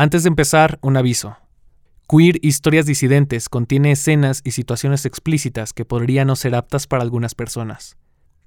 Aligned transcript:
Antes 0.00 0.22
de 0.22 0.28
empezar, 0.28 0.78
un 0.80 0.96
aviso. 0.96 1.36
Queer 2.08 2.38
Historias 2.40 2.86
Disidentes 2.86 3.50
contiene 3.50 3.92
escenas 3.92 4.40
y 4.44 4.52
situaciones 4.52 5.04
explícitas 5.04 5.74
que 5.74 5.84
podrían 5.84 6.28
no 6.28 6.36
ser 6.36 6.54
aptas 6.54 6.86
para 6.86 7.02
algunas 7.02 7.34
personas. 7.34 7.98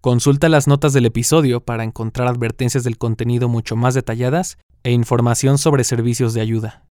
Consulta 0.02 0.50
las 0.50 0.68
notas 0.68 0.94
del 0.94 1.06
episodio 1.06 1.64
para 1.64 1.84
encontrar 1.84 2.28
advertencias 2.28 2.84
del 2.84 2.98
contenido 2.98 3.50
mucho 3.50 3.76
más 3.76 3.94
detalladas 3.94 4.58
e 4.82 4.94
información 4.94 5.60
sobre 5.60 5.84
servicios 5.84 6.34
de 6.34 6.42
ayuda. 6.42 6.86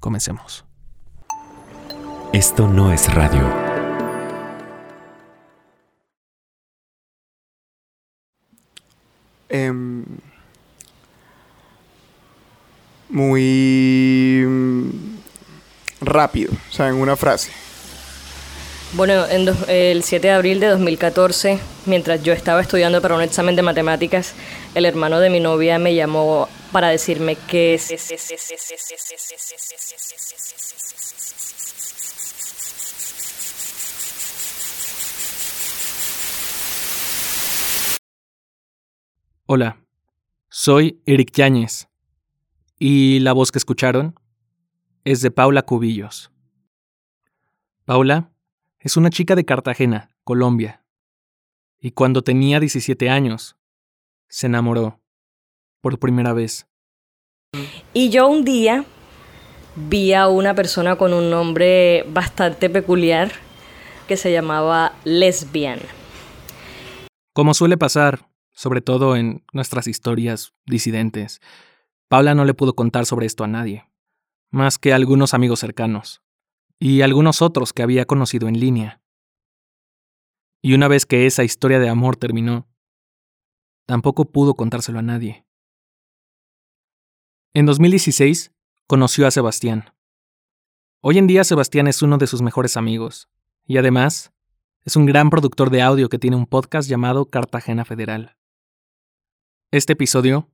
Comencemos. 0.00 0.64
Esto 2.32 2.66
no 2.66 2.92
es 2.92 3.14
radio. 3.14 3.48
Em, 9.48 10.04
muy 13.10 14.44
mm, 14.46 14.90
rápido, 16.00 16.52
o 16.52 16.72
sea, 16.72 16.88
en 16.88 16.94
una 16.94 17.16
frase. 17.16 17.50
Bueno, 18.92 19.24
en 19.28 19.48
el 19.68 20.02
7 20.02 20.26
de 20.26 20.32
abril 20.32 20.58
de 20.58 20.66
2014, 20.66 21.60
mientras 21.86 22.22
yo 22.24 22.32
estaba 22.32 22.60
estudiando 22.60 23.00
para 23.00 23.14
un 23.14 23.22
examen 23.22 23.54
de 23.54 23.62
matemáticas, 23.62 24.34
el 24.74 24.84
hermano 24.84 25.20
de 25.20 25.30
mi 25.30 25.38
novia 25.38 25.78
me 25.78 25.94
llamó 25.94 26.48
para 26.72 26.88
decirme 26.88 27.36
que 27.36 27.80
Hola, 39.46 39.76
soy 40.48 41.00
Eric 41.06 41.32
Yáñez 41.32 41.89
y 42.82 43.20
la 43.20 43.34
voz 43.34 43.52
que 43.52 43.58
escucharon 43.58 44.18
es 45.04 45.20
de 45.20 45.30
Paula 45.30 45.62
Cubillos. 45.62 46.32
Paula 47.84 48.32
es 48.78 48.96
una 48.96 49.10
chica 49.10 49.36
de 49.36 49.44
Cartagena, 49.44 50.08
Colombia, 50.24 50.82
y 51.78 51.90
cuando 51.90 52.22
tenía 52.22 52.58
17 52.58 53.10
años 53.10 53.56
se 54.28 54.46
enamoró 54.46 54.98
por 55.82 55.98
primera 55.98 56.32
vez. 56.32 56.66
Y 57.92 58.08
yo 58.08 58.26
un 58.28 58.44
día 58.44 58.86
vi 59.76 60.14
a 60.14 60.28
una 60.28 60.54
persona 60.54 60.96
con 60.96 61.12
un 61.12 61.28
nombre 61.28 62.06
bastante 62.08 62.70
peculiar 62.70 63.30
que 64.08 64.16
se 64.16 64.32
llamaba 64.32 64.94
Lesbian. 65.04 65.80
Como 67.34 67.52
suele 67.52 67.76
pasar, 67.76 68.30
sobre 68.52 68.80
todo 68.80 69.16
en 69.16 69.44
nuestras 69.52 69.86
historias 69.86 70.54
disidentes, 70.64 71.40
Paula 72.10 72.34
no 72.34 72.44
le 72.44 72.54
pudo 72.54 72.74
contar 72.74 73.06
sobre 73.06 73.26
esto 73.26 73.44
a 73.44 73.46
nadie, 73.46 73.88
más 74.50 74.78
que 74.78 74.92
a 74.92 74.96
algunos 74.96 75.32
amigos 75.32 75.60
cercanos, 75.60 76.24
y 76.80 77.02
algunos 77.02 77.40
otros 77.40 77.72
que 77.72 77.84
había 77.84 78.04
conocido 78.04 78.48
en 78.48 78.58
línea. 78.58 79.00
Y 80.60 80.74
una 80.74 80.88
vez 80.88 81.06
que 81.06 81.26
esa 81.26 81.44
historia 81.44 81.78
de 81.78 81.88
amor 81.88 82.16
terminó, 82.16 82.68
tampoco 83.86 84.24
pudo 84.32 84.56
contárselo 84.56 84.98
a 84.98 85.02
nadie. 85.02 85.46
En 87.54 87.64
2016 87.64 88.50
conoció 88.88 89.28
a 89.28 89.30
Sebastián. 89.30 89.94
Hoy 91.02 91.16
en 91.18 91.28
día 91.28 91.44
Sebastián 91.44 91.86
es 91.86 92.02
uno 92.02 92.18
de 92.18 92.26
sus 92.26 92.42
mejores 92.42 92.76
amigos, 92.76 93.28
y 93.68 93.76
además 93.76 94.32
es 94.84 94.96
un 94.96 95.06
gran 95.06 95.30
productor 95.30 95.70
de 95.70 95.82
audio 95.82 96.08
que 96.08 96.18
tiene 96.18 96.34
un 96.34 96.46
podcast 96.46 96.90
llamado 96.90 97.26
Cartagena 97.26 97.84
Federal. 97.84 98.36
Este 99.70 99.92
episodio 99.92 100.48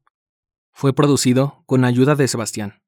fue 0.78 0.92
producido 0.92 1.62
con 1.64 1.86
ayuda 1.86 2.16
de 2.16 2.28
Sebastián, 2.28 2.82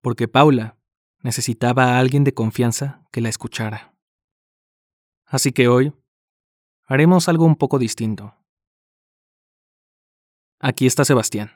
porque 0.00 0.26
Paula 0.26 0.78
necesitaba 1.22 1.84
a 1.84 1.98
alguien 1.98 2.24
de 2.24 2.32
confianza 2.32 3.02
que 3.12 3.20
la 3.20 3.28
escuchara. 3.28 3.94
Así 5.26 5.52
que 5.52 5.68
hoy 5.68 5.92
haremos 6.86 7.28
algo 7.28 7.44
un 7.44 7.56
poco 7.56 7.78
distinto. 7.78 8.34
Aquí 10.60 10.86
está 10.86 11.04
Sebastián. 11.04 11.50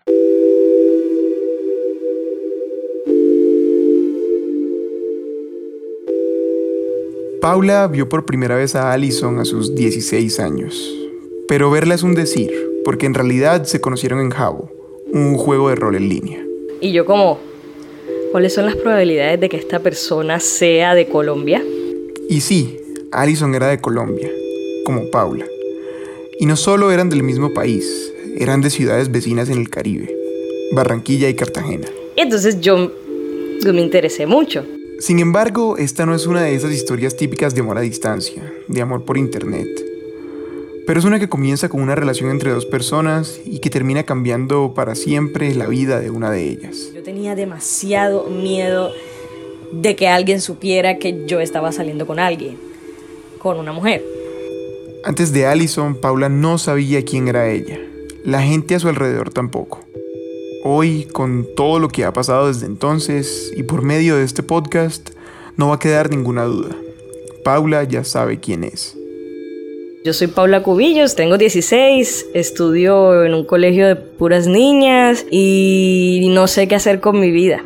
Paula 7.41 7.89
vio 7.89 8.11
por 8.11 8.27
primera 8.27 8.57
vez 8.57 8.75
a 8.75 8.93
Allison 8.93 9.39
a 9.39 9.47
sus 9.47 9.75
16 9.75 10.41
años. 10.41 10.95
Pero 11.49 11.71
verla 11.71 11.95
es 11.95 12.03
un 12.03 12.15
decir, 12.15 12.53
porque 12.85 13.07
en 13.07 13.15
realidad 13.15 13.65
se 13.65 13.81
conocieron 13.81 14.21
en 14.21 14.29
Jabo, 14.29 14.74
un 15.15 15.37
juego 15.37 15.69
de 15.69 15.77
rol 15.77 15.95
en 15.95 16.09
línea. 16.09 16.45
Y 16.81 16.93
yo 16.93 17.07
como, 17.07 17.39
¿cuáles 18.33 18.53
son 18.53 18.67
las 18.67 18.75
probabilidades 18.75 19.41
de 19.41 19.49
que 19.49 19.57
esta 19.57 19.79
persona 19.79 20.41
sea 20.41 20.95
de 20.95 21.07
Colombia? 21.07 21.63
Y 22.29 22.41
sí, 22.41 22.81
Allison 23.13 23.55
era 23.55 23.69
de 23.69 23.81
Colombia, 23.81 24.29
como 24.85 25.09
Paula. 25.11 25.47
Y 26.41 26.47
no 26.47 26.57
solo 26.57 26.91
eran 26.91 27.11
del 27.11 27.23
mismo 27.23 27.55
país, 27.55 28.13
eran 28.37 28.61
de 28.61 28.71
ciudades 28.71 29.13
vecinas 29.13 29.49
en 29.51 29.59
el 29.59 29.71
Caribe, 29.71 30.13
Barranquilla 30.73 31.29
y 31.29 31.35
Cartagena. 31.35 31.87
Y 32.17 32.21
entonces 32.21 32.61
yo, 32.61 32.93
yo 33.65 33.73
me 33.73 33.83
interesé 33.83 34.27
mucho. 34.27 34.67
Sin 34.99 35.21
embargo, 35.21 35.77
esta 35.79 36.07
no 36.07 36.15
es 36.15 36.27
una 36.27 36.43
de 36.43 36.57
esas 36.57 36.73
historias 36.73 37.17
típicas 37.17 37.55
de 37.55 37.61
amor 37.61 37.79
a 37.79 37.83
distancia, 37.83 38.53
de 38.67 38.81
amor 38.81 39.05
por 39.05 39.17
internet. 39.17 39.94
Pero 40.87 41.01
es 41.01 41.07
una 41.07 41.19
que 41.19 41.29
comienza 41.31 41.71
con 41.71 41.81
una 41.81 41.95
relación 41.95 42.31
entre 42.31 42.51
dos 42.51 42.67
personas 42.67 43.41
y 43.47 43.61
que 43.61 43.71
termina 43.71 44.03
cambiando 44.03 44.75
para 44.75 44.95
siempre 44.95 45.55
la 45.55 45.67
vida 45.67 45.99
de 45.99 46.11
una 46.11 46.31
de 46.31 46.49
ellas. 46.51 46.91
Yo 46.95 47.03
tenía 47.03 47.35
demasiado 47.35 48.29
miedo 48.29 48.91
de 49.73 49.97
que 49.97 50.09
alguien 50.09 50.43
supiera 50.43 50.99
que 50.99 51.25
yo 51.27 51.41
estaba 51.41 51.73
saliendo 51.73 52.07
con 52.07 52.19
alguien, 52.19 52.59
con 53.39 53.59
una 53.59 53.73
mujer. 53.73 54.05
Antes 55.05 55.33
de 55.33 55.47
Allison, 55.47 55.95
Paula 55.95 56.29
no 56.29 56.59
sabía 56.59 57.03
quién 57.05 57.29
era 57.29 57.51
ella. 57.51 57.79
La 58.23 58.43
gente 58.43 58.75
a 58.75 58.79
su 58.79 58.89
alrededor 58.89 59.31
tampoco. 59.31 59.81
Hoy, 60.65 61.07
con 61.13 61.47
todo 61.57 61.79
lo 61.79 61.89
que 61.89 62.05
ha 62.05 62.13
pasado 62.13 62.49
desde 62.49 62.67
entonces 62.67 63.53
y 63.57 63.63
por 63.63 63.83
medio 63.83 64.17
de 64.17 64.25
este 64.25 64.43
podcast, 64.43 65.11
no 65.57 65.69
va 65.69 65.77
a 65.77 65.79
quedar 65.79 66.11
ninguna 66.11 66.45
duda. 66.45 66.77
Paula 67.43 67.85
ya 67.85 68.05
sabe 68.05 68.41
quién 68.41 68.65
es. 68.65 68.97
Yo 70.07 70.13
soy 70.13 70.27
Paula 70.27 70.63
Cubillos, 70.63 71.15
tengo 71.15 71.39
16, 71.39 72.27
estudio 72.35 73.25
en 73.25 73.33
un 73.33 73.47
colegio 73.47 73.87
de 73.87 73.97
puras 73.97 74.47
niñas 74.47 75.25
y 75.31 76.29
no 76.35 76.47
sé 76.47 76.69
qué 76.69 76.75
hacer 76.75 77.01
con 77.01 77.19
mi 77.19 77.31
vida. 77.31 77.65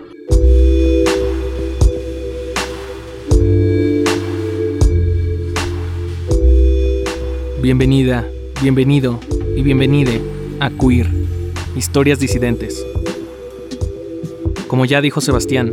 Bienvenida, 7.60 8.24
bienvenido 8.62 9.18
y 9.56 9.62
bienvenide 9.62 10.20
a 10.60 10.70
Queer, 10.70 11.08
Historias 11.74 12.20
Disidentes. 12.20 12.86
Como 14.68 14.84
ya 14.84 15.00
dijo 15.00 15.20
Sebastián, 15.20 15.72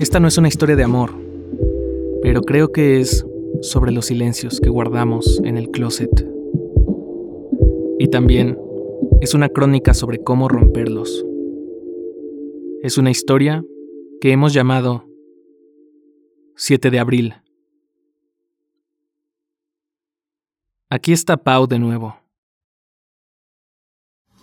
esta 0.00 0.18
no 0.18 0.28
es 0.28 0.38
una 0.38 0.48
historia 0.48 0.76
de 0.76 0.84
amor, 0.84 1.10
pero 2.22 2.40
creo 2.40 2.72
que 2.72 3.02
es 3.02 3.26
sobre 3.62 3.92
los 3.92 4.06
silencios 4.06 4.60
que 4.60 4.70
guardamos 4.70 5.40
en 5.44 5.56
el 5.56 5.70
closet. 5.70 6.10
Y 7.98 8.08
también 8.08 8.58
es 9.20 9.34
una 9.34 9.48
crónica 9.48 9.94
sobre 9.94 10.22
cómo 10.22 10.48
romperlos. 10.48 11.24
Es 12.82 12.98
una 12.98 13.10
historia 13.10 13.64
que 14.20 14.32
hemos 14.32 14.52
llamado 14.52 15.04
7 16.56 16.90
de 16.90 16.98
abril. 16.98 17.34
Aquí 20.90 21.12
está 21.12 21.36
Pau 21.36 21.66
de 21.66 21.78
nuevo. 21.78 22.16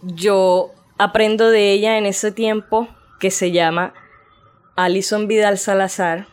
Yo 0.03 0.71
aprendo 0.97 1.49
de 1.49 1.71
ella 1.71 1.97
en 1.97 2.05
ese 2.05 2.31
tiempo 2.31 2.87
que 3.19 3.31
se 3.31 3.51
llama 3.51 3.93
Alison 4.75 5.27
Vidal 5.27 5.57
Salazar, 5.57 6.27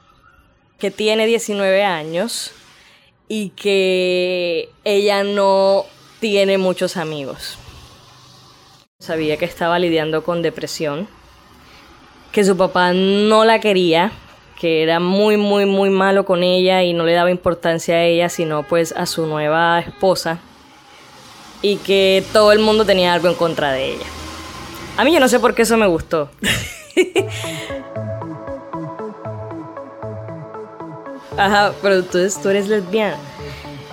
que 0.78 0.90
tiene 0.90 1.26
19 1.26 1.84
años 1.84 2.52
y 3.34 3.48
que 3.48 4.68
ella 4.84 5.24
no 5.24 5.86
tiene 6.20 6.58
muchos 6.58 6.98
amigos. 6.98 7.56
Sabía 9.00 9.38
que 9.38 9.46
estaba 9.46 9.78
lidiando 9.78 10.22
con 10.22 10.42
depresión, 10.42 11.08
que 12.30 12.44
su 12.44 12.58
papá 12.58 12.92
no 12.92 13.46
la 13.46 13.58
quería, 13.58 14.12
que 14.60 14.82
era 14.82 15.00
muy, 15.00 15.38
muy, 15.38 15.64
muy 15.64 15.88
malo 15.88 16.26
con 16.26 16.42
ella 16.42 16.82
y 16.82 16.92
no 16.92 17.06
le 17.06 17.14
daba 17.14 17.30
importancia 17.30 17.94
a 17.94 18.04
ella, 18.04 18.28
sino 18.28 18.64
pues 18.64 18.92
a 18.92 19.06
su 19.06 19.24
nueva 19.24 19.80
esposa, 19.80 20.38
y 21.62 21.76
que 21.76 22.22
todo 22.34 22.52
el 22.52 22.58
mundo 22.58 22.84
tenía 22.84 23.14
algo 23.14 23.28
en 23.28 23.34
contra 23.34 23.72
de 23.72 23.94
ella. 23.94 24.06
A 24.98 25.04
mí 25.04 25.14
yo 25.14 25.20
no 25.20 25.28
sé 25.28 25.40
por 25.40 25.54
qué 25.54 25.62
eso 25.62 25.78
me 25.78 25.86
gustó. 25.86 26.28
Ajá, 31.36 31.72
pero 31.82 31.96
entonces 31.96 32.40
tú 32.40 32.48
eres 32.48 32.68
lesbiana. 32.68 33.16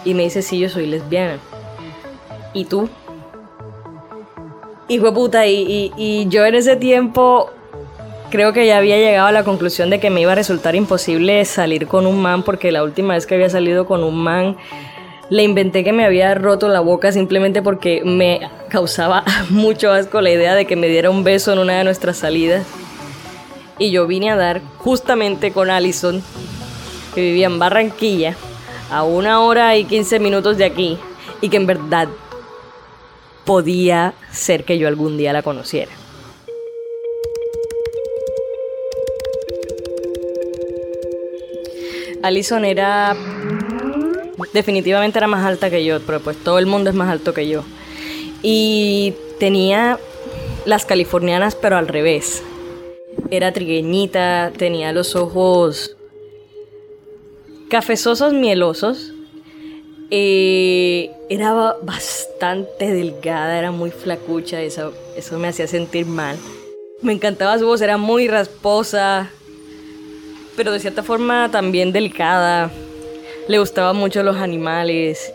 Y 0.05 0.13
me 0.13 0.23
dice, 0.23 0.41
sí, 0.41 0.59
yo 0.59 0.69
soy 0.69 0.87
lesbiana. 0.87 1.37
¿Y 2.53 2.65
tú? 2.65 2.89
Hijo 4.87 5.05
de 5.05 5.11
puta, 5.11 5.45
y, 5.45 5.53
y, 5.55 5.93
y 5.97 6.27
yo 6.29 6.45
en 6.45 6.55
ese 6.55 6.75
tiempo 6.75 7.51
creo 8.29 8.53
que 8.53 8.65
ya 8.65 8.77
había 8.77 8.97
llegado 8.97 9.27
a 9.27 9.31
la 9.31 9.43
conclusión 9.43 9.89
de 9.89 9.99
que 9.99 10.09
me 10.09 10.21
iba 10.21 10.31
a 10.31 10.35
resultar 10.35 10.75
imposible 10.75 11.43
salir 11.45 11.87
con 11.87 12.05
un 12.05 12.21
man 12.21 12.43
porque 12.43 12.71
la 12.71 12.83
última 12.83 13.15
vez 13.15 13.25
que 13.25 13.35
había 13.35 13.49
salido 13.49 13.85
con 13.85 14.03
un 14.03 14.23
man 14.23 14.57
le 15.29 15.43
inventé 15.43 15.83
que 15.83 15.93
me 15.93 16.05
había 16.05 16.33
roto 16.35 16.67
la 16.67 16.79
boca 16.79 17.11
simplemente 17.11 17.61
porque 17.61 18.01
me 18.03 18.49
causaba 18.69 19.23
mucho 19.49 19.91
asco 19.91 20.21
la 20.21 20.31
idea 20.31 20.55
de 20.55 20.65
que 20.65 20.75
me 20.75 20.87
diera 20.87 21.09
un 21.09 21.23
beso 21.23 21.53
en 21.53 21.59
una 21.59 21.77
de 21.77 21.83
nuestras 21.83 22.17
salidas. 22.17 22.65
Y 23.77 23.91
yo 23.91 24.07
vine 24.07 24.29
a 24.29 24.35
dar 24.35 24.61
justamente 24.77 25.51
con 25.51 25.69
Allison, 25.69 26.21
vivía 27.19 27.47
en 27.47 27.59
Barranquilla, 27.59 28.35
a 28.91 29.03
una 29.03 29.41
hora 29.41 29.77
y 29.77 29.85
15 29.85 30.19
minutos 30.19 30.57
de 30.57 30.65
aquí, 30.65 30.97
y 31.41 31.49
que 31.49 31.57
en 31.57 31.67
verdad 31.67 32.07
podía 33.45 34.13
ser 34.31 34.63
que 34.63 34.77
yo 34.77 34.87
algún 34.87 35.17
día 35.17 35.33
la 35.33 35.41
conociera. 35.41 35.91
Allison 42.21 42.65
era 42.65 43.15
definitivamente 44.53 45.19
era 45.19 45.27
más 45.27 45.45
alta 45.45 45.69
que 45.69 45.83
yo, 45.85 45.99
pero 46.01 46.19
pues 46.19 46.37
todo 46.43 46.59
el 46.59 46.65
mundo 46.65 46.89
es 46.89 46.95
más 46.95 47.09
alto 47.09 47.33
que 47.33 47.47
yo. 47.47 47.63
Y 48.41 49.13
tenía 49.39 49.99
las 50.65 50.85
californianas, 50.85 51.55
pero 51.55 51.77
al 51.77 51.87
revés. 51.87 52.43
Era 53.31 53.51
trigueñita, 53.51 54.51
tenía 54.57 54.91
los 54.93 55.15
ojos 55.15 55.97
cafezosos, 57.69 58.33
mielosos. 58.33 59.13
Eh, 60.11 61.11
era 61.29 61.75
bastante 61.83 62.91
delgada, 62.91 63.57
era 63.57 63.71
muy 63.71 63.91
flacucha, 63.91 64.59
eso, 64.61 64.91
eso 65.15 65.37
me 65.37 65.47
hacía 65.47 65.67
sentir 65.67 66.05
mal. 66.05 66.35
Me 67.01 67.13
encantaba 67.13 67.57
su 67.59 67.67
voz, 67.67 67.81
era 67.81 67.97
muy 67.97 68.27
rasposa, 68.27 69.29
pero 70.57 70.71
de 70.71 70.79
cierta 70.79 71.03
forma 71.03 71.49
también 71.51 71.93
delicada 71.93 72.71
le 73.47 73.59
gustaban 73.59 73.95
mucho 73.95 74.23
los 74.23 74.37
animales 74.37 75.33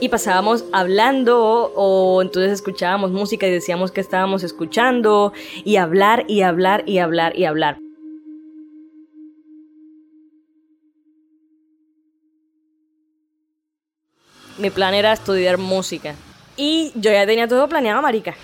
y 0.00 0.08
pasábamos 0.08 0.64
hablando 0.72 1.72
o 1.74 2.20
entonces 2.20 2.52
escuchábamos 2.52 3.10
música 3.12 3.46
y 3.46 3.50
decíamos 3.50 3.90
que 3.90 4.00
estábamos 4.00 4.42
escuchando 4.44 5.32
y 5.64 5.76
hablar 5.76 6.24
y 6.28 6.42
hablar 6.42 6.82
y 6.86 6.98
hablar 6.98 7.36
y 7.38 7.44
hablar. 7.44 7.85
Mi 14.58 14.70
plan 14.70 14.94
era 14.94 15.12
estudiar 15.12 15.58
música 15.58 16.14
y 16.56 16.92
yo 16.94 17.12
ya 17.12 17.26
tenía 17.26 17.46
todo 17.46 17.68
planeado, 17.68 18.00
marica. 18.02 18.34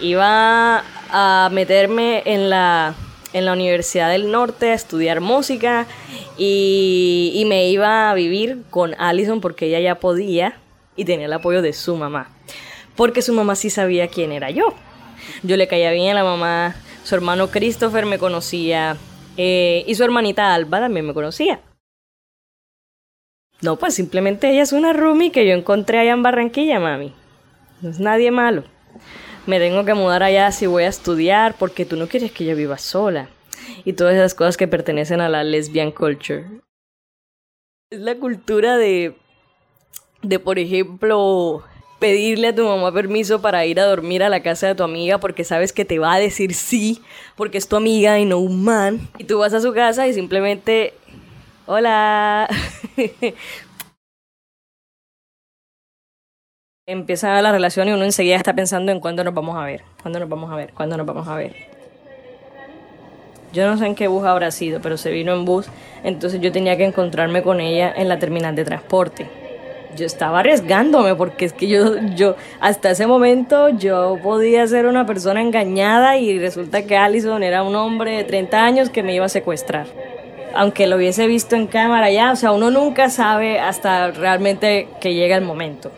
Iba 0.00 0.84
a 1.10 1.48
meterme 1.52 2.22
en 2.26 2.50
la 2.50 2.94
en 3.32 3.44
la 3.44 3.52
Universidad 3.52 4.10
del 4.10 4.30
Norte 4.30 4.70
a 4.70 4.74
estudiar 4.74 5.20
música 5.20 5.86
y, 6.38 7.44
me 7.46 7.68
iba 7.68 8.10
a 8.10 8.14
vivir 8.14 8.62
con 8.70 8.94
Allison 8.98 9.42
porque 9.42 9.66
ella 9.66 9.78
ya 9.78 9.96
podía 9.96 10.56
y 10.96 11.04
tenía 11.04 11.26
el 11.26 11.32
apoyo 11.34 11.60
de 11.60 11.74
su 11.74 11.96
mamá. 11.96 12.30
Porque 12.94 13.20
su 13.20 13.34
mamá 13.34 13.54
sí 13.54 13.68
sabía 13.68 14.08
quién 14.08 14.32
era 14.32 14.50
yo. 14.50 14.74
Yo 15.42 15.58
le 15.58 15.68
caía 15.68 15.90
bien 15.90 16.12
a 16.12 16.14
la 16.14 16.24
mamá, 16.24 16.76
su 17.04 17.14
hermano 17.14 17.48
Christopher 17.48 18.06
me 18.06 18.18
conocía 18.18 18.96
eh, 19.36 19.84
y 19.86 19.94
su 19.94 20.02
hermanita 20.02 20.54
Alba 20.54 20.80
también 20.80 21.06
me 21.06 21.12
conocía. 21.12 21.60
No, 23.62 23.76
pues 23.76 23.94
simplemente 23.94 24.50
ella 24.50 24.62
es 24.62 24.72
una 24.72 24.92
roomie 24.92 25.32
que 25.32 25.46
yo 25.46 25.54
encontré 25.54 25.98
allá 25.98 26.12
en 26.12 26.22
Barranquilla, 26.22 26.78
mami. 26.78 27.12
No 27.80 27.90
es 27.90 28.00
nadie 28.00 28.30
malo 28.30 28.64
me 29.46 29.60
tengo 29.60 29.84
que 29.84 29.94
mudar 29.94 30.22
allá 30.22 30.50
si 30.52 30.66
voy 30.66 30.84
a 30.84 30.88
estudiar 30.88 31.54
porque 31.58 31.86
tú 31.86 31.96
no 31.96 32.08
quieres 32.08 32.32
que 32.32 32.44
yo 32.44 32.54
viva 32.56 32.78
sola. 32.78 33.28
Y 33.84 33.94
todas 33.94 34.14
esas 34.14 34.34
cosas 34.34 34.56
que 34.56 34.68
pertenecen 34.68 35.20
a 35.20 35.28
la 35.28 35.44
lesbian 35.44 35.92
culture. 35.92 36.44
Es 37.90 38.00
la 38.00 38.16
cultura 38.16 38.76
de, 38.76 39.16
de 40.22 40.38
por 40.40 40.58
ejemplo, 40.58 41.62
pedirle 42.00 42.48
a 42.48 42.54
tu 42.54 42.64
mamá 42.64 42.92
permiso 42.92 43.40
para 43.40 43.64
ir 43.64 43.78
a 43.78 43.86
dormir 43.86 44.24
a 44.24 44.28
la 44.28 44.42
casa 44.42 44.66
de 44.66 44.74
tu 44.74 44.82
amiga 44.82 45.18
porque 45.18 45.44
sabes 45.44 45.72
que 45.72 45.84
te 45.84 46.00
va 46.00 46.14
a 46.14 46.18
decir 46.18 46.52
sí, 46.52 47.00
porque 47.36 47.58
es 47.58 47.68
tu 47.68 47.76
amiga 47.76 48.18
y 48.18 48.24
no 48.24 48.38
un 48.38 48.64
man. 48.64 49.08
Y 49.18 49.24
tú 49.24 49.38
vas 49.38 49.54
a 49.54 49.60
su 49.60 49.72
casa 49.72 50.08
y 50.08 50.12
simplemente, 50.12 50.94
hola, 51.66 52.48
Empieza 56.88 57.42
la 57.42 57.50
relación 57.50 57.88
y 57.88 57.92
uno 57.92 58.04
enseguida 58.04 58.36
está 58.36 58.54
pensando 58.54 58.92
en 58.92 59.00
cuándo 59.00 59.24
nos 59.24 59.34
vamos 59.34 59.56
a 59.56 59.64
ver, 59.64 59.82
cuándo 60.00 60.20
nos 60.20 60.28
vamos 60.28 60.52
a 60.52 60.54
ver, 60.54 60.72
cuándo 60.72 60.96
nos 60.96 61.04
vamos 61.04 61.26
a 61.26 61.34
ver. 61.34 61.52
Yo 63.52 63.66
no 63.66 63.76
sé 63.76 63.86
en 63.86 63.96
qué 63.96 64.06
bus 64.06 64.24
habrá 64.24 64.52
sido, 64.52 64.80
pero 64.80 64.96
se 64.96 65.10
vino 65.10 65.34
en 65.34 65.44
bus, 65.44 65.66
entonces 66.04 66.40
yo 66.40 66.52
tenía 66.52 66.76
que 66.76 66.84
encontrarme 66.84 67.42
con 67.42 67.60
ella 67.60 67.92
en 67.96 68.08
la 68.08 68.20
terminal 68.20 68.54
de 68.54 68.64
transporte. 68.64 69.28
Yo 69.96 70.06
estaba 70.06 70.40
arriesgándome 70.40 71.16
porque 71.16 71.46
es 71.46 71.52
que 71.52 71.66
yo, 71.66 71.96
yo 72.14 72.36
hasta 72.60 72.90
ese 72.92 73.08
momento 73.08 73.70
yo 73.70 74.20
podía 74.22 74.64
ser 74.68 74.86
una 74.86 75.06
persona 75.06 75.40
engañada 75.40 76.18
y 76.18 76.38
resulta 76.38 76.86
que 76.86 76.96
Allison 76.96 77.42
era 77.42 77.64
un 77.64 77.74
hombre 77.74 78.18
de 78.18 78.22
30 78.22 78.64
años 78.64 78.90
que 78.90 79.02
me 79.02 79.12
iba 79.12 79.24
a 79.24 79.28
secuestrar. 79.28 79.86
Aunque 80.56 80.86
lo 80.86 80.96
hubiese 80.96 81.26
visto 81.26 81.54
en 81.54 81.66
cámara 81.66 82.10
ya, 82.10 82.32
o 82.32 82.36
sea, 82.36 82.52
uno 82.52 82.70
nunca 82.70 83.10
sabe 83.10 83.60
hasta 83.60 84.10
realmente 84.10 84.88
que 85.00 85.14
llega 85.14 85.36
el 85.36 85.44
momento. 85.44 85.92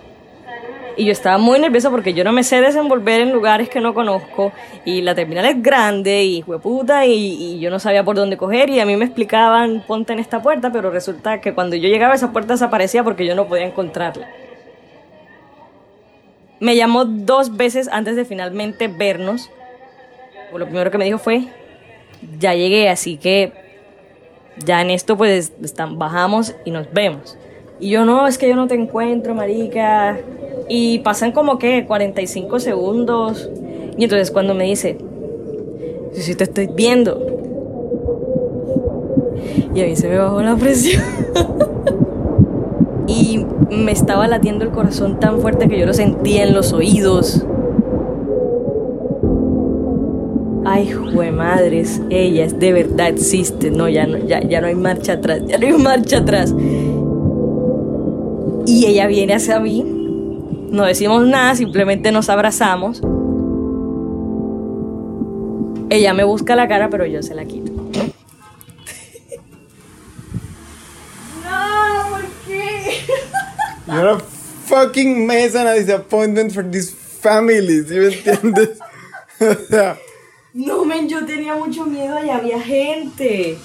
Y 0.97 1.05
yo 1.05 1.13
estaba 1.13 1.39
muy 1.39 1.61
nerviosa 1.61 1.91
porque 1.91 2.13
yo 2.13 2.25
no 2.25 2.33
me 2.33 2.43
sé 2.43 2.61
desenvolver 2.61 3.21
en 3.21 3.33
lugares 3.33 3.69
que 3.69 3.81
no 3.81 3.95
conozco. 3.95 4.53
Y 4.85 5.01
la 5.03 5.15
terminal 5.15 5.45
es 5.45 5.63
grande 5.63 6.25
y 6.25 6.43
hueputa 6.43 7.07
y, 7.07 7.13
y 7.13 7.61
yo 7.61 7.71
no 7.71 7.79
sabía 7.79 8.03
por 8.03 8.17
dónde 8.17 8.37
coger. 8.37 8.69
Y 8.69 8.81
a 8.81 8.85
mí 8.85 8.97
me 8.97 9.05
explicaban, 9.05 9.85
ponte 9.87 10.13
en 10.13 10.19
esta 10.19 10.43
puerta, 10.43 10.73
pero 10.73 10.91
resulta 10.91 11.41
que 11.41 11.55
cuando 11.55 11.77
yo 11.77 11.89
llegaba 11.89 12.17
esa 12.17 12.33
puerta 12.33 12.55
desaparecía 12.55 13.05
porque 13.05 13.25
yo 13.25 13.37
no 13.37 13.47
podía 13.47 13.65
encontrarla. 13.65 14.29
Me 16.59 16.75
llamó 16.75 17.05
dos 17.05 17.57
veces 17.57 17.89
antes 17.93 18.17
de 18.17 18.25
finalmente 18.25 18.89
vernos. 18.89 19.51
Lo 20.53 20.65
primero 20.65 20.91
que 20.91 20.99
me 20.99 21.05
dijo 21.05 21.19
fue, 21.19 21.45
ya 22.41 22.55
llegué, 22.55 22.89
así 22.89 23.19
que 23.19 23.68
ya 24.65 24.81
en 24.83 24.91
esto 24.91 25.17
pues 25.17 25.53
bajamos 25.97 26.55
y 26.65 26.71
nos 26.71 26.93
vemos. 26.93 27.37
Y 27.81 27.91
yo 27.91 28.05
no, 28.05 28.27
es 28.27 28.39
que 28.39 28.49
yo 28.49 28.57
no 28.57 28.67
te 28.67 28.75
encuentro, 28.75 29.35
marica. 29.35 30.19
Y 30.69 30.99
pasan 31.01 31.33
como 31.33 31.59
que 31.59 31.87
45 31.87 32.59
segundos. 32.61 33.49
Y 33.97 34.05
entonces 34.05 34.31
cuando 34.31 34.55
me 34.55 34.65
dice, 34.65 34.99
si 36.13 36.23
sí, 36.23 36.35
te 36.35 36.45
estoy 36.45 36.69
viendo. 36.69 37.25
Y 39.75 39.83
a 39.83 39.87
mí 39.87 39.97
se 39.97 40.09
me 40.09 40.19
bajó 40.19 40.43
la 40.43 40.57
presión. 40.57 41.03
y 43.07 43.45
me 43.71 43.93
estaba 43.93 44.27
latiendo 44.27 44.65
el 44.65 44.71
corazón 44.71 45.21
tan 45.21 45.41
fuerte 45.41 45.69
que 45.69 45.79
yo 45.79 45.87
lo 45.87 45.95
sentía 45.95 46.45
en 46.45 46.55
los 46.55 46.73
oídos. 46.73 47.45
Ay, 50.79 50.93
jue 50.93 51.33
madres, 51.33 52.01
ellas 52.09 52.57
de 52.61 52.73
verdad 52.73 53.09
existen. 53.09 53.77
No, 53.77 53.89
ya 53.89 54.07
no, 54.07 54.17
ya, 54.19 54.41
ya 54.43 54.61
no 54.61 54.69
hay 54.69 54.77
marcha 54.77 55.15
atrás, 55.15 55.41
ya 55.45 55.59
no 55.59 55.67
hay 55.67 55.73
marcha 55.73 56.19
atrás. 56.19 56.55
Y 58.65 58.87
ella 58.87 59.09
viene 59.09 59.35
hacia 59.35 59.59
mí, 59.59 59.83
no 60.71 60.85
decimos 60.85 61.27
nada, 61.27 61.57
simplemente 61.57 62.13
nos 62.13 62.29
abrazamos. 62.29 63.03
Ella 65.91 66.15
me 66.15 66.23
busca 66.23 66.55
la 66.55 66.69
cara, 66.69 66.89
pero 66.91 67.07
yo 67.07 67.25
se 67.25 67.35
la 67.35 67.45
quito. 67.45 67.73
no, 67.73 67.81
¿por 72.11 72.25
qué? 72.47 73.01
You're 73.93 74.11
a 74.11 74.19
fucking 74.21 75.27
mess 75.27 75.57
and 75.57 75.67
a 75.67 75.75
disappointment 75.75 76.53
for 76.53 76.63
this 76.63 76.95
family, 76.95 77.83
¿sí 77.83 77.95
me 77.95 78.15
entiendes? 78.15 78.79
No, 80.59 80.85
men, 80.85 81.09
yo 81.09 81.25
tenía 81.25 81.55
mucho 81.55 81.87
miedo 81.87 82.17
y 82.25 82.31
había 82.31 82.61
gente. 82.61 83.57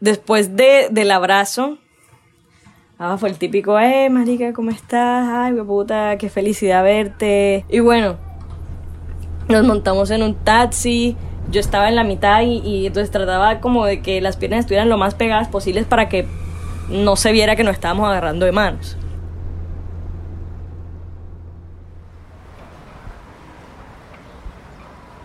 después 0.00 0.56
de, 0.56 0.88
del 0.90 1.10
abrazo, 1.10 1.76
ah, 2.98 3.16
fue 3.18 3.28
el 3.28 3.36
típico, 3.36 3.78
eh, 3.78 4.08
marica, 4.10 4.54
¿cómo 4.54 4.70
estás? 4.70 5.28
Ay, 5.30 5.52
puta, 5.52 6.16
qué 6.18 6.30
felicidad 6.30 6.82
verte. 6.82 7.66
Y 7.68 7.80
bueno, 7.80 8.16
nos 9.48 9.66
montamos 9.66 10.10
en 10.10 10.22
un 10.22 10.34
taxi, 10.34 11.14
yo 11.50 11.60
estaba 11.60 11.88
en 11.90 11.96
la 11.96 12.04
mitad 12.04 12.40
y, 12.40 12.58
y 12.66 12.86
entonces 12.86 13.10
trataba 13.10 13.60
como 13.60 13.84
de 13.84 14.00
que 14.00 14.22
las 14.22 14.38
piernas 14.38 14.60
estuvieran 14.60 14.88
lo 14.88 14.96
más 14.96 15.14
pegadas 15.14 15.48
posibles 15.48 15.84
para 15.84 16.08
que 16.08 16.26
no 16.88 17.16
se 17.16 17.32
viera 17.32 17.54
que 17.54 17.64
nos 17.64 17.74
estábamos 17.74 18.08
agarrando 18.08 18.46
de 18.46 18.52
manos. 18.52 18.96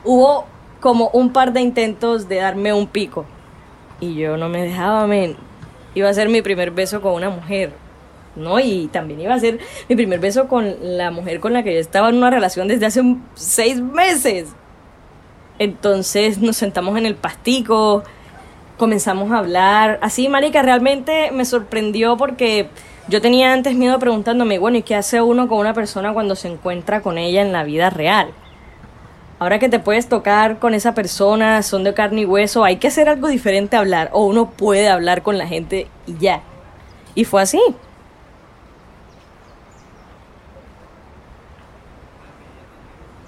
Hubo 0.05 0.45
como 0.79 1.09
un 1.09 1.33
par 1.33 1.51
de 1.51 1.62
intentos 1.62 2.29
de 2.29 2.38
darme 2.38 2.71
un 2.71 2.88
pico 2.88 3.25
y 4.00 4.15
yo 4.15 4.38
no 4.38 4.50
me 4.50 4.63
dejaba, 4.63 5.07
men. 5.07 5.35
Iba 5.93 6.09
a 6.09 6.13
ser 6.13 6.29
mi 6.29 6.41
primer 6.41 6.71
beso 6.71 7.01
con 7.01 7.13
una 7.13 7.29
mujer. 7.29 7.74
¿no? 8.35 8.59
Y 8.59 8.88
también 8.88 9.21
iba 9.21 9.33
a 9.33 9.39
ser 9.39 9.59
mi 9.88 9.95
primer 9.95 10.19
beso 10.19 10.47
con 10.47 10.75
la 10.81 11.12
mujer 11.12 11.39
con 11.39 11.53
la 11.53 11.63
que 11.63 11.74
yo 11.74 11.79
estaba 11.79 12.09
en 12.09 12.17
una 12.17 12.29
relación 12.29 12.67
desde 12.67 12.85
hace 12.85 13.01
seis 13.33 13.81
meses. 13.81 14.50
Entonces 15.57 16.39
nos 16.39 16.57
sentamos 16.57 16.97
en 16.97 17.05
el 17.05 17.15
pastico, 17.15 18.03
comenzamos 18.77 19.31
a 19.31 19.38
hablar. 19.38 20.00
Así, 20.01 20.27
marica, 20.27 20.62
realmente 20.62 21.31
me 21.31 21.45
sorprendió 21.45 22.17
porque 22.17 22.69
yo 23.07 23.21
tenía 23.21 23.53
antes 23.53 23.75
miedo 23.75 23.97
preguntándome, 24.00 24.59
bueno, 24.59 24.77
¿y 24.77 24.81
qué 24.81 24.95
hace 24.95 25.21
uno 25.21 25.47
con 25.47 25.59
una 25.59 25.74
persona 25.74 26.13
cuando 26.13 26.35
se 26.35 26.50
encuentra 26.50 27.01
con 27.01 27.17
ella 27.17 27.41
en 27.41 27.53
la 27.53 27.63
vida 27.63 27.89
real? 27.89 28.33
Ahora 29.38 29.60
que 29.60 29.68
te 29.68 29.80
puedes 29.80 30.08
tocar 30.08 30.60
con 30.60 30.74
esa 30.74 30.94
persona, 30.94 31.62
son 31.62 31.84
de 31.84 31.94
carne 31.94 32.22
y 32.22 32.25
hueso, 32.25 32.63
hay 32.63 32.77
que 32.77 32.88
hacer 32.88 33.10
algo 33.10 33.27
diferente 33.27 33.75
a 33.75 33.80
hablar, 33.80 34.10
o 34.13 34.25
uno 34.25 34.50
puede 34.51 34.88
hablar 34.88 35.24
con 35.24 35.38
la 35.38 35.46
gente 35.46 35.88
y 36.08 36.18
ya. 36.18 36.42
Y 37.15 37.25
fue 37.25 37.42
así. 37.42 37.60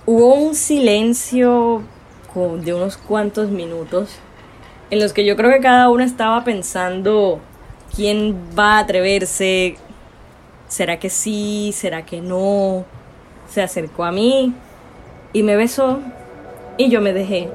Hubo 0.06 0.36
un 0.36 0.56
silencio 0.56 1.84
de 2.64 2.74
unos 2.74 2.98
cuantos 2.98 3.50
minutos 3.50 4.20
en 4.92 5.00
los 5.00 5.12
que 5.12 5.26
yo 5.26 5.36
creo 5.36 5.52
que 5.52 5.60
cada 5.60 5.90
uno 5.90 6.04
estaba 6.04 6.44
pensando 6.44 7.40
quién 7.94 8.38
va 8.58 8.78
a 8.78 8.80
atreverse, 8.80 9.76
será 10.68 11.00
que 11.00 11.10
sí, 11.10 11.72
será 11.74 12.06
que 12.06 12.22
no. 12.22 12.86
Se 13.50 13.62
acercó 13.62 14.06
a 14.06 14.12
mí 14.12 14.54
y 15.34 15.44
me 15.44 15.56
besó 15.56 16.00
y 16.78 16.90
yo 16.90 17.02
me 17.02 17.14
dejé. 17.14 17.50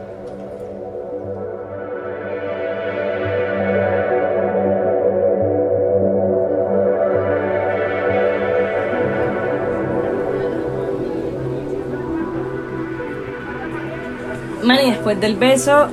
Man, 14.62 14.78
y 14.84 14.90
después 14.90 15.20
del 15.20 15.34
beso, 15.36 15.88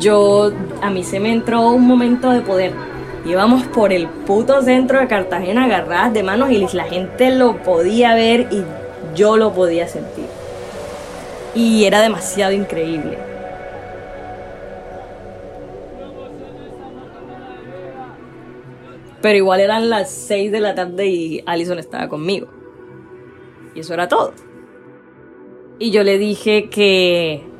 yo, 0.00 0.50
a 0.82 0.90
mí 0.90 1.04
se 1.04 1.20
me 1.20 1.32
entró 1.32 1.68
un 1.70 1.86
momento 1.86 2.30
de 2.30 2.40
poder. 2.40 2.72
Íbamos 3.24 3.64
por 3.64 3.92
el 3.92 4.08
puto 4.08 4.62
centro 4.62 4.98
de 4.98 5.06
Cartagena 5.06 5.66
agarradas 5.66 6.12
de 6.12 6.22
manos 6.22 6.50
y 6.50 6.66
la 6.74 6.84
gente 6.84 7.30
lo 7.30 7.58
podía 7.58 8.14
ver 8.14 8.48
y 8.50 8.64
yo 9.14 9.36
lo 9.36 9.52
podía 9.52 9.86
sentir. 9.86 10.29
Y 11.54 11.84
era 11.84 12.00
demasiado 12.00 12.52
increíble. 12.52 13.18
Pero 19.20 19.36
igual 19.36 19.60
eran 19.60 19.90
las 19.90 20.10
6 20.10 20.50
de 20.50 20.60
la 20.60 20.74
tarde 20.74 21.06
y 21.06 21.42
Allison 21.46 21.78
estaba 21.78 22.08
conmigo. 22.08 22.48
Y 23.74 23.80
eso 23.80 23.94
era 23.94 24.08
todo. 24.08 24.32
Y 25.78 25.90
yo 25.90 26.02
le 26.02 26.18
dije 26.18 26.70
que 26.70 27.50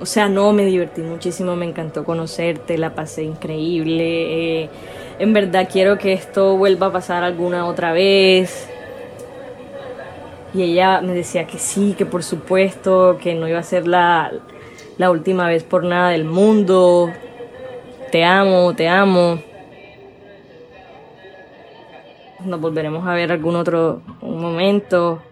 o 0.00 0.06
sea, 0.06 0.30
no, 0.30 0.52
me 0.54 0.64
divertí 0.64 1.02
muchísimo, 1.02 1.56
me 1.56 1.66
encantó 1.66 2.04
conocerte, 2.04 2.78
la 2.78 2.94
pasé 2.94 3.22
increíble. 3.22 4.62
Eh, 4.62 4.70
en 5.18 5.32
verdad 5.34 5.68
quiero 5.70 5.98
que 5.98 6.14
esto 6.14 6.56
vuelva 6.56 6.86
a 6.86 6.92
pasar 6.92 7.22
alguna 7.22 7.66
otra 7.66 7.92
vez. 7.92 8.68
Y 10.52 10.62
ella 10.62 11.00
me 11.00 11.14
decía 11.14 11.46
que 11.46 11.58
sí, 11.58 11.94
que 11.96 12.06
por 12.06 12.22
supuesto, 12.22 13.18
que 13.22 13.34
no 13.34 13.46
iba 13.46 13.58
a 13.58 13.62
ser 13.62 13.86
la, 13.86 14.32
la 14.98 15.10
última 15.10 15.46
vez 15.46 15.62
por 15.62 15.84
nada 15.84 16.10
del 16.10 16.24
mundo. 16.24 17.10
Te 18.10 18.24
amo, 18.24 18.74
te 18.74 18.88
amo. 18.88 19.40
Nos 22.44 22.60
volveremos 22.60 23.06
a 23.06 23.14
ver 23.14 23.30
algún 23.30 23.54
otro 23.54 24.00
momento. 24.22 25.22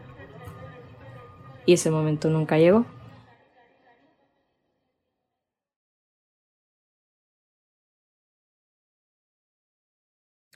Y 1.67 1.75
ese 1.75 1.91
momento 1.91 2.29
nunca 2.31 2.59
llegó. 2.59 2.85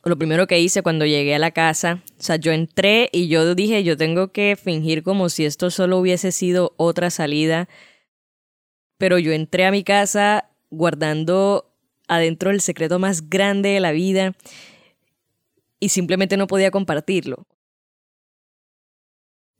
Lo 0.04 0.18
primero 0.18 0.46
que 0.46 0.60
hice 0.60 0.82
cuando 0.82 1.06
llegué 1.06 1.34
a 1.34 1.38
la 1.38 1.52
casa, 1.52 2.02
o 2.18 2.22
sea, 2.22 2.36
yo 2.36 2.52
entré 2.52 3.08
y 3.12 3.28
yo 3.28 3.54
dije, 3.54 3.84
yo 3.84 3.96
tengo 3.96 4.32
que 4.32 4.56
fingir 4.56 5.02
como 5.02 5.28
si 5.28 5.44
esto 5.44 5.70
solo 5.70 5.98
hubiese 5.98 6.32
sido 6.32 6.74
otra 6.76 7.10
salida, 7.10 7.68
pero 8.98 9.18
yo 9.18 9.32
entré 9.32 9.64
a 9.64 9.70
mi 9.70 9.84
casa 9.84 10.50
guardando 10.70 11.72
adentro 12.08 12.50
el 12.50 12.60
secreto 12.60 12.98
más 12.98 13.28
grande 13.28 13.70
de 13.70 13.80
la 13.80 13.92
vida 13.92 14.34
y 15.78 15.90
simplemente 15.90 16.36
no 16.36 16.46
podía 16.46 16.70
compartirlo. 16.70 17.46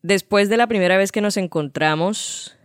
Después 0.03 0.49
de 0.49 0.57
la 0.57 0.67
primera 0.67 0.97
vez 0.97 1.13
que 1.13 1.21
nos 1.21 1.37
encontramos, 1.37 2.57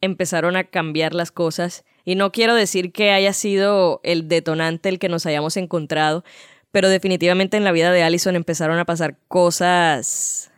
empezaron 0.00 0.56
a 0.56 0.64
cambiar 0.64 1.14
las 1.14 1.30
cosas 1.30 1.84
y 2.04 2.16
no 2.16 2.32
quiero 2.32 2.54
decir 2.54 2.92
que 2.92 3.10
haya 3.10 3.32
sido 3.32 4.00
el 4.02 4.28
detonante 4.28 4.88
el 4.88 4.98
que 4.98 5.08
nos 5.08 5.26
hayamos 5.26 5.56
encontrado, 5.56 6.24
pero 6.70 6.88
definitivamente 6.88 7.56
en 7.56 7.64
la 7.64 7.72
vida 7.72 7.92
de 7.92 8.02
Allison 8.02 8.36
empezaron 8.36 8.78
a 8.78 8.84
pasar 8.84 9.18
cosas 9.28 10.50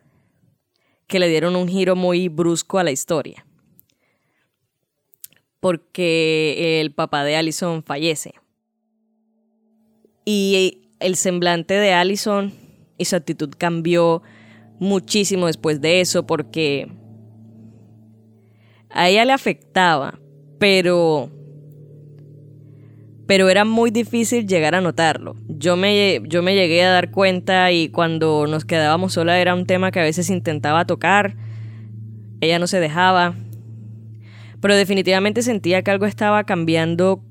que 1.07 1.19
le 1.19 1.29
dieron 1.29 1.57
un 1.57 1.69
giro 1.69 1.97
muy 1.97 2.29
brusco 2.29 2.79
a 2.79 2.85
la 2.85 2.91
historia. 2.91 3.47
Porque 5.61 6.81
el 6.81 6.93
papá 6.93 7.25
de 7.25 7.37
Allison 7.37 7.83
fallece. 7.83 8.35
Y 10.25 10.89
el 11.01 11.17
semblante 11.17 11.75
de 11.75 11.93
Allison 11.93 12.53
y 12.97 13.05
su 13.07 13.17
actitud 13.17 13.51
cambió 13.57 14.23
muchísimo 14.79 15.47
después 15.47 15.81
de 15.81 16.01
eso 16.01 16.27
porque 16.27 16.91
a 18.91 19.09
ella 19.09 19.25
le 19.25 19.33
afectaba, 19.33 20.21
pero 20.59 21.31
pero 23.31 23.49
era 23.49 23.65
muy 23.65 23.93
difícil 23.93 24.45
llegar 24.49 24.75
a 24.75 24.81
notarlo. 24.81 25.37
Yo 25.47 25.77
me, 25.77 26.21
yo 26.25 26.43
me 26.43 26.57
llegué 26.57 26.83
a 26.83 26.91
dar 26.91 27.13
cuenta 27.13 27.71
y 27.71 27.89
cuando 27.89 28.49
nos 28.49 28.65
quedábamos 28.65 29.13
sola 29.13 29.39
era 29.39 29.55
un 29.55 29.67
tema 29.67 29.93
que 29.93 30.01
a 30.01 30.03
veces 30.03 30.31
intentaba 30.31 30.85
tocar, 30.85 31.37
ella 32.41 32.59
no 32.59 32.67
se 32.67 32.81
dejaba, 32.81 33.37
pero 34.61 34.75
definitivamente 34.75 35.43
sentía 35.43 35.83
que 35.83 35.93
algo 35.93 36.07
estaba 36.07 36.43
cambiando 36.43 37.23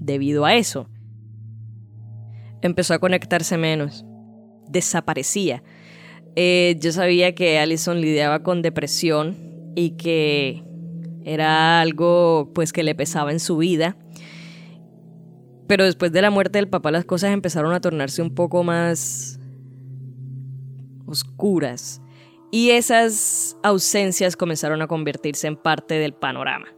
debido 0.00 0.46
a 0.46 0.56
eso. 0.56 0.90
Empezó 2.60 2.94
a 2.94 2.98
conectarse 2.98 3.56
menos, 3.56 4.04
desaparecía. 4.68 5.62
Eh, 6.34 6.76
yo 6.80 6.90
sabía 6.90 7.36
que 7.36 7.60
Allison 7.60 8.00
lidiaba 8.00 8.42
con 8.42 8.62
depresión 8.62 9.36
y 9.76 9.90
que 9.90 10.64
era 11.24 11.80
algo 11.80 12.50
pues 12.54 12.72
que 12.72 12.82
le 12.82 12.94
pesaba 12.94 13.32
en 13.32 13.40
su 13.40 13.56
vida. 13.56 13.96
Pero 15.66 15.84
después 15.84 16.12
de 16.12 16.22
la 16.22 16.30
muerte 16.30 16.58
del 16.58 16.68
papá 16.68 16.90
las 16.90 17.04
cosas 17.04 17.30
empezaron 17.32 17.72
a 17.72 17.80
tornarse 17.80 18.22
un 18.22 18.34
poco 18.34 18.62
más 18.62 19.38
oscuras 21.06 22.02
y 22.50 22.70
esas 22.70 23.56
ausencias 23.62 24.36
comenzaron 24.36 24.82
a 24.82 24.86
convertirse 24.86 25.46
en 25.46 25.56
parte 25.56 25.94
del 25.94 26.12
panorama. 26.12 26.68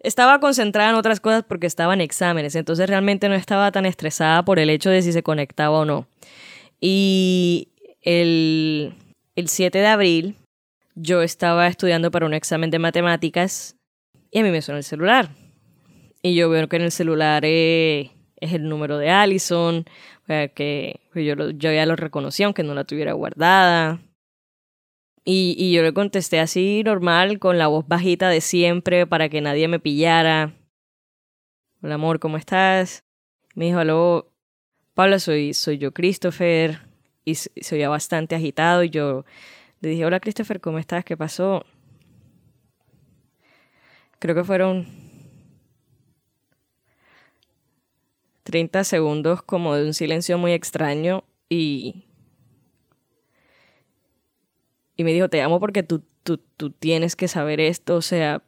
Estaba 0.00 0.38
concentrada 0.38 0.90
en 0.90 0.96
otras 0.96 1.18
cosas 1.18 1.44
porque 1.48 1.66
estaba 1.66 1.94
en 1.94 2.02
exámenes, 2.02 2.54
entonces 2.54 2.88
realmente 2.88 3.28
no 3.28 3.34
estaba 3.34 3.72
tan 3.72 3.86
estresada 3.86 4.44
por 4.44 4.58
el 4.58 4.68
hecho 4.68 4.90
de 4.90 5.00
si 5.00 5.12
se 5.12 5.22
conectaba 5.22 5.80
o 5.80 5.84
no. 5.86 6.06
Y 6.78 7.68
el 8.02 8.94
el 9.34 9.48
7 9.48 9.78
de 9.78 9.86
abril 9.86 10.36
yo 10.94 11.22
estaba 11.22 11.66
estudiando 11.66 12.10
para 12.10 12.26
un 12.26 12.34
examen 12.34 12.70
de 12.70 12.78
matemáticas 12.78 13.76
y 14.30 14.38
a 14.38 14.42
mí 14.42 14.50
me 14.50 14.62
suena 14.62 14.78
el 14.78 14.84
celular. 14.84 15.30
Y 16.22 16.34
yo 16.34 16.48
veo 16.48 16.68
que 16.68 16.76
en 16.76 16.82
el 16.82 16.92
celular 16.92 17.42
eh, 17.44 18.12
es 18.36 18.52
el 18.52 18.68
número 18.68 18.98
de 18.98 19.10
Allison, 19.10 19.84
que 20.26 21.00
yo, 21.14 21.50
yo 21.50 21.72
ya 21.72 21.84
lo 21.84 21.96
reconocí 21.96 22.42
aunque 22.42 22.62
no 22.62 22.74
la 22.74 22.84
tuviera 22.84 23.12
guardada. 23.12 24.00
Y, 25.24 25.54
y 25.58 25.72
yo 25.72 25.82
le 25.82 25.92
contesté 25.92 26.38
así 26.38 26.82
normal, 26.84 27.38
con 27.38 27.58
la 27.58 27.66
voz 27.66 27.86
bajita 27.88 28.28
de 28.28 28.40
siempre, 28.40 29.06
para 29.06 29.28
que 29.28 29.40
nadie 29.40 29.68
me 29.68 29.80
pillara. 29.80 30.54
Hola 31.82 31.94
amor, 31.94 32.20
¿cómo 32.20 32.36
estás? 32.36 33.04
Me 33.54 33.66
dijo, 33.66 33.78
aló, 33.78 34.32
Pablo, 34.94 35.18
soy, 35.18 35.54
soy 35.54 35.78
yo 35.78 35.92
Christopher 35.92 36.93
y 37.24 37.34
se 37.34 37.74
oía 37.74 37.88
bastante 37.88 38.34
agitado 38.34 38.82
y 38.84 38.90
yo 38.90 39.24
le 39.80 39.90
dije, 39.90 40.04
hola 40.04 40.20
Christopher, 40.20 40.60
¿cómo 40.60 40.78
estás? 40.78 41.04
¿Qué 41.04 41.16
pasó? 41.16 41.64
Creo 44.18 44.34
que 44.34 44.44
fueron 44.44 44.86
30 48.44 48.84
segundos 48.84 49.42
como 49.42 49.74
de 49.74 49.86
un 49.86 49.94
silencio 49.94 50.38
muy 50.38 50.52
extraño 50.52 51.24
y, 51.48 52.04
y 54.96 55.04
me 55.04 55.12
dijo, 55.12 55.28
te 55.28 55.42
amo 55.42 55.60
porque 55.60 55.82
tú, 55.82 56.02
tú, 56.22 56.38
tú 56.56 56.70
tienes 56.70 57.16
que 57.16 57.28
saber 57.28 57.60
esto, 57.60 57.96
o 57.96 58.02
sea, 58.02 58.42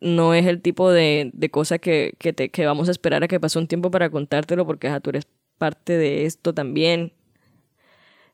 no 0.00 0.34
es 0.34 0.46
el 0.46 0.60
tipo 0.60 0.90
de, 0.90 1.30
de 1.32 1.50
cosa 1.50 1.78
que, 1.78 2.14
que, 2.18 2.32
te, 2.32 2.50
que 2.50 2.66
vamos 2.66 2.88
a 2.88 2.90
esperar 2.90 3.22
a 3.22 3.28
que 3.28 3.40
pase 3.40 3.58
un 3.58 3.68
tiempo 3.68 3.90
para 3.90 4.10
contártelo 4.10 4.66
porque 4.66 4.90
tú 5.00 5.10
eres 5.10 5.26
parte 5.62 5.96
de 5.96 6.26
esto 6.26 6.52
también. 6.52 7.12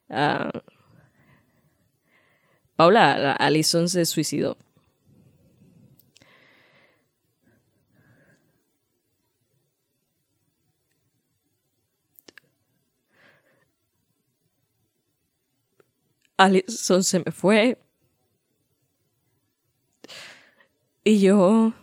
Ah, 0.08 0.50
Paula, 2.75 3.32
Alison 3.35 3.87
se 3.90 4.06
suicidó. 4.06 4.56
Alison 16.38 17.04
se 17.04 17.18
me 17.18 17.30
fue. 17.30 17.76
Y 21.04 21.20
yo. 21.20 21.75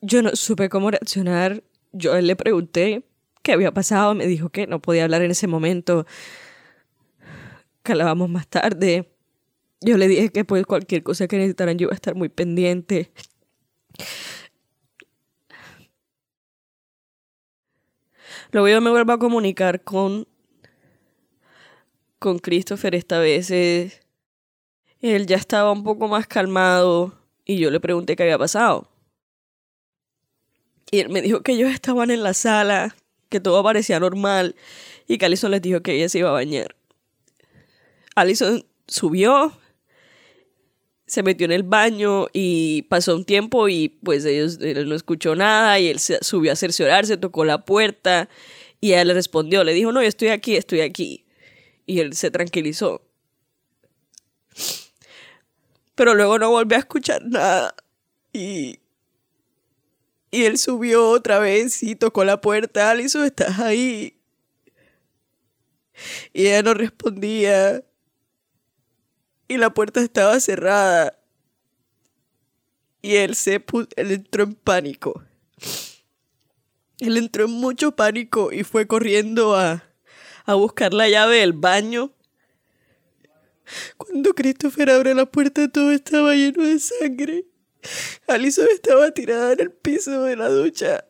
Yo 0.00 0.22
no 0.22 0.30
supe 0.36 0.70
cómo 0.70 0.90
reaccionar. 0.90 1.62
Yo 1.92 2.18
le 2.20 2.34
pregunté 2.34 3.04
qué 3.46 3.52
había 3.52 3.72
pasado. 3.72 4.14
Me 4.16 4.26
dijo 4.26 4.50
que 4.50 4.66
no 4.66 4.82
podía 4.82 5.04
hablar 5.04 5.22
en 5.22 5.30
ese 5.30 5.46
momento. 5.46 6.04
Que 7.84 7.94
más 7.94 8.48
tarde. 8.48 9.08
Yo 9.80 9.96
le 9.96 10.08
dije 10.08 10.30
que 10.30 10.44
pues 10.44 10.66
cualquier 10.66 11.04
cosa 11.04 11.28
que 11.28 11.36
necesitaran 11.36 11.78
yo 11.78 11.84
iba 11.84 11.92
a 11.92 11.94
estar 11.94 12.16
muy 12.16 12.28
pendiente. 12.28 13.12
Luego 18.50 18.68
yo 18.68 18.80
me 18.80 18.90
vuelvo 18.90 19.12
a 19.12 19.18
comunicar 19.18 19.84
con 19.84 20.26
con 22.18 22.40
Christopher 22.40 22.96
esta 22.96 23.20
vez. 23.20 23.50
él 23.52 25.26
ya 25.26 25.36
estaba 25.36 25.70
un 25.70 25.84
poco 25.84 26.08
más 26.08 26.26
calmado 26.26 27.16
y 27.44 27.58
yo 27.58 27.70
le 27.70 27.78
pregunté 27.78 28.16
qué 28.16 28.24
había 28.24 28.38
pasado. 28.38 28.90
Y 30.90 30.98
él 31.00 31.10
me 31.10 31.22
dijo 31.22 31.42
que 31.42 31.52
ellos 31.52 31.70
estaban 31.70 32.10
en 32.10 32.22
la 32.24 32.34
sala, 32.34 32.96
que 33.28 33.40
todo 33.40 33.62
parecía 33.62 34.00
normal 34.00 34.54
y 35.06 35.18
que 35.18 35.26
Alison 35.26 35.50
les 35.50 35.62
dijo 35.62 35.82
que 35.82 35.94
ella 35.94 36.08
se 36.08 36.18
iba 36.18 36.30
a 36.30 36.32
bañar. 36.32 36.76
Alison 38.14 38.64
subió, 38.86 39.52
se 41.06 41.22
metió 41.22 41.44
en 41.44 41.52
el 41.52 41.62
baño 41.62 42.28
y 42.32 42.82
pasó 42.82 43.14
un 43.14 43.24
tiempo 43.24 43.68
y 43.68 43.88
pues 43.88 44.24
ellos, 44.24 44.58
él 44.60 44.88
no 44.88 44.94
escuchó 44.94 45.36
nada 45.36 45.78
y 45.78 45.88
él 45.88 45.98
subió 45.98 46.52
a 46.52 46.56
cerciorarse, 46.56 47.16
tocó 47.16 47.44
la 47.44 47.64
puerta 47.64 48.28
y 48.80 48.92
ella 48.92 49.04
le 49.04 49.14
respondió, 49.14 49.64
le 49.64 49.72
dijo, 49.72 49.92
no, 49.92 50.02
yo 50.02 50.08
estoy 50.08 50.28
aquí, 50.28 50.56
estoy 50.56 50.80
aquí 50.80 51.26
y 51.86 52.00
él 52.00 52.14
se 52.14 52.30
tranquilizó. 52.30 53.02
Pero 55.94 56.14
luego 56.14 56.38
no 56.38 56.50
volvió 56.50 56.76
a 56.76 56.80
escuchar 56.80 57.24
nada 57.24 57.74
y, 58.32 58.78
y 60.36 60.44
él 60.44 60.58
subió 60.58 61.08
otra 61.08 61.38
vez 61.38 61.82
y 61.82 61.96
tocó 61.96 62.22
la 62.22 62.42
puerta. 62.42 62.90
Alison, 62.90 63.24
¿estás 63.24 63.58
ahí? 63.58 64.20
Y 66.34 66.48
ella 66.48 66.62
no 66.62 66.74
respondía. 66.74 67.82
Y 69.48 69.56
la 69.56 69.72
puerta 69.72 70.02
estaba 70.02 70.38
cerrada. 70.38 71.18
Y 73.00 73.16
él 73.16 73.34
se 73.34 73.64
él 73.96 74.10
entró 74.10 74.42
en 74.44 74.54
pánico. 74.56 75.24
Él 76.98 77.16
entró 77.16 77.46
en 77.46 77.52
mucho 77.52 77.96
pánico 77.96 78.52
y 78.52 78.62
fue 78.62 78.86
corriendo 78.86 79.56
a, 79.56 79.84
a 80.44 80.54
buscar 80.54 80.92
la 80.92 81.08
llave 81.08 81.38
del 81.38 81.54
baño. 81.54 82.12
Cuando 83.96 84.34
Christopher 84.34 84.90
abre 84.90 85.14
la 85.14 85.24
puerta 85.24 85.66
todo 85.72 85.92
estaba 85.92 86.34
lleno 86.34 86.62
de 86.62 86.78
sangre. 86.78 87.46
Alison 88.26 88.66
estaba 88.72 89.10
tirada 89.12 89.52
en 89.52 89.60
el 89.60 89.70
piso 89.70 90.24
de 90.24 90.36
la 90.36 90.48
ducha, 90.48 91.06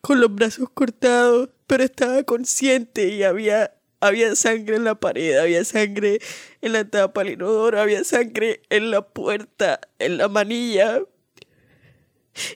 con 0.00 0.20
los 0.20 0.34
brazos 0.34 0.68
cortados, 0.72 1.50
pero 1.66 1.84
estaba 1.84 2.22
consciente 2.24 3.08
y 3.08 3.22
había, 3.22 3.74
había 4.00 4.34
sangre 4.36 4.76
en 4.76 4.84
la 4.84 5.00
pared, 5.00 5.38
había 5.38 5.64
sangre 5.64 6.20
en 6.60 6.72
la 6.72 6.88
tapa 6.88 7.24
del 7.24 7.34
inodoro, 7.34 7.80
había 7.80 8.04
sangre 8.04 8.62
en 8.70 8.90
la 8.90 9.08
puerta, 9.08 9.80
en 9.98 10.18
la 10.18 10.28
manilla. 10.28 11.00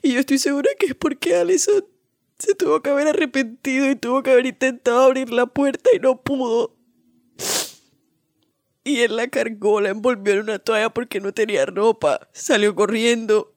Y 0.03 0.13
yo 0.13 0.19
estoy 0.19 0.37
segura 0.37 0.69
que 0.77 0.87
es 0.87 0.95
porque 0.95 1.35
Alison 1.35 1.85
se 2.39 2.55
tuvo 2.55 2.81
que 2.81 2.89
haber 2.89 3.07
arrepentido 3.07 3.89
y 3.89 3.95
tuvo 3.95 4.23
que 4.23 4.31
haber 4.31 4.45
intentado 4.45 5.01
abrir 5.01 5.31
la 5.31 5.45
puerta 5.45 5.89
y 5.93 5.99
no 5.99 6.21
pudo. 6.21 6.78
Y 8.83 9.01
él 9.01 9.15
la 9.15 9.27
cargó, 9.27 9.81
la 9.81 9.89
envolvió 9.89 10.33
en 10.33 10.39
una 10.41 10.59
toalla 10.59 10.89
porque 10.89 11.19
no 11.19 11.33
tenía 11.33 11.65
ropa. 11.65 12.27
Salió 12.31 12.73
corriendo. 12.75 13.53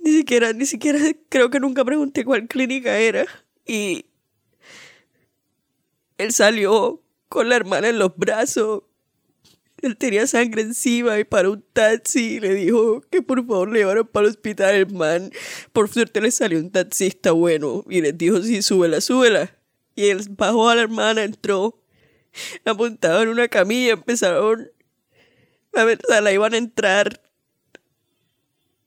Ni 0.00 0.12
siquiera, 0.12 0.52
ni 0.52 0.66
siquiera, 0.66 0.98
creo 1.28 1.50
que 1.50 1.60
nunca 1.60 1.84
pregunté 1.84 2.24
cuál 2.24 2.48
clínica 2.48 2.98
era. 2.98 3.26
Y 3.64 4.06
él 6.18 6.32
salió 6.32 7.02
con 7.28 7.48
la 7.48 7.56
hermana 7.56 7.88
en 7.88 7.98
los 7.98 8.16
brazos 8.16 8.82
él 9.82 9.96
tenía 9.96 10.26
sangre 10.26 10.62
encima 10.62 11.18
y 11.18 11.24
para 11.24 11.50
un 11.50 11.62
taxi 11.72 12.38
le 12.38 12.54
dijo 12.54 13.02
que 13.10 13.20
por 13.20 13.44
favor 13.44 13.70
le 13.70 13.80
llevaran 13.80 14.06
para 14.06 14.26
el 14.26 14.30
hospital 14.30 14.74
el 14.76 14.92
man. 14.92 15.30
Por 15.72 15.88
suerte 15.88 16.20
le 16.20 16.30
salió 16.30 16.60
un 16.60 16.70
taxista 16.70 17.32
bueno 17.32 17.84
y 17.90 18.00
le 18.00 18.12
dijo, 18.12 18.40
sí, 18.42 18.62
súbela, 18.62 19.00
súbela. 19.00 19.54
Y 19.96 20.06
él 20.06 20.24
bajó 20.30 20.68
a 20.68 20.76
la 20.76 20.82
hermana, 20.82 21.24
entró, 21.24 21.81
la 22.64 22.74
montaron 22.74 23.22
en 23.22 23.28
una 23.28 23.48
camilla, 23.48 23.92
empezaron 23.92 24.70
a 25.74 25.84
ver, 25.84 26.00
la 26.08 26.32
iban 26.32 26.54
a 26.54 26.58
entrar. 26.58 27.20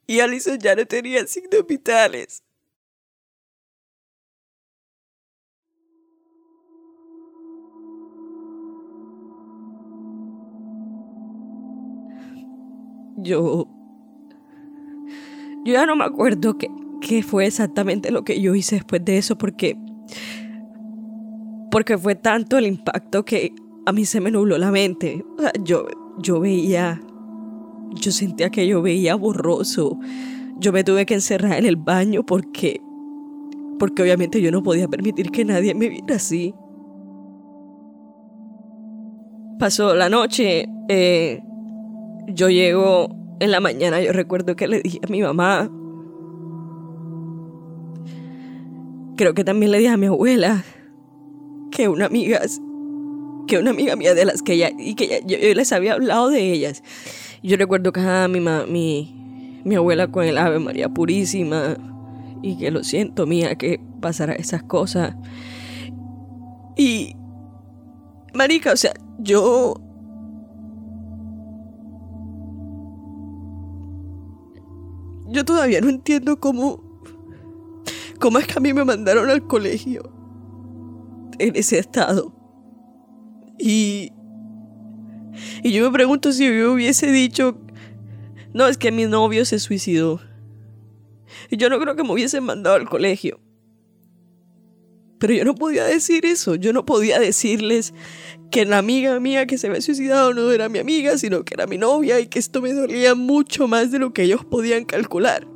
Y 0.08 0.20
Alison 0.20 0.60
ya 0.60 0.76
no 0.76 0.86
tenía 0.86 1.26
signos 1.26 1.66
vitales. 1.66 2.44
yo. 13.26 13.68
Yo 15.66 15.74
ya 15.74 15.86
no 15.86 15.96
me 15.96 16.06
acuerdo 16.06 16.58
qué, 16.58 16.70
qué 17.02 17.24
fue 17.24 17.48
exactamente 17.48 18.12
lo 18.12 18.24
que 18.24 18.40
yo 18.40 18.56
hice 18.56 18.76
después 18.76 19.04
de 19.04 19.18
eso, 19.18 19.38
porque. 19.38 19.78
Porque 21.76 21.98
fue 21.98 22.16
tanto 22.16 22.58
el 22.58 22.68
impacto 22.68 23.26
que 23.26 23.54
a 23.86 23.92
mí 23.92 24.06
se 24.06 24.22
me 24.22 24.32
nubló 24.32 24.58
la 24.58 24.72
mente. 24.72 25.26
yo, 25.62 25.86
yo 26.20 26.40
veía. 26.40 27.02
Yo 27.96 28.14
sentía 28.14 28.50
que 28.50 28.66
yo 28.66 28.82
veía 28.82 29.16
borroso. 29.16 30.00
Yo 30.58 30.72
me 30.72 30.86
tuve 30.86 31.06
que 31.06 31.16
encerrar 31.16 31.60
en 31.60 31.66
el 31.66 31.76
baño 31.76 32.26
porque. 32.26 32.80
Porque 33.78 34.04
obviamente 34.04 34.42
yo 34.42 34.52
no 34.52 34.64
podía 34.64 34.88
permitir 34.88 35.32
que 35.32 35.44
nadie 35.44 35.76
me 35.76 35.90
viera 35.90 36.16
así. 36.16 36.56
Pasó 39.60 39.96
la 39.96 40.08
noche. 40.08 40.70
Eh, 40.88 41.44
yo 42.30 42.50
llego 42.50 43.10
en 43.42 43.52
la 43.52 43.60
mañana, 43.60 44.00
yo 44.00 44.14
recuerdo 44.14 44.56
que 44.56 44.70
le 44.70 44.80
dije 44.80 45.02
a 45.06 45.12
mi 45.12 45.22
mamá, 45.22 45.70
creo 49.18 49.34
que 49.34 49.44
también 49.44 49.74
le 49.74 49.80
dije 49.80 49.90
a 49.90 49.98
mi 49.98 50.06
abuela, 50.06 50.64
que 51.76 51.90
una 51.90 52.06
amiga, 52.06 52.40
que 53.48 53.60
una 53.60 53.72
amiga 53.72 53.96
mía 53.98 54.16
de 54.16 54.26
las 54.26 54.42
que 54.42 54.54
ella, 54.54 54.72
y 54.78 54.96
que 54.96 55.22
yo, 55.26 55.38
les 55.38 55.72
había 55.74 55.94
hablado 55.94 56.30
de 56.30 56.54
ellas. 56.54 56.84
Yo 57.44 57.58
recuerdo 57.58 57.92
que 57.92 58.00
ah, 58.00 58.28
mi, 58.30 58.40
mi, 58.40 59.62
mi 59.66 59.76
abuela 59.76 60.08
con 60.08 60.24
el 60.24 60.38
Ave 60.38 60.60
María 60.60 60.90
Purísima, 60.90 61.76
y 62.42 62.58
que 62.58 62.72
lo 62.72 62.84
siento, 62.84 63.28
mía, 63.28 63.56
que 63.56 63.82
pasara 64.00 64.34
esas 64.34 64.64
cosas. 64.64 65.16
Y, 66.78 67.16
marica, 68.34 68.72
o 68.72 68.78
sea, 68.78 68.94
yo 69.20 69.82
Yo 75.28 75.44
todavía 75.44 75.82
no 75.82 75.90
entiendo 75.90 76.40
cómo. 76.40 76.82
cómo 78.20 78.38
es 78.40 78.48
que 78.48 78.54
a 78.54 78.62
mí 78.62 78.72
me 78.74 78.86
mandaron 78.86 79.30
al 79.30 79.46
colegio 79.46 80.16
en 81.40 81.56
ese 81.56 81.80
estado. 81.80 82.34
Y. 83.58 84.12
Y 85.64 85.72
yo 85.72 85.86
me 85.86 85.92
pregunto 85.92 86.32
si 86.32 86.46
yo 86.46 86.74
hubiese 86.74 87.12
dicho. 87.12 87.58
No, 88.54 88.68
es 88.68 88.78
que 88.78 88.92
mi 88.92 89.06
novio 89.06 89.44
se 89.44 89.60
suicidó. 89.60 90.22
Y 91.50 91.58
yo 91.58 91.70
no 91.70 91.80
creo 91.80 91.96
que 91.96 92.04
me 92.04 92.14
hubiesen 92.14 92.44
mandado 92.44 92.78
al 92.78 92.88
colegio. 92.88 93.40
Pero 95.20 95.34
yo 95.34 95.46
no 95.46 95.56
podía 95.56 95.86
decir 95.86 96.26
eso. 96.26 96.56
Yo 96.56 96.72
no 96.72 96.86
podía 96.86 97.20
decirles 97.20 97.94
que 98.52 98.66
la 98.66 98.78
amiga 98.78 99.20
mía 99.20 99.46
que 99.46 99.58
se 99.58 99.68
había 99.68 99.82
suicidado 99.82 100.34
no 100.34 100.52
era 100.52 100.70
mi 100.70 100.80
amiga, 100.80 101.18
sino 101.18 101.44
que 101.44 101.56
era 101.56 101.68
mi 101.68 101.78
novia 101.78 102.20
y 102.20 102.28
que 102.28 102.40
esto 102.40 102.62
me 102.62 102.74
dolía 102.74 103.16
mucho 103.16 103.68
más 103.68 103.92
de 103.92 104.00
lo 104.00 104.14
que 104.14 104.24
ellos 104.24 104.46
podían 104.46 104.86
calcular. 104.86 105.48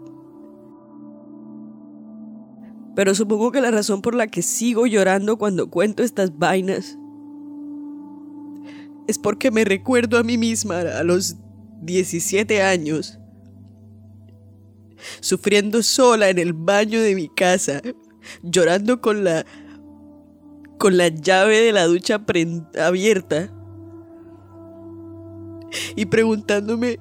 Pero 3.00 3.16
supongo 3.16 3.54
que 3.54 3.62
la 3.62 3.72
razón 3.72 4.02
por 4.02 4.14
la 4.14 4.28
que 4.28 4.42
sigo 4.42 4.86
llorando 4.86 5.38
cuando 5.38 5.70
cuento 5.70 6.04
estas 6.04 6.38
vainas 6.38 6.98
es 9.08 9.18
porque 9.18 9.52
me 9.52 9.64
recuerdo 9.64 10.18
a 10.18 10.24
mí 10.24 10.38
misma 10.38 10.80
a 10.82 11.04
los 11.06 11.38
17 11.82 12.62
años 12.62 13.18
sufriendo 15.22 15.82
sola 15.82 16.28
en 16.28 16.40
el 16.40 16.52
baño 16.52 17.00
de 17.00 17.16
mi 17.16 17.30
casa, 17.30 17.82
llorando 18.44 19.00
con 19.00 19.24
la 19.24 19.46
con 20.78 20.98
la 20.98 21.08
llave 21.08 21.58
de 21.62 21.72
la 21.72 21.86
ducha 21.86 22.22
abierta 22.78 23.50
y 25.96 26.06
preguntándome 26.06 27.00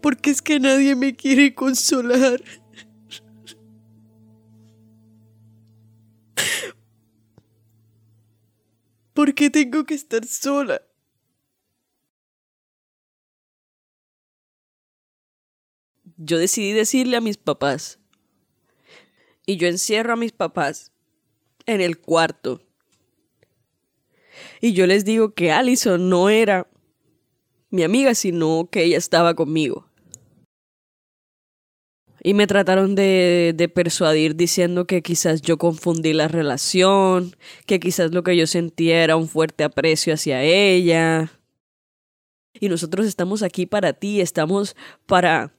¿por 0.00 0.16
qué 0.16 0.30
es 0.30 0.40
que 0.40 0.60
nadie 0.60 0.94
me 0.94 1.16
quiere 1.16 1.56
consolar? 1.56 2.40
¿Por 9.14 9.32
qué 9.34 9.48
tengo 9.48 9.84
que 9.84 9.94
estar 9.94 10.26
sola? 10.26 10.82
Yo 16.16 16.38
decidí 16.38 16.72
decirle 16.72 17.16
a 17.16 17.20
mis 17.20 17.36
papás. 17.36 18.00
Y 19.46 19.56
yo 19.56 19.68
encierro 19.68 20.14
a 20.14 20.16
mis 20.16 20.32
papás 20.32 20.92
en 21.66 21.80
el 21.80 21.98
cuarto. 21.98 22.60
Y 24.60 24.72
yo 24.72 24.86
les 24.86 25.04
digo 25.04 25.32
que 25.32 25.52
Allison 25.52 26.08
no 26.08 26.28
era 26.28 26.68
mi 27.70 27.84
amiga, 27.84 28.16
sino 28.16 28.68
que 28.70 28.82
ella 28.82 28.98
estaba 28.98 29.34
conmigo. 29.34 29.88
Y 32.26 32.32
me 32.32 32.46
trataron 32.46 32.94
de, 32.94 33.52
de, 33.54 33.68
persuadir 33.68 34.34
diciendo 34.34 34.86
que 34.86 35.02
quizás 35.02 35.42
yo 35.42 35.58
confundí 35.58 36.14
la 36.14 36.26
relación, 36.26 37.36
que 37.66 37.78
quizás 37.78 38.14
lo 38.14 38.22
que 38.22 38.34
yo 38.34 38.46
sentía 38.46 39.04
era 39.04 39.16
un 39.16 39.28
fuerte 39.28 39.62
aprecio 39.62 40.14
hacia 40.14 40.42
ella. 40.42 41.30
Y 42.58 42.70
nosotros 42.70 43.04
estamos 43.04 43.42
aquí 43.42 43.66
para 43.66 43.92
ti, 43.92 44.22
estamos 44.22 44.74
para 45.04 45.52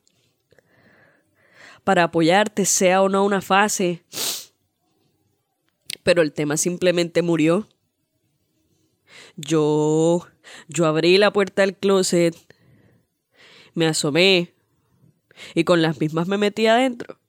para 1.83 2.05
apoyarte, 2.05 2.65
sea 2.65 3.03
o 3.03 3.09
no 3.09 3.23
una 3.23 3.41
fase. 3.41 4.03
Pero 6.01 6.23
el 6.23 6.33
tema 6.33 6.57
simplemente 6.57 7.21
murió. 7.21 7.67
Yo 9.35 10.27
yo 10.67 10.87
abrí 10.87 11.19
la 11.19 11.31
puerta 11.31 11.61
del 11.61 11.75
closet, 11.75 12.35
me 13.75 13.85
asomé, 13.85 14.54
y 15.53 15.63
con 15.63 15.81
las 15.81 15.99
mismas 15.99 16.27
me 16.27 16.37
metí 16.37 16.67
adentro. 16.67 17.19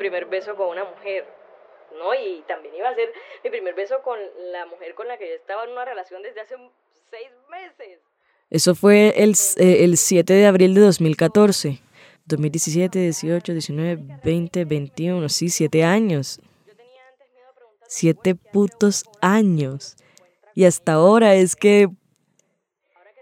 Primer 0.00 0.24
beso 0.24 0.56
con 0.56 0.68
una 0.68 0.84
mujer. 0.84 1.26
¿no? 1.98 2.14
Y 2.14 2.42
también 2.48 2.74
iba 2.74 2.88
a 2.88 2.94
ser 2.94 3.12
mi 3.44 3.50
primer 3.50 3.74
beso 3.74 4.00
con 4.02 4.18
la 4.52 4.64
mujer 4.66 4.94
con 4.94 5.06
la 5.06 5.18
que 5.18 5.28
yo 5.28 5.34
estaba 5.34 5.64
en 5.64 5.70
una 5.70 5.84
relación 5.84 6.22
desde 6.22 6.40
hace 6.40 6.56
seis 7.10 7.28
meses. 7.50 8.00
Eso 8.48 8.74
fue 8.74 9.12
el, 9.16 9.34
eh, 9.58 9.84
el 9.84 9.96
7 9.96 10.32
de 10.32 10.46
abril 10.46 10.74
de 10.74 10.80
2014. 10.80 11.80
2017, 12.26 12.98
18, 12.98 13.52
19, 13.52 14.20
20, 14.24 14.64
21, 14.64 15.28
sí, 15.28 15.48
siete 15.48 15.84
años. 15.84 16.40
Siete 17.86 18.36
putos 18.36 19.04
años. 19.20 19.96
Y 20.54 20.64
hasta 20.64 20.94
ahora 20.94 21.34
es 21.34 21.56
que... 21.56 21.88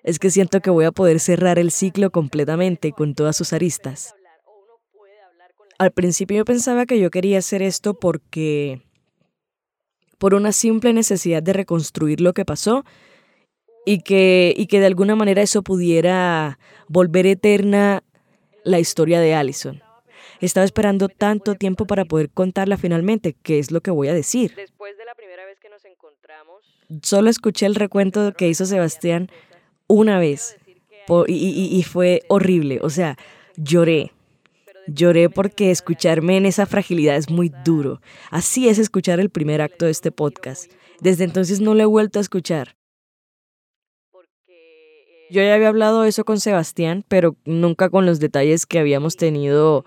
Es 0.05 0.19
que 0.19 0.31
siento 0.31 0.61
que 0.61 0.71
voy 0.71 0.85
a 0.85 0.93
poder 0.93 1.21
cerrar 1.21 1.59
el 1.59 1.71
ciclo 1.71 2.11
completamente 2.11 2.93
con 2.93 3.15
todas 3.15 3.37
sus 3.37 3.53
aristas. 3.53 4.15
Al 5.79 5.93
principio 5.93 6.39
yo 6.39 6.45
pensaba 6.45 6.87
que 6.87 6.99
yo 6.99 7.11
quería 7.11 7.39
hacer 7.39 7.63
esto 7.63 7.95
porque 7.95 8.83
por 10.19 10.35
una 10.35 10.51
simple 10.51 10.93
necesidad 10.93 11.41
de 11.43 11.53
reconstruir 11.53 12.21
lo 12.21 12.33
que 12.33 12.45
pasó 12.45 12.85
y 13.87 14.01
que, 14.01 14.53
y 14.57 14.67
que 14.67 14.81
de 14.81 14.87
alguna 14.87 15.15
manera 15.15 15.41
eso 15.41 15.63
pudiera 15.63 16.59
volver 16.89 17.27
eterna 17.27 18.03
la 18.65 18.81
historia 18.81 19.21
de 19.21 19.35
Allison. 19.35 19.81
Estaba 20.41 20.65
esperando 20.65 21.09
tanto 21.09 21.55
tiempo 21.55 21.87
para 21.87 22.05
poder 22.05 22.31
contarla 22.31 22.77
finalmente, 22.77 23.35
que 23.43 23.61
es 23.61 23.71
lo 23.71 23.81
que 23.81 23.93
voy 23.93 24.09
a 24.09 24.15
decir. 24.15 24.55
Después 24.57 24.99
de 24.99 25.05
la 25.05 25.15
primera 25.15 25.45
vez 25.45 25.59
que 25.61 25.69
nos 25.69 25.85
encontramos, 25.85 26.65
solo 27.03 27.31
escuché 27.31 27.67
el 27.67 27.77
recuento 27.77 28.33
que 28.35 28.49
hizo 28.49 28.67
Sebastián 28.67 29.31
una 29.87 30.19
vez 30.19 30.57
y, 31.29 31.69
y 31.73 31.83
fue 31.85 32.23
horrible, 32.29 32.81
o 32.83 32.91
sea, 32.91 33.17
lloré, 33.57 34.13
Lloré 34.89 35.29
porque 35.29 35.71
escucharme 35.71 36.39
en 36.39 36.47
esa 36.47 36.65
fragilidad 36.65 37.17
es 37.17 37.29
muy 37.29 37.53
duro. 37.65 38.01
Así 38.31 38.69
es 38.69 38.79
escuchar 38.79 39.21
el 39.21 39.29
primer 39.29 39.61
acto 39.61 39.85
de 39.85 39.91
este 39.91 40.11
podcast. 40.11 40.73
Desde 41.01 41.25
entonces 41.25 41.61
no 41.61 41.75
lo 41.75 41.83
he 41.83 41.87
vuelto 41.87 42.19
a 42.19 42.23
escuchar. 42.23 42.75
Yo 45.31 45.43
ya 45.43 45.55
había 45.55 45.69
hablado 45.69 46.05
eso 46.05 46.25
con 46.25 46.41
Sebastián, 46.41 47.05
pero 47.07 47.37
nunca 47.45 47.91
con 47.91 48.07
los 48.07 48.19
detalles 48.19 48.65
que 48.65 48.79
habíamos 48.79 49.17
tenido 49.17 49.85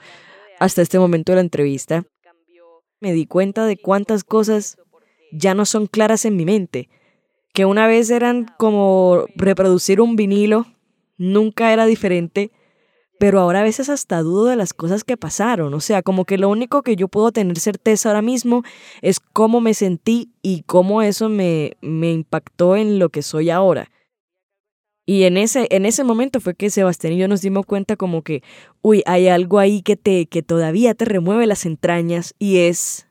hasta 0.59 0.83
este 0.83 0.99
momento 0.99 1.31
de 1.31 1.37
la 1.37 1.41
entrevista. 1.41 2.03
Me 2.99 3.11
di 3.11 3.25
cuenta 3.25 3.65
de 3.65 3.77
cuántas 3.77 4.23
cosas 4.23 4.77
ya 5.31 5.55
no 5.55 5.65
son 5.65 5.87
claras 5.87 6.25
en 6.25 6.35
mi 6.35 6.45
mente, 6.45 6.89
que 7.53 7.65
una 7.65 7.87
vez 7.87 8.11
eran 8.11 8.45
como 8.59 9.25
reproducir 9.35 9.99
un 9.99 10.15
vinilo, 10.15 10.67
nunca 11.17 11.73
era 11.73 11.87
diferente 11.87 12.51
pero 13.21 13.39
ahora 13.39 13.59
a 13.59 13.63
veces 13.63 13.87
hasta 13.87 14.23
dudo 14.23 14.45
de 14.45 14.55
las 14.55 14.73
cosas 14.73 15.03
que 15.03 15.15
pasaron. 15.15 15.75
O 15.75 15.79
sea, 15.79 16.01
como 16.01 16.25
que 16.25 16.39
lo 16.39 16.49
único 16.49 16.81
que 16.81 16.95
yo 16.95 17.07
puedo 17.07 17.31
tener 17.31 17.59
certeza 17.59 18.09
ahora 18.09 18.23
mismo 18.23 18.63
es 19.03 19.19
cómo 19.19 19.61
me 19.61 19.75
sentí 19.75 20.31
y 20.41 20.63
cómo 20.63 21.03
eso 21.03 21.29
me, 21.29 21.77
me 21.81 22.11
impactó 22.11 22.75
en 22.75 22.97
lo 22.97 23.09
que 23.09 23.21
soy 23.21 23.51
ahora. 23.51 23.91
Y 25.05 25.25
en 25.25 25.37
ese, 25.37 25.67
en 25.69 25.85
ese 25.85 26.03
momento 26.03 26.39
fue 26.39 26.55
que 26.55 26.71
Sebastián 26.71 27.13
y 27.13 27.17
yo 27.17 27.27
nos 27.27 27.43
dimos 27.43 27.67
cuenta 27.67 27.95
como 27.95 28.23
que, 28.23 28.41
uy, 28.81 29.03
hay 29.05 29.27
algo 29.27 29.59
ahí 29.59 29.83
que, 29.83 29.97
te, 29.97 30.25
que 30.25 30.41
todavía 30.41 30.95
te 30.95 31.05
remueve 31.05 31.45
las 31.45 31.67
entrañas 31.67 32.33
y 32.39 32.61
es... 32.61 33.07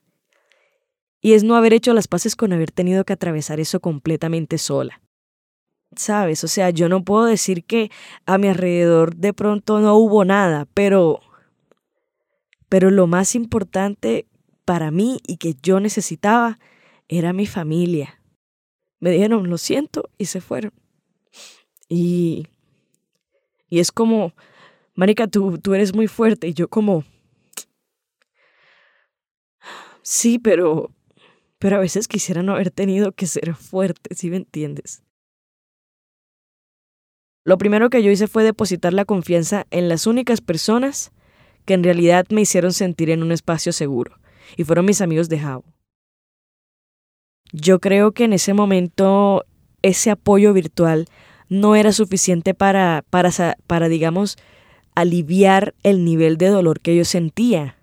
Y 1.21 1.35
es 1.35 1.45
no 1.45 1.55
haber 1.55 1.73
hecho 1.73 1.95
las 1.95 2.09
paces 2.09 2.35
con 2.35 2.53
haber 2.53 2.73
tenido 2.73 3.05
que 3.05 3.13
atravesar 3.13 3.61
eso 3.61 3.79
completamente 3.79 4.59
sola. 4.59 5.01
¿Sabes? 5.97 6.45
O 6.45 6.49
sea, 6.49 6.71
yo 6.71 6.89
no 6.89 7.05
puedo 7.05 7.25
decir 7.25 7.65
que 7.65 7.91
a 8.27 8.39
mi 8.39 8.49
alrededor 8.49 9.17
de 9.17 9.33
pronto 9.33 9.81
no 9.81 9.97
hubo 9.97 10.25
nada, 10.25 10.67
pero, 10.75 11.21
pero 12.69 12.91
lo 12.91 13.07
más 13.07 13.35
importante 13.35 14.27
para 14.65 14.91
mí 14.91 15.21
y 15.27 15.37
que 15.37 15.55
yo 15.63 15.81
necesitaba 15.81 16.59
era 17.09 17.33
mi 17.33 17.47
familia. 17.47 18.21
Me 19.01 19.11
dijeron, 19.11 19.49
lo 19.49 19.59
siento, 19.59 20.11
y 20.19 20.27
se 20.27 20.41
fueron. 20.41 20.73
Y, 21.89 22.47
y 23.69 23.81
es 23.81 23.91
como, 23.91 24.35
Marica, 24.95 25.27
tú, 25.27 25.59
tú 25.59 25.75
eres 25.75 25.95
muy 25.95 26.07
fuerte, 26.07 26.49
y 26.49 26.55
yo 26.55 26.69
como, 26.69 27.05
sí, 30.03 30.39
pero, 30.39 30.93
pero 31.59 31.77
a 31.77 31.81
veces 31.81 32.07
quisiera 32.07 32.43
no 32.43 32.53
haber 32.53 32.71
tenido 32.71 33.13
que 33.13 33.27
ser 33.27 33.55
fuerte, 33.55 34.15
¿sí 34.15 34.31
me 34.31 34.37
entiendes? 34.37 35.03
Lo 37.45 37.57
primero 37.57 37.89
que 37.89 38.03
yo 38.03 38.11
hice 38.11 38.27
fue 38.27 38.45
depositar 38.45 38.93
la 38.93 39.05
confianza 39.05 39.67
en 39.71 39.89
las 39.89 40.07
únicas 40.07 40.41
personas 40.41 41.11
que 41.65 41.75
en 41.75 41.83
realidad 41.83 42.27
me 42.31 42.43
hicieron 42.43 42.73
sentir 42.73 43.11
en 43.11 43.23
un 43.23 43.33
espacio 43.33 43.73
seguro, 43.73 44.19
y 44.57 44.65
fueron 44.65 44.85
mis 44.85 45.01
amigos 45.01 45.29
de 45.29 45.39
Jabo. 45.39 45.65
Yo 47.53 47.81
creo 47.81 48.13
que 48.13 48.25
en 48.25 48.33
ese 48.33 48.55
momento 48.55 49.45
ese 49.83 50.11
apoyo 50.11 50.53
virtual 50.53 51.07
no 51.49 51.75
era 51.75 51.93
suficiente 51.93 52.55
para, 52.55 53.05
para, 53.11 53.31
para 53.67 53.89
digamos, 53.89 54.37
aliviar 54.95 55.75
el 55.83 56.05
nivel 56.05 56.37
de 56.37 56.49
dolor 56.49 56.81
que 56.81 56.95
yo 56.95 57.05
sentía. 57.05 57.77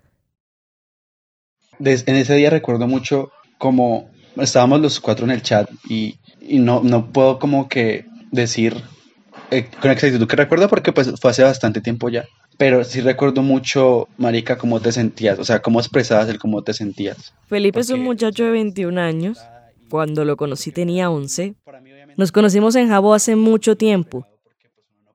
en 1.78 2.16
ese 2.16 2.34
día 2.34 2.50
recuerdo 2.50 2.86
mucho 2.86 3.30
como 3.58 4.10
estábamos 4.36 4.80
los 4.80 5.00
cuatro 5.00 5.24
en 5.24 5.32
el 5.32 5.42
chat 5.42 5.68
y, 5.88 6.18
y 6.40 6.60
no, 6.60 6.80
no 6.82 7.12
puedo 7.12 7.38
como 7.38 7.68
que 7.68 8.06
decir 8.30 8.82
eh, 9.50 9.68
con 9.80 9.90
exactitud 9.90 10.26
que 10.26 10.36
recuerdo 10.36 10.68
porque 10.68 10.92
pues 10.92 11.12
fue 11.20 11.30
hace 11.30 11.42
bastante 11.42 11.80
tiempo 11.80 12.08
ya. 12.08 12.26
Pero 12.56 12.84
sí 12.84 13.00
recuerdo 13.00 13.42
mucho, 13.42 14.08
Marica, 14.16 14.58
cómo 14.58 14.80
te 14.80 14.90
sentías, 14.90 15.38
o 15.38 15.44
sea, 15.44 15.60
cómo 15.60 15.78
expresabas 15.78 16.28
el 16.28 16.38
cómo 16.38 16.62
te 16.62 16.74
sentías. 16.74 17.32
Felipe 17.46 17.80
es 17.80 17.90
un 17.90 18.00
muchacho 18.00 18.44
de 18.44 18.50
21 18.50 19.00
años. 19.00 19.38
Cuando 19.88 20.24
lo 20.24 20.36
conocí 20.36 20.70
tenía 20.70 21.08
11. 21.08 21.54
Nos 22.16 22.32
conocimos 22.32 22.74
en 22.76 22.88
Jabo 22.88 23.14
hace 23.14 23.36
mucho 23.36 23.76
tiempo. 23.76 24.26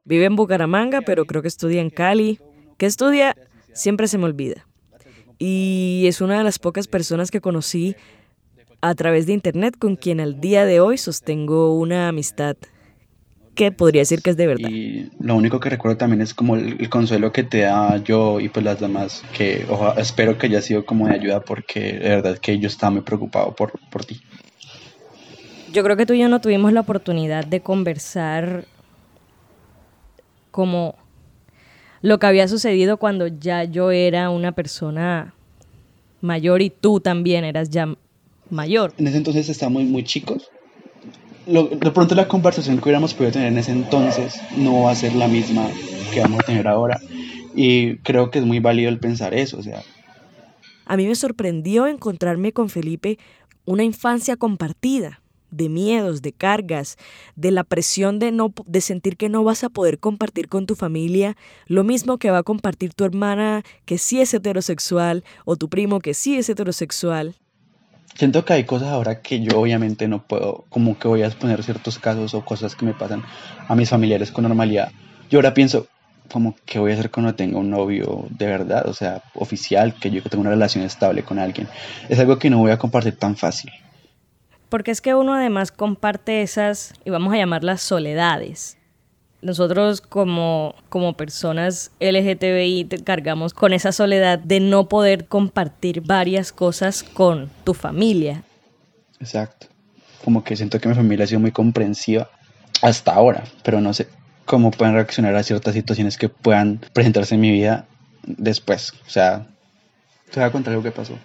Vive 0.03 0.25
en 0.25 0.35
Bucaramanga, 0.35 1.01
pero 1.01 1.25
creo 1.25 1.41
que 1.41 1.47
estudia 1.47 1.81
en 1.81 1.89
Cali. 1.89 2.39
¿Qué 2.77 2.87
estudia? 2.87 3.35
Siempre 3.73 4.07
se 4.07 4.17
me 4.17 4.25
olvida. 4.25 4.65
y 5.37 6.05
es 6.07 6.21
una 6.21 6.37
de 6.37 6.43
las 6.43 6.59
pocas 6.59 6.87
personas 6.87 7.29
que 7.29 7.41
conocí 7.41 7.95
a 8.81 8.95
través 8.95 9.25
de 9.25 9.33
internet 9.33 9.75
con 9.77 9.95
quien 9.95 10.19
al 10.19 10.39
día 10.39 10.65
de 10.65 10.79
hoy 10.79 10.97
sostengo 10.97 11.73
una 11.73 12.07
amistad 12.07 12.55
que 13.55 13.71
podría 13.71 14.01
decir 14.01 14.21
que 14.21 14.31
es 14.31 14.37
de 14.37 14.47
verdad. 14.47 14.69
Y 14.69 15.09
lo 15.19 15.35
único 15.35 15.59
que 15.59 15.69
recuerdo 15.69 15.97
también 15.97 16.21
es 16.21 16.33
como 16.33 16.55
el, 16.55 16.89
consuelo 16.89 17.31
que 17.31 17.43
te 17.43 17.59
da 17.59 17.97
yo 18.03 18.39
y 18.39 18.49
pues 18.49 18.65
las 18.65 18.79
demás, 18.79 19.23
que 19.35 19.65
espero 19.97 20.37
que 20.37 20.47
haya 20.47 20.61
sido 20.61 20.85
como 20.85 21.07
de 21.07 21.13
ayuda 21.13 21.41
porque 21.41 21.93
de 21.93 22.09
verdad 22.09 22.37
que 22.37 22.57
yo 22.59 22.67
estaba 22.67 22.91
muy 22.91 23.01
preocupado 23.01 23.55
por, 23.55 23.73
por 23.89 24.05
ti. 24.05 24.21
Yo 25.71 25.83
creo 25.83 25.97
que 25.97 26.05
tú 26.05 26.13
y 26.13 26.19
yo 26.19 26.29
no 26.29 26.41
tuvimos 26.41 26.73
la 26.73 26.81
oportunidad 26.81 27.45
de 27.45 27.61
conversar 27.61 28.65
como 30.51 30.95
lo 32.01 32.19
que 32.19 32.27
había 32.27 32.47
sucedido 32.47 32.97
cuando 32.97 33.27
ya 33.27 33.63
yo 33.63 33.91
era 33.91 34.29
una 34.29 34.51
persona 34.51 35.33
mayor 36.21 36.61
y 36.61 36.69
tú 36.69 36.99
también 36.99 37.43
eras 37.43 37.69
ya 37.69 37.95
mayor. 38.49 38.93
En 38.97 39.07
ese 39.07 39.17
entonces 39.17 39.49
estábamos 39.49 39.83
muy 39.83 40.03
chicos 40.03 40.49
de 41.45 41.91
pronto 41.91 42.15
la 42.15 42.27
conversación 42.27 42.77
que 42.77 42.83
hubiéramos 42.83 43.13
podido 43.13 43.33
tener 43.33 43.49
en 43.49 43.57
ese 43.57 43.71
entonces 43.71 44.39
no 44.57 44.83
va 44.83 44.91
a 44.91 44.95
ser 44.95 45.13
la 45.15 45.27
misma 45.27 45.67
que 46.13 46.21
vamos 46.21 46.39
a 46.39 46.43
tener 46.43 46.67
ahora. 46.67 46.99
Y 47.55 47.97
creo 47.97 48.31
que 48.31 48.39
es 48.39 48.45
muy 48.45 48.59
válido 48.59 48.89
el 48.89 48.99
pensar 48.99 49.33
eso, 49.33 49.57
o 49.59 49.63
sea. 49.63 49.83
A 50.85 50.97
mí 50.97 51.07
me 51.07 51.15
sorprendió 51.15 51.87
encontrarme 51.87 52.51
con 52.51 52.69
Felipe 52.69 53.17
una 53.65 53.83
infancia 53.83 54.35
compartida, 54.35 55.21
de 55.51 55.69
miedos, 55.69 56.21
de 56.21 56.33
cargas, 56.33 56.97
de 57.35 57.51
la 57.51 57.63
presión 57.63 58.19
de 58.19 58.31
no 58.31 58.53
de 58.65 58.81
sentir 58.81 59.17
que 59.17 59.29
no 59.29 59.43
vas 59.43 59.63
a 59.63 59.69
poder 59.69 59.99
compartir 59.99 60.47
con 60.49 60.65
tu 60.65 60.75
familia 60.75 61.37
lo 61.67 61.83
mismo 61.83 62.17
que 62.17 62.31
va 62.31 62.39
a 62.39 62.43
compartir 62.43 62.93
tu 62.93 63.05
hermana 63.05 63.63
que 63.85 63.99
sí 63.99 64.19
es 64.19 64.33
heterosexual 64.33 65.23
o 65.45 65.55
tu 65.55 65.69
primo 65.69 65.99
que 65.99 66.15
sí 66.15 66.37
es 66.37 66.49
heterosexual 66.49 67.35
siento 68.15 68.45
que 68.45 68.53
hay 68.53 68.63
cosas 68.63 68.89
ahora 68.89 69.21
que 69.21 69.41
yo 69.41 69.59
obviamente 69.59 70.07
no 70.07 70.23
puedo, 70.23 70.65
como 70.69 70.97
que 70.97 71.07
voy 71.07 71.21
a 71.21 71.27
exponer 71.27 71.63
ciertos 71.63 71.99
casos 71.99 72.33
o 72.33 72.43
cosas 72.45 72.75
que 72.75 72.85
me 72.85 72.93
pasan 72.93 73.23
a 73.67 73.75
mis 73.75 73.89
familiares 73.89 74.31
con 74.31 74.43
normalidad. 74.43 74.91
Yo 75.29 75.39
ahora 75.39 75.53
pienso, 75.53 75.87
como, 76.31 76.55
¿qué 76.65 76.79
voy 76.79 76.91
a 76.91 76.93
hacer 76.95 77.11
cuando 77.11 77.35
tenga 77.35 77.57
un 77.57 77.69
novio 77.69 78.25
de 78.29 78.45
verdad? 78.45 78.87
O 78.87 78.93
sea, 78.93 79.21
oficial, 79.33 79.95
que 79.95 80.11
yo 80.11 80.21
tenga 80.23 80.41
una 80.41 80.49
relación 80.51 80.83
estable 80.83 81.23
con 81.23 81.39
alguien. 81.39 81.67
Es 82.09 82.19
algo 82.19 82.37
que 82.37 82.49
no 82.49 82.59
voy 82.59 82.71
a 82.71 82.77
compartir 82.77 83.17
tan 83.17 83.35
fácil. 83.35 83.71
Porque 84.69 84.91
es 84.91 85.01
que 85.01 85.15
uno 85.15 85.33
además 85.33 85.71
comparte 85.71 86.41
esas, 86.41 86.93
y 87.05 87.09
vamos 87.09 87.33
a 87.33 87.37
llamarlas 87.37 87.81
soledades 87.81 88.77
nosotros 89.43 90.01
como, 90.01 90.75
como 90.89 91.15
personas 91.15 91.91
LGTBI 91.99 92.85
te 92.85 92.97
cargamos 93.03 93.53
con 93.53 93.73
esa 93.73 93.91
soledad 93.91 94.39
de 94.39 94.59
no 94.59 94.87
poder 94.87 95.27
compartir 95.27 96.01
varias 96.01 96.51
cosas 96.51 97.03
con 97.03 97.49
tu 97.63 97.73
familia. 97.73 98.43
Exacto. 99.19 99.67
Como 100.23 100.43
que 100.43 100.55
siento 100.55 100.79
que 100.79 100.87
mi 100.87 100.95
familia 100.95 101.25
ha 101.25 101.27
sido 101.27 101.41
muy 101.41 101.51
comprensiva 101.51 102.29
hasta 102.81 103.13
ahora, 103.13 103.43
pero 103.63 103.81
no 103.81 103.93
sé 103.93 104.07
cómo 104.45 104.71
pueden 104.71 104.95
reaccionar 104.95 105.35
a 105.35 105.43
ciertas 105.43 105.73
situaciones 105.73 106.17
que 106.17 106.29
puedan 106.29 106.79
presentarse 106.93 107.35
en 107.35 107.41
mi 107.41 107.51
vida 107.51 107.85
después. 108.25 108.93
O 109.05 109.09
sea, 109.09 109.47
te 110.31 110.39
voy 110.39 110.49
a 110.49 110.51
contar 110.51 110.71
algo 110.71 110.83
que 110.83 110.91
pasó. 110.91 111.17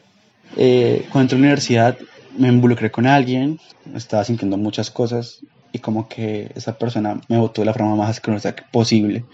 Eh, 0.57 1.07
cuando 1.13 1.23
entré 1.23 1.37
a 1.37 1.41
la 1.41 1.47
universidad 1.47 1.99
me 2.37 2.49
involucré 2.49 2.91
con 2.91 3.07
alguien, 3.07 3.59
estaba 3.95 4.25
sintiendo 4.25 4.57
muchas 4.57 4.91
cosas 4.91 5.41
y 5.73 5.79
como 5.79 6.09
que 6.09 6.51
esa 6.55 6.79
persona 6.79 7.21
me 7.29 7.39
votó 7.39 7.63
de 7.63 7.67
la 7.67 7.75
forma 7.75 7.97
más 7.97 8.11
asquerosa 8.11 8.55
posible. 8.73 9.25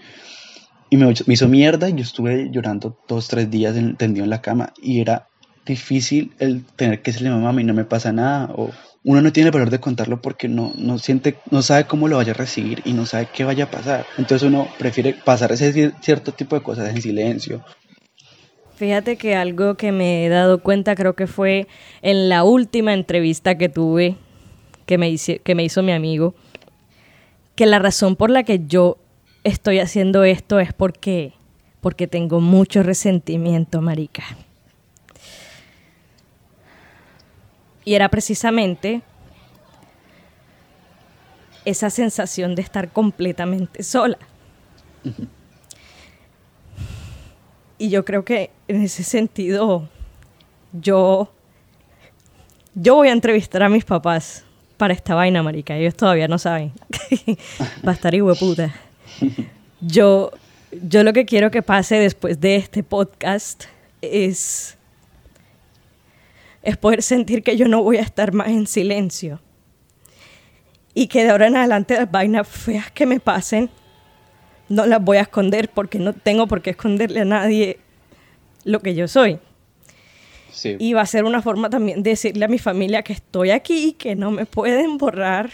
Y 0.89 0.97
me, 0.97 1.11
hizo 1.11 1.47
mierda 1.47 1.89
y 1.89 1.93
yo 1.93 2.01
estuve 2.01 2.49
llorando 2.51 2.97
dos, 3.07 3.27
tres 3.27 3.49
días 3.49 3.75
tendido 3.97 4.23
en 4.23 4.29
la 4.29 4.41
cama 4.41 4.73
y 4.81 5.01
era 5.01 5.27
difícil 5.65 6.31
el 6.39 6.63
tener 6.63 7.01
que 7.01 7.11
decirle 7.11 7.31
mamá, 7.31 7.49
a 7.49 7.53
mí 7.53 7.63
no 7.63 7.73
me 7.73 7.85
pasa 7.85 8.11
nada 8.11 8.51
o 8.55 8.69
uno 9.03 9.21
no 9.21 9.31
tiene 9.31 9.49
el 9.49 9.53
valor 9.53 9.69
de 9.69 9.79
contarlo 9.79 10.21
porque 10.21 10.47
no, 10.47 10.73
no 10.77 10.97
siente, 10.97 11.37
no 11.51 11.61
sabe 11.61 11.85
cómo 11.85 12.07
lo 12.07 12.17
vaya 12.17 12.31
a 12.31 12.35
recibir 12.35 12.81
y 12.85 12.93
no 12.93 13.05
sabe 13.05 13.27
qué 13.33 13.43
vaya 13.43 13.65
a 13.65 13.71
pasar. 13.71 14.05
Entonces 14.17 14.47
uno 14.47 14.67
prefiere 14.79 15.13
pasar 15.13 15.51
ese 15.51 15.91
cierto 16.01 16.31
tipo 16.31 16.55
de 16.55 16.63
cosas 16.63 16.89
en 16.89 17.01
silencio. 17.01 17.63
Fíjate 18.75 19.15
que 19.15 19.35
algo 19.35 19.75
que 19.75 19.91
me 19.91 20.25
he 20.25 20.29
dado 20.29 20.59
cuenta 20.61 20.95
creo 20.95 21.13
que 21.15 21.27
fue 21.27 21.67
en 22.01 22.29
la 22.29 22.43
última 22.43 22.93
entrevista 22.93 23.57
que 23.57 23.69
tuve 23.69 24.17
que 24.85 24.97
me, 24.97 25.15
que 25.17 25.55
me 25.55 25.63
hizo 25.63 25.83
mi 25.83 25.91
amigo, 25.91 26.35
que 27.55 27.65
la 27.65 27.79
razón 27.79 28.15
por 28.15 28.29
la 28.29 28.43
que 28.43 28.65
yo 28.67 28.97
estoy 29.43 29.79
haciendo 29.79 30.23
esto 30.23 30.59
es 30.59 30.73
porque, 30.73 31.33
porque 31.81 32.07
tengo 32.07 32.41
mucho 32.41 32.83
resentimiento, 32.83 33.81
marica. 33.81 34.23
Y 37.85 37.93
era 37.93 38.09
precisamente 38.09 39.03
esa 41.65 41.89
sensación 41.89 42.55
de 42.55 42.61
estar 42.61 42.91
completamente 42.91 43.83
sola. 43.83 44.17
Y 47.77 47.89
yo 47.89 48.05
creo 48.05 48.23
que 48.23 48.51
en 48.67 48.81
ese 48.81 49.03
sentido, 49.03 49.89
yo, 50.71 51.31
yo 52.73 52.95
voy 52.95 53.09
a 53.09 53.11
entrevistar 53.11 53.61
a 53.63 53.69
mis 53.69 53.85
papás 53.85 54.44
para 54.75 54.93
esta 54.93 55.15
vaina, 55.15 55.41
marica. 55.43 55.75
Ellos 55.75 55.95
todavía 55.95 56.27
no 56.27 56.37
saben. 56.37 56.71
Va 57.87 57.91
a 57.91 57.95
estar 57.95 58.13
puta. 58.39 58.73
Yo, 59.81 60.31
yo 60.71 61.03
lo 61.03 61.13
que 61.13 61.25
quiero 61.25 61.51
que 61.51 61.61
pase 61.61 61.95
después 61.95 62.39
de 62.39 62.55
este 62.55 62.83
podcast 62.83 63.65
es, 64.01 64.77
es 66.63 66.77
poder 66.77 67.01
sentir 67.01 67.43
que 67.43 67.57
yo 67.57 67.67
no 67.67 67.83
voy 67.83 67.97
a 67.97 68.01
estar 68.01 68.33
más 68.33 68.47
en 68.47 68.67
silencio. 68.67 69.39
Y 70.93 71.07
que 71.07 71.23
de 71.23 71.31
ahora 71.31 71.47
en 71.47 71.57
adelante 71.57 71.95
las 71.95 72.09
vainas 72.09 72.47
feas 72.47 72.89
que 72.91 73.05
me 73.05 73.19
pasen, 73.19 73.69
no 74.69 74.85
las 74.85 75.03
voy 75.03 75.17
a 75.17 75.21
esconder 75.21 75.69
porque 75.69 75.99
no 75.99 76.13
tengo 76.13 76.47
por 76.47 76.61
qué 76.61 76.71
esconderle 76.71 77.21
a 77.21 77.25
nadie 77.25 77.79
lo 78.63 78.79
que 78.79 78.95
yo 78.95 79.07
soy. 79.07 79.39
Y 80.79 80.93
va 80.93 81.01
a 81.01 81.05
ser 81.05 81.25
una 81.25 81.41
forma 81.41 81.69
también 81.69 82.03
de 82.03 82.11
decirle 82.11 82.45
a 82.45 82.47
mi 82.47 82.59
familia 82.59 83.03
que 83.03 83.13
estoy 83.13 83.51
aquí, 83.51 83.93
que 83.93 84.15
no 84.15 84.31
me 84.31 84.45
pueden 84.45 84.97
borrar 84.97 85.49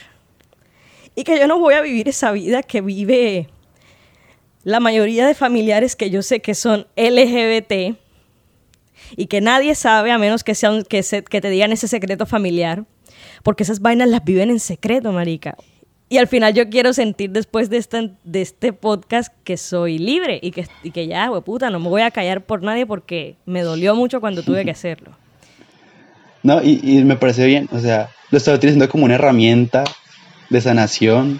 y 1.15 1.23
que 1.23 1.37
yo 1.39 1.47
no 1.47 1.59
voy 1.59 1.73
a 1.73 1.81
vivir 1.81 2.07
esa 2.07 2.31
vida 2.31 2.63
que 2.63 2.81
vive 2.81 3.49
la 4.63 4.79
mayoría 4.79 5.25
de 5.27 5.33
familiares 5.33 5.95
que 5.95 6.09
yo 6.09 6.21
sé 6.21 6.39
que 6.39 6.55
son 6.55 6.87
LGBT 6.95 7.97
y 9.17 9.25
que 9.27 9.41
nadie 9.41 9.75
sabe 9.75 10.11
a 10.11 10.17
menos 10.17 10.43
que, 10.43 10.55
sean, 10.55 10.83
que, 10.83 11.03
que 11.29 11.41
te 11.41 11.49
digan 11.49 11.71
ese 11.71 11.87
secreto 11.87 12.25
familiar, 12.25 12.85
porque 13.43 13.63
esas 13.63 13.81
vainas 13.81 14.07
las 14.07 14.23
viven 14.23 14.49
en 14.49 14.59
secreto, 14.59 15.11
marica. 15.11 15.57
Y 16.11 16.17
al 16.17 16.27
final 16.27 16.53
yo 16.53 16.67
quiero 16.67 16.91
sentir 16.91 17.29
después 17.29 17.69
de 17.69 17.77
este, 17.77 18.11
de 18.25 18.41
este 18.41 18.73
podcast 18.73 19.33
que 19.45 19.55
soy 19.55 19.97
libre 19.97 20.41
y 20.43 20.51
que, 20.51 20.67
y 20.83 20.91
que 20.91 21.07
ya, 21.07 21.31
puta, 21.39 21.69
no 21.69 21.79
me 21.79 21.87
voy 21.87 22.01
a 22.01 22.11
callar 22.11 22.41
por 22.41 22.63
nadie 22.63 22.85
porque 22.85 23.37
me 23.45 23.61
dolió 23.61 23.95
mucho 23.95 24.19
cuando 24.19 24.43
tuve 24.43 24.65
que 24.65 24.71
hacerlo. 24.71 25.11
No, 26.43 26.59
y, 26.63 26.79
y 26.81 27.03
me 27.03 27.17
parece 27.17 27.45
bien, 27.45 27.69
o 27.71 27.77
sea, 27.77 28.09
lo 28.31 28.39
estaba 28.39 28.57
utilizando 28.57 28.89
como 28.89 29.05
una 29.05 29.13
herramienta 29.13 29.83
de 30.49 30.59
sanación 30.59 31.39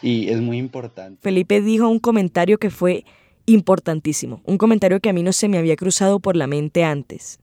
y 0.00 0.28
es 0.28 0.40
muy 0.40 0.58
importante. 0.58 1.18
Felipe 1.20 1.60
dijo 1.60 1.88
un 1.88 1.98
comentario 1.98 2.58
que 2.58 2.70
fue 2.70 3.04
importantísimo, 3.46 4.42
un 4.44 4.58
comentario 4.58 5.00
que 5.00 5.10
a 5.10 5.12
mí 5.12 5.24
no 5.24 5.32
se 5.32 5.48
me 5.48 5.58
había 5.58 5.74
cruzado 5.74 6.20
por 6.20 6.36
la 6.36 6.46
mente 6.46 6.84
antes. 6.84 7.40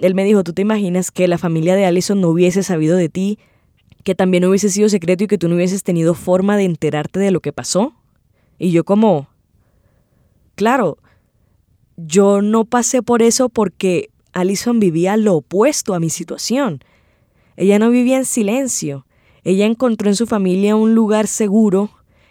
Él 0.00 0.16
me 0.16 0.24
dijo, 0.24 0.42
¿tú 0.42 0.52
te 0.52 0.62
imaginas 0.62 1.12
que 1.12 1.28
la 1.28 1.38
familia 1.38 1.76
de 1.76 1.86
Allison 1.86 2.20
no 2.20 2.28
hubiese 2.28 2.64
sabido 2.64 2.96
de 2.96 3.08
ti 3.08 3.38
que 4.08 4.14
también 4.14 4.46
hubiese 4.46 4.70
sido 4.70 4.88
secreto 4.88 5.24
y 5.24 5.26
que 5.26 5.36
tú 5.36 5.50
no 5.50 5.56
hubieses 5.56 5.82
tenido 5.82 6.14
forma 6.14 6.56
de 6.56 6.64
enterarte 6.64 7.20
de 7.20 7.30
lo 7.30 7.40
que 7.40 7.52
pasó. 7.52 7.92
Y 8.58 8.70
yo 8.70 8.82
como, 8.82 9.28
claro, 10.54 10.96
yo 11.98 12.40
no 12.40 12.64
pasé 12.64 13.02
por 13.02 13.20
eso 13.20 13.50
porque 13.50 14.08
Allison 14.32 14.80
vivía 14.80 15.18
lo 15.18 15.34
opuesto 15.34 15.92
a 15.92 16.00
mi 16.00 16.08
situación. 16.08 16.82
Ella 17.58 17.78
no 17.78 17.90
vivía 17.90 18.16
en 18.16 18.24
silencio. 18.24 19.04
Ella 19.44 19.66
encontró 19.66 20.08
en 20.08 20.16
su 20.16 20.26
familia 20.26 20.74
un 20.74 20.94
lugar 20.94 21.26
seguro 21.26 21.90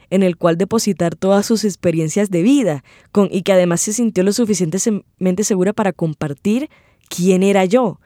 en 0.09 0.23
el 0.23 0.35
cual 0.35 0.57
depositar 0.57 1.15
todas 1.15 1.45
sus 1.45 1.63
experiencias 1.63 2.31
de 2.31 2.41
vida 2.41 2.83
con, 3.11 3.29
y 3.31 3.43
que 3.43 3.53
además 3.53 3.81
se 3.81 3.93
sintió 3.93 4.23
lo 4.23 4.33
suficientemente 4.33 5.43
segura 5.43 5.73
para 5.73 5.93
compartir 5.93 6.71
quién 7.07 7.43
era 7.43 7.65
yo 7.65 7.99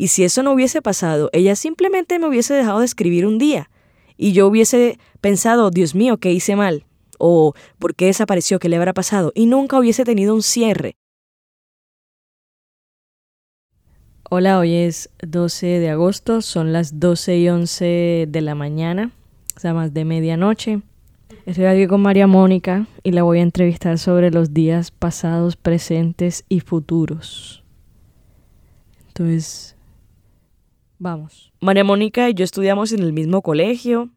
y 0.00 0.08
si 0.08 0.24
eso 0.24 0.42
no 0.42 0.52
hubiese 0.52 0.80
pasado, 0.80 1.28
ella 1.34 1.54
simplemente 1.54 2.18
me 2.18 2.26
hubiese 2.26 2.54
dejado 2.54 2.78
de 2.78 2.86
escribir 2.86 3.26
un 3.26 3.36
día 3.36 3.68
y 4.16 4.32
yo 4.32 4.46
hubiese 4.46 4.98
pensado, 5.20 5.70
Dios 5.70 5.94
mío, 5.94 6.16
¿qué 6.16 6.32
hice 6.32 6.56
mal? 6.56 6.86
o 7.20 7.52
¿por 7.78 7.94
qué 7.94 8.06
desapareció? 8.06 8.58
¿Qué 8.58 8.70
le 8.70 8.76
habrá 8.76 8.94
pasado? 8.94 9.30
Y 9.34 9.44
nunca 9.44 9.78
hubiese 9.78 10.04
tenido 10.04 10.34
un 10.34 10.42
cierre. 10.42 10.94
Hola, 14.30 14.58
hoy 14.58 14.74
es 14.74 15.10
12 15.20 15.66
de 15.66 15.90
agosto, 15.90 16.40
son 16.40 16.72
las 16.72 16.98
12 16.98 17.36
y 17.36 17.48
11 17.50 18.26
de 18.26 18.40
la 18.40 18.54
mañana, 18.54 19.12
o 19.54 19.60
sea, 19.60 19.74
más 19.74 19.92
de 19.92 20.06
medianoche. 20.06 20.80
Estoy 21.44 21.66
aquí 21.66 21.86
con 21.86 22.00
María 22.00 22.26
Mónica 22.26 22.86
y 23.02 23.10
la 23.10 23.22
voy 23.22 23.40
a 23.40 23.42
entrevistar 23.42 23.98
sobre 23.98 24.30
los 24.30 24.54
días 24.54 24.92
pasados, 24.92 25.56
presentes 25.56 26.44
y 26.48 26.60
futuros. 26.60 27.64
Entonces, 29.08 29.76
vamos. 31.00 31.52
María 31.60 31.82
Mónica 31.82 32.30
y 32.30 32.34
yo 32.34 32.44
estudiamos 32.44 32.92
en 32.92 33.00
el 33.00 33.12
mismo 33.12 33.42
colegio, 33.42 34.10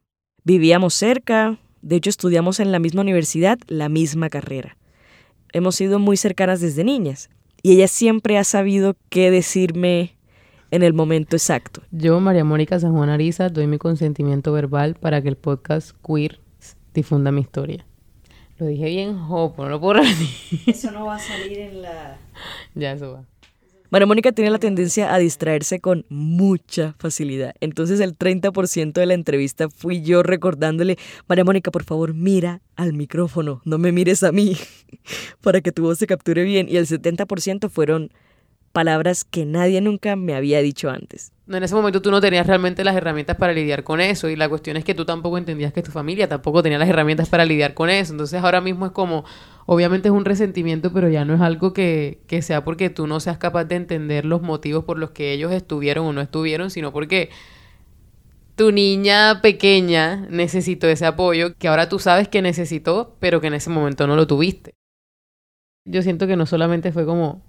vivíamos 0.43 0.93
cerca, 0.93 1.57
de 1.81 1.95
hecho 1.95 2.11
estudiamos 2.11 2.59
en 2.59 2.71
la 2.71 2.77
misma 2.77 3.01
universidad, 3.01 3.57
la 3.67 3.89
misma 3.89 4.29
carrera. 4.29 4.77
Hemos 5.51 5.75
sido 5.75 5.97
muy 5.97 6.17
cercanas 6.17 6.61
desde 6.61 6.83
niñas 6.83 7.31
y 7.63 7.73
ella 7.73 7.87
siempre 7.87 8.37
ha 8.37 8.43
sabido 8.43 8.95
qué 9.09 9.31
decirme 9.31 10.15
en 10.69 10.83
el 10.83 10.93
momento 10.93 11.35
exacto. 11.35 11.81
Yo, 11.91 12.19
María 12.19 12.43
Mónica 12.43 12.79
San 12.79 12.93
Juan 12.93 13.09
Ariza, 13.09 13.49
doy 13.49 13.65
mi 13.67 13.77
consentimiento 13.77 14.51
verbal 14.51 14.95
para 14.95 15.21
que 15.21 15.29
el 15.29 15.37
podcast 15.37 15.95
Queer 16.05 16.39
difunda 16.93 17.31
mi 17.31 17.41
historia. 17.41 17.85
Lo 18.59 18.67
dije 18.67 18.85
bien 18.85 19.17
jopo, 19.17 19.63
no 19.63 19.69
lo 19.69 19.79
puedo 19.79 19.95
repetir. 19.95 20.29
Eso 20.67 20.91
no 20.91 21.05
va 21.05 21.15
a 21.15 21.19
salir 21.19 21.59
en 21.59 21.81
la... 21.81 22.17
ya, 22.75 22.91
eso 22.91 23.13
va. 23.13 23.32
María 23.93 24.07
Mónica 24.07 24.31
tiene 24.31 24.49
la 24.49 24.57
tendencia 24.57 25.13
a 25.13 25.19
distraerse 25.19 25.79
con 25.79 26.03
mucha 26.09 26.95
facilidad. 26.97 27.53
Entonces 27.59 27.99
el 27.99 28.17
30% 28.17 28.91
de 28.93 29.05
la 29.05 29.13
entrevista 29.13 29.69
fui 29.69 30.01
yo 30.01 30.23
recordándole, 30.23 30.97
María 31.27 31.43
Mónica, 31.43 31.69
por 31.69 31.83
favor, 31.83 32.15
mira 32.15 32.59
al 32.75 32.93
micrófono, 32.93 33.61
no 33.65 33.77
me 33.77 33.91
mires 33.91 34.23
a 34.23 34.31
mí, 34.31 34.57
para 35.41 35.61
que 35.61 35.71
tu 35.71 35.83
voz 35.83 35.99
se 35.99 36.07
capture 36.07 36.41
bien. 36.41 36.67
Y 36.67 36.77
el 36.77 36.87
70% 36.87 37.69
fueron 37.69 38.09
palabras 38.71 39.23
que 39.25 39.45
nadie 39.45 39.79
nunca 39.79 40.15
me 40.15 40.33
había 40.33 40.63
dicho 40.63 40.89
antes. 40.89 41.31
En 41.45 41.61
ese 41.61 41.75
momento 41.75 42.01
tú 42.01 42.09
no 42.09 42.21
tenías 42.21 42.47
realmente 42.47 42.85
las 42.85 42.95
herramientas 42.95 43.35
para 43.35 43.51
lidiar 43.51 43.83
con 43.83 43.99
eso 43.99 44.29
y 44.29 44.37
la 44.37 44.47
cuestión 44.47 44.77
es 44.77 44.85
que 44.85 44.95
tú 44.95 45.03
tampoco 45.03 45.37
entendías 45.37 45.73
que 45.73 45.81
tu 45.81 45.91
familia 45.91 46.29
tampoco 46.29 46.63
tenía 46.63 46.77
las 46.77 46.87
herramientas 46.87 47.27
para 47.27 47.43
lidiar 47.43 47.73
con 47.73 47.89
eso. 47.89 48.13
Entonces 48.13 48.41
ahora 48.41 48.61
mismo 48.61 48.85
es 48.85 48.93
como, 48.93 49.25
obviamente 49.65 50.07
es 50.07 50.13
un 50.13 50.23
resentimiento, 50.23 50.93
pero 50.93 51.09
ya 51.09 51.25
no 51.25 51.33
es 51.33 51.41
algo 51.41 51.73
que, 51.73 52.21
que 52.27 52.41
sea 52.41 52.63
porque 52.63 52.89
tú 52.89 53.07
no 53.07 53.19
seas 53.19 53.37
capaz 53.37 53.65
de 53.65 53.75
entender 53.75 54.23
los 54.23 54.41
motivos 54.41 54.85
por 54.85 54.97
los 54.97 55.11
que 55.11 55.33
ellos 55.33 55.51
estuvieron 55.51 56.05
o 56.07 56.13
no 56.13 56.21
estuvieron, 56.21 56.69
sino 56.69 56.93
porque 56.93 57.29
tu 58.55 58.71
niña 58.71 59.41
pequeña 59.41 60.25
necesitó 60.29 60.87
ese 60.87 61.05
apoyo 61.05 61.57
que 61.57 61.67
ahora 61.67 61.89
tú 61.89 61.99
sabes 61.99 62.29
que 62.29 62.41
necesitó, 62.41 63.17
pero 63.19 63.41
que 63.41 63.47
en 63.47 63.55
ese 63.55 63.69
momento 63.69 64.07
no 64.07 64.15
lo 64.15 64.27
tuviste. 64.27 64.75
Yo 65.85 66.01
siento 66.01 66.25
que 66.25 66.37
no 66.37 66.45
solamente 66.45 66.93
fue 66.93 67.05
como 67.05 67.41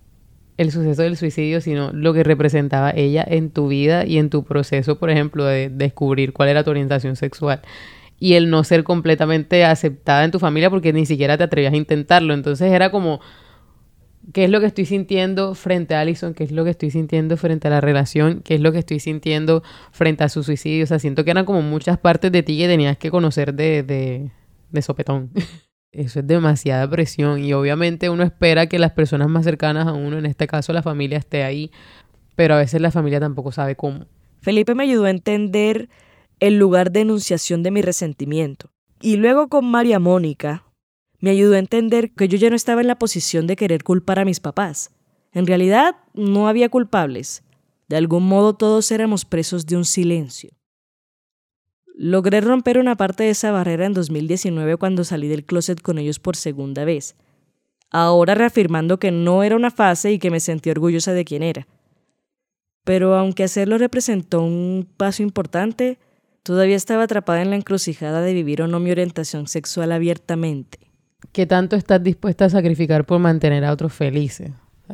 el 0.57 0.71
suceso 0.71 1.03
del 1.03 1.17
suicidio, 1.17 1.61
sino 1.61 1.93
lo 1.93 2.15
que 2.15 2.23
representaba 2.23 2.91
ella 2.91 3.25
en 3.27 3.51
tu 3.51 3.69
vida 3.69 4.07
y 4.07 4.19
en 4.19 4.31
tu 4.31 4.45
proceso, 4.45 4.99
por 4.99 5.11
ejemplo, 5.11 5.45
de 5.45 5.69
descubrir 5.69 6.33
cuál 6.33 6.49
era 6.49 6.63
tu 6.63 6.71
orientación 6.71 7.17
sexual. 7.17 7.61
Y 8.21 8.35
el 8.35 8.49
no 8.51 8.63
ser 8.63 8.85
completamente 8.85 9.65
aceptada 9.65 10.25
en 10.25 10.31
tu 10.31 10.39
familia 10.39 10.71
porque 10.71 10.93
ni 10.93 11.07
siquiera 11.07 11.37
te 11.37 11.45
atrevías 11.45 11.73
a 11.73 11.77
intentarlo. 11.77 12.33
Entonces 12.33 12.73
era 12.73 12.91
como, 12.91 13.21
¿qué 14.33 14.45
es 14.45 14.51
lo 14.51 14.61
que 14.61 14.67
estoy 14.67 14.87
sintiendo 14.87 15.55
frente 15.57 15.97
a 15.97 16.01
Allison? 16.01 16.35
¿Qué 16.35 16.45
es 16.45 16.53
lo 16.53 16.63
que 16.63 16.71
estoy 16.71 16.91
sintiendo 16.91 17.37
frente 17.37 17.67
a 17.67 17.71
la 17.73 17.81
relación? 17.81 18.41
¿Qué 18.43 18.55
es 18.55 18.61
lo 18.61 18.71
que 18.71 18.79
estoy 18.79 19.01
sintiendo 19.01 19.65
frente 19.91 20.23
a 20.23 20.29
su 20.29 20.45
suicidio? 20.45 20.85
O 20.85 20.87
sea, 20.87 21.01
siento 21.01 21.25
que 21.25 21.33
eran 21.33 21.45
como 21.45 21.63
muchas 21.63 21.99
partes 21.99 22.31
de 22.31 22.45
ti 22.45 22.57
que 22.57 22.69
tenías 22.69 22.97
que 22.97 23.11
conocer 23.11 23.55
de, 23.55 23.83
de, 23.83 24.31
de 24.71 24.83
sopetón. 24.83 25.31
Eso 25.95 26.21
es 26.21 26.27
demasiada 26.27 26.91
presión 26.91 27.39
y 27.39 27.53
obviamente 27.53 28.11
uno 28.11 28.25
espera 28.25 28.67
que 28.67 28.81
las 28.81 28.91
personas 28.91 29.29
más 29.29 29.45
cercanas 29.45 29.87
a 29.87 29.93
uno, 29.93 30.19
en 30.19 30.27
este 30.27 30.49
caso 30.49 30.73
la 30.73 30.83
familia, 30.83 31.19
esté 31.19 31.45
ahí, 31.45 31.71
pero 32.35 32.55
a 32.55 32.59
veces 32.59 32.81
la 32.81 32.91
familia 32.91 33.21
tampoco 33.21 33.53
sabe 33.53 33.77
cómo. 33.77 34.07
Felipe 34.41 34.75
me 34.75 34.83
ayudó 34.83 35.05
a 35.05 35.11
entender 35.11 35.89
el 36.41 36.59
lugar 36.59 36.91
de 36.91 37.03
enunciación 37.03 37.63
de 37.63 37.71
mi 37.71 37.81
resentimiento. 37.81 38.73
Y 39.01 39.17
luego 39.17 39.49
con 39.49 39.67
María 39.71 40.01
Mónica 40.01 40.65
me 41.21 41.31
ayudó 41.31 41.55
a 41.55 41.61
entender 41.61 42.11
que 42.11 42.27
yo 42.27 42.39
ya 42.39 42.51
no 42.51 42.57
estaba 42.57 42.81
en 42.81 42.89
la 42.89 42.99
posición 42.99 43.47
de 43.47 43.55
querer 43.55 43.85
culpar 43.85 44.19
a 44.19 44.25
mis 44.25 44.41
papás. 44.41 44.91
En 45.33 45.47
realidad 45.47 45.95
no 46.13 46.49
había 46.49 46.69
culpables. 46.69 47.45
De 47.89 47.97
algún 47.97 48.27
modo 48.27 48.55
todos 48.55 48.91
éramos 48.91 49.25
presos 49.25 49.65
de 49.67 49.77
un 49.77 49.85
silencio. 49.85 50.51
Logré 51.97 52.41
romper 52.41 52.79
una 52.79 52.97
parte 52.97 53.23
de 53.23 53.31
esa 53.31 53.53
barrera 53.53 53.87
en 53.87 53.95
2019 53.95 54.77
cuando 54.79 55.05
salí 55.05 55.29
del 55.29 55.45
closet 55.45 55.81
con 55.81 55.99
ellos 55.99 56.19
por 56.19 56.35
segunda 56.35 56.85
vez. 56.85 57.15
Ahora 57.91 58.35
reafirmando 58.35 58.99
que 58.99 59.13
no 59.13 59.45
era 59.45 59.55
una 59.55 59.71
fase 59.71 60.11
y 60.11 60.19
que 60.19 60.33
me 60.33 60.41
sentí 60.41 60.71
orgullosa 60.71 61.13
de 61.13 61.25
quién 61.25 61.45
era. 61.45 61.69
Pero 62.83 63.15
aunque 63.15 63.45
hacerlo 63.45 63.79
representó 63.79 64.43
un 64.43 64.89
paso 64.97 65.23
importante, 65.23 65.99
todavía 66.43 66.75
estaba 66.75 67.05
atrapada 67.05 67.43
en 67.43 67.51
la 67.51 67.57
encrucijada 67.57 68.23
de 68.23 68.35
vivir 68.35 68.61
o 68.63 68.67
no 68.67 68.81
mi 68.81 68.91
orientación 68.91 69.47
sexual 69.47 69.93
abiertamente. 69.93 70.81
¿Qué 71.31 71.47
tanto 71.47 71.77
estás 71.77 72.03
dispuesta 72.03 72.47
a 72.47 72.51
sacrificar 72.51 73.07
por 73.07 73.21
mantener 73.21 73.65
a 73.65 73.73
otros 73.73 73.93
felices? 73.93 74.51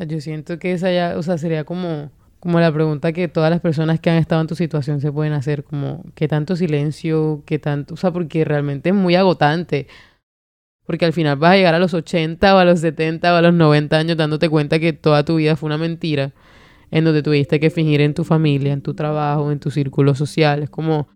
Yo 0.07 0.21
siento 0.21 0.59
que 0.59 0.73
esa 0.73 0.93
ya, 0.93 1.15
o 1.17 1.23
sea, 1.23 1.39
sería 1.39 1.65
como 1.65 2.11
como 2.41 2.59
la 2.59 2.73
pregunta 2.73 3.13
que 3.13 3.29
todas 3.29 3.51
las 3.51 3.61
personas 3.61 4.01
que 4.01 4.11
han 4.11 4.17
estado 4.17 4.41
en 4.41 4.47
tu 4.47 4.55
situación 4.55 5.01
se 5.01 5.13
pueden 5.13 5.35
hacer, 5.35 5.63
como 5.63 6.03
qué 6.15 6.27
tanto 6.27 6.57
silencio, 6.57 7.43
qué 7.47 7.59
tanto, 7.59 7.95
o 7.95 7.97
sea, 7.99 8.13
porque 8.13 8.45
realmente 8.45 8.89
es 8.89 8.95
muy 8.95 9.15
agotante. 9.15 9.87
Porque 10.87 11.05
al 11.05 11.13
final 11.13 11.37
vas 11.37 11.53
a 11.53 11.57
llegar 11.57 11.75
a 11.75 11.79
los 11.79 11.95
80 11.95 12.55
o 12.57 12.59
a 12.59 12.65
los 12.65 12.81
70 12.81 13.33
o 13.33 13.37
a 13.37 13.43
los 13.43 13.55
90 13.55 13.97
años 13.97 14.17
dándote 14.17 14.49
cuenta 14.49 14.81
que 14.81 14.93
toda 14.93 15.25
tu 15.25 15.37
vida 15.37 15.55
fue 15.55 15.69
una 15.69 15.79
mentira, 15.79 16.33
en 16.91 17.05
donde 17.05 17.23
tuviste 17.23 17.61
que 17.61 17.71
fingir 17.71 18.01
en 18.01 18.15
tu 18.15 18.25
familia, 18.25 18.73
en 18.73 18.83
tu 18.83 18.95
trabajo, 18.95 19.53
en 19.53 19.61
tu 19.61 19.71
círculo 19.71 20.15
social. 20.15 20.63
Es 20.63 20.71
como 20.71 21.09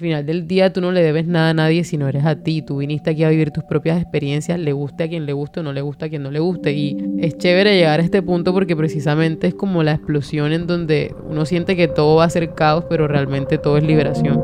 final 0.00 0.26
del 0.26 0.48
día 0.48 0.72
tú 0.72 0.80
no 0.80 0.90
le 0.90 1.02
debes 1.02 1.26
nada 1.26 1.50
a 1.50 1.54
nadie 1.54 1.84
si 1.84 1.96
no 1.96 2.08
eres 2.08 2.24
a 2.24 2.36
ti. 2.36 2.62
Tú 2.62 2.78
viniste 2.78 3.10
aquí 3.10 3.22
a 3.22 3.28
vivir 3.28 3.50
tus 3.50 3.64
propias 3.64 4.00
experiencias, 4.00 4.58
le 4.58 4.72
guste 4.72 5.04
a 5.04 5.08
quien 5.08 5.26
le 5.26 5.32
guste 5.32 5.60
o 5.60 5.62
no 5.62 5.72
le 5.72 5.80
guste 5.82 6.06
a 6.06 6.08
quien 6.08 6.22
no 6.22 6.30
le 6.30 6.40
guste. 6.40 6.72
Y 6.72 6.96
es 7.18 7.38
chévere 7.38 7.76
llegar 7.76 8.00
a 8.00 8.02
este 8.02 8.22
punto 8.22 8.52
porque 8.52 8.74
precisamente 8.74 9.46
es 9.46 9.54
como 9.54 9.82
la 9.82 9.92
explosión 9.92 10.52
en 10.52 10.66
donde 10.66 11.14
uno 11.28 11.44
siente 11.44 11.76
que 11.76 11.86
todo 11.86 12.16
va 12.16 12.24
a 12.24 12.30
ser 12.30 12.54
caos, 12.54 12.84
pero 12.88 13.06
realmente 13.06 13.58
todo 13.58 13.76
es 13.76 13.84
liberación. 13.84 14.42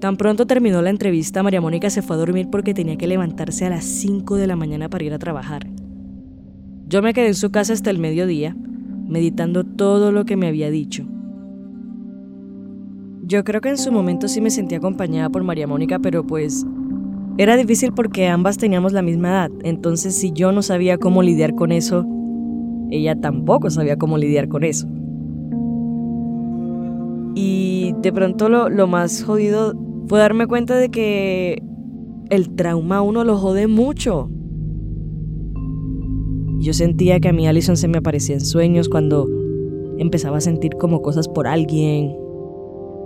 Tan 0.00 0.16
pronto 0.18 0.46
terminó 0.46 0.82
la 0.82 0.90
entrevista, 0.90 1.42
María 1.42 1.60
Mónica 1.60 1.88
se 1.90 2.02
fue 2.02 2.16
a 2.16 2.18
dormir 2.18 2.48
porque 2.50 2.74
tenía 2.74 2.96
que 2.96 3.06
levantarse 3.06 3.64
a 3.64 3.70
las 3.70 3.84
5 3.84 4.36
de 4.36 4.46
la 4.46 4.54
mañana 4.54 4.88
para 4.88 5.04
ir 5.04 5.14
a 5.14 5.18
trabajar. 5.18 5.66
Yo 6.88 7.02
me 7.02 7.12
quedé 7.12 7.26
en 7.26 7.34
su 7.34 7.50
casa 7.50 7.72
hasta 7.72 7.90
el 7.90 7.98
mediodía, 7.98 8.56
meditando 9.08 9.64
todo 9.64 10.12
lo 10.12 10.24
que 10.24 10.36
me 10.36 10.46
había 10.46 10.70
dicho. 10.70 11.04
Yo 13.24 13.42
creo 13.42 13.60
que 13.60 13.70
en 13.70 13.78
su 13.78 13.90
momento 13.90 14.28
sí 14.28 14.40
me 14.40 14.50
sentí 14.50 14.76
acompañada 14.76 15.28
por 15.28 15.42
María 15.42 15.66
Mónica, 15.66 15.98
pero 15.98 16.24
pues 16.24 16.64
era 17.38 17.56
difícil 17.56 17.92
porque 17.92 18.28
ambas 18.28 18.56
teníamos 18.56 18.92
la 18.92 19.02
misma 19.02 19.30
edad, 19.30 19.50
entonces 19.64 20.14
si 20.14 20.30
yo 20.30 20.52
no 20.52 20.62
sabía 20.62 20.96
cómo 20.96 21.24
lidiar 21.24 21.56
con 21.56 21.72
eso, 21.72 22.06
ella 22.90 23.20
tampoco 23.20 23.68
sabía 23.68 23.96
cómo 23.96 24.16
lidiar 24.16 24.48
con 24.48 24.62
eso. 24.62 24.86
Y 27.34 27.96
de 28.00 28.12
pronto 28.12 28.48
lo, 28.48 28.68
lo 28.68 28.86
más 28.86 29.24
jodido 29.24 29.74
fue 30.06 30.20
darme 30.20 30.46
cuenta 30.46 30.76
de 30.76 30.88
que 30.88 31.62
el 32.30 32.54
trauma 32.54 33.02
uno 33.02 33.24
lo 33.24 33.36
jode 33.36 33.66
mucho. 33.66 34.30
Yo 36.58 36.72
sentía 36.72 37.20
que 37.20 37.28
a 37.28 37.32
mí 37.32 37.46
Allison 37.46 37.76
se 37.76 37.88
me 37.88 37.98
aparecía 37.98 38.34
en 38.34 38.40
sueños 38.40 38.88
cuando 38.88 39.28
empezaba 39.98 40.38
a 40.38 40.40
sentir 40.40 40.72
como 40.76 41.02
cosas 41.02 41.28
por 41.28 41.46
alguien. 41.46 42.14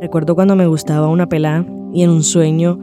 Recuerdo 0.01 0.35
cuando 0.35 0.57
me 0.57 0.67
gustaba 0.67 1.09
una 1.09 1.29
pelá 1.29 1.67
y 1.93 2.03
en 2.03 2.11
un 2.11 2.23
sueño 2.23 2.79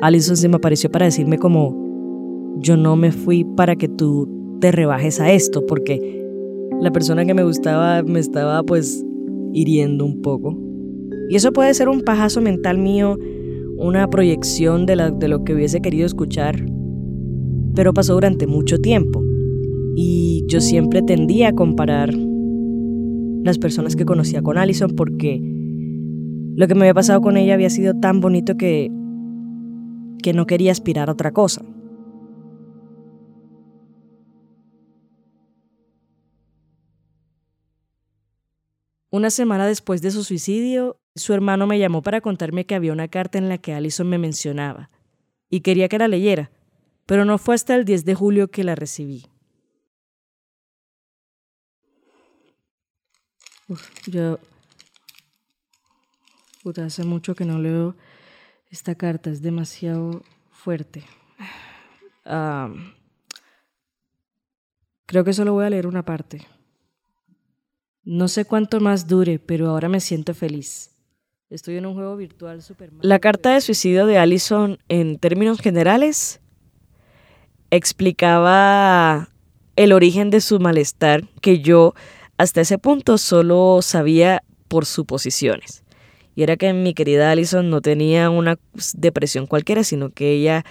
Allison 0.00 0.36
se 0.36 0.48
me 0.48 0.56
apareció 0.56 0.90
para 0.90 1.06
decirme 1.06 1.38
como 1.38 2.56
yo 2.60 2.76
no 2.76 2.96
me 2.96 3.10
fui 3.10 3.44
para 3.44 3.76
que 3.76 3.88
tú 3.88 4.56
te 4.60 4.72
rebajes 4.72 5.20
a 5.20 5.32
esto 5.32 5.66
porque 5.66 6.24
la 6.80 6.92
persona 6.92 7.24
que 7.24 7.34
me 7.34 7.44
gustaba 7.44 8.02
me 8.02 8.20
estaba 8.20 8.62
pues 8.62 9.04
hiriendo 9.52 10.04
un 10.04 10.22
poco. 10.22 10.56
Y 11.28 11.36
eso 11.36 11.52
puede 11.52 11.74
ser 11.74 11.88
un 11.88 12.02
pajazo 12.02 12.40
mental 12.40 12.78
mío, 12.78 13.18
una 13.76 14.08
proyección 14.08 14.86
de, 14.86 15.12
de 15.18 15.28
lo 15.28 15.44
que 15.44 15.54
hubiese 15.54 15.80
querido 15.80 16.06
escuchar, 16.06 16.64
pero 17.74 17.92
pasó 17.92 18.14
durante 18.14 18.46
mucho 18.46 18.78
tiempo. 18.78 19.22
Y 20.00 20.44
yo 20.46 20.60
siempre 20.60 21.02
tendía 21.02 21.48
a 21.48 21.54
comparar 21.56 22.14
las 22.14 23.58
personas 23.58 23.96
que 23.96 24.04
conocía 24.04 24.42
con 24.42 24.56
Allison 24.56 24.94
porque 24.94 25.40
lo 26.54 26.68
que 26.68 26.74
me 26.76 26.82
había 26.82 26.94
pasado 26.94 27.20
con 27.20 27.36
ella 27.36 27.54
había 27.54 27.68
sido 27.68 27.94
tan 27.94 28.20
bonito 28.20 28.56
que, 28.56 28.92
que 30.22 30.32
no 30.34 30.46
quería 30.46 30.70
aspirar 30.70 31.08
a 31.08 31.14
otra 31.14 31.32
cosa. 31.32 31.64
Una 39.10 39.30
semana 39.30 39.66
después 39.66 40.00
de 40.00 40.12
su 40.12 40.22
suicidio, 40.22 41.00
su 41.16 41.34
hermano 41.34 41.66
me 41.66 41.80
llamó 41.80 42.02
para 42.02 42.20
contarme 42.20 42.66
que 42.66 42.76
había 42.76 42.92
una 42.92 43.08
carta 43.08 43.38
en 43.38 43.48
la 43.48 43.58
que 43.58 43.74
Allison 43.74 44.08
me 44.08 44.18
mencionaba 44.18 44.90
y 45.50 45.62
quería 45.62 45.88
que 45.88 45.98
la 45.98 46.06
leyera, 46.06 46.52
pero 47.04 47.24
no 47.24 47.36
fue 47.38 47.56
hasta 47.56 47.74
el 47.74 47.84
10 47.84 48.04
de 48.04 48.14
julio 48.14 48.48
que 48.48 48.62
la 48.62 48.76
recibí. 48.76 49.24
Uf, 53.68 54.08
yo... 54.08 54.38
Hace 56.84 57.02
mucho 57.04 57.34
que 57.34 57.46
no 57.46 57.58
leo 57.58 57.96
esta 58.70 58.94
carta, 58.94 59.30
es 59.30 59.40
demasiado 59.40 60.22
fuerte. 60.50 61.02
Creo 65.06 65.24
que 65.24 65.32
solo 65.32 65.54
voy 65.54 65.64
a 65.64 65.70
leer 65.70 65.86
una 65.86 66.04
parte. 66.04 66.46
No 68.04 68.28
sé 68.28 68.44
cuánto 68.44 68.80
más 68.80 69.08
dure, 69.08 69.38
pero 69.38 69.70
ahora 69.70 69.88
me 69.88 70.00
siento 70.00 70.34
feliz. 70.34 70.94
Estoy 71.48 71.78
en 71.78 71.86
un 71.86 71.94
juego 71.94 72.16
virtual 72.16 72.60
super 72.60 72.92
La 73.00 73.18
carta 73.18 73.54
de 73.54 73.62
suicidio 73.62 74.04
de 74.04 74.18
Allison, 74.18 74.78
en 74.90 75.18
términos 75.18 75.60
generales, 75.60 76.40
explicaba 77.70 79.30
el 79.76 79.94
origen 79.94 80.28
de 80.28 80.42
su 80.42 80.60
malestar 80.60 81.26
que 81.40 81.60
yo 81.60 81.94
hasta 82.38 82.60
ese 82.60 82.78
punto 82.78 83.18
solo 83.18 83.80
sabía 83.82 84.42
por 84.68 84.86
suposiciones. 84.86 85.82
Y 86.36 86.44
era 86.44 86.56
que 86.56 86.72
mi 86.72 86.94
querida 86.94 87.32
Allison 87.32 87.68
no 87.68 87.80
tenía 87.80 88.30
una 88.30 88.58
depresión 88.94 89.46
cualquiera, 89.48 89.82
sino 89.82 90.10
que 90.10 90.32
ella 90.32 90.64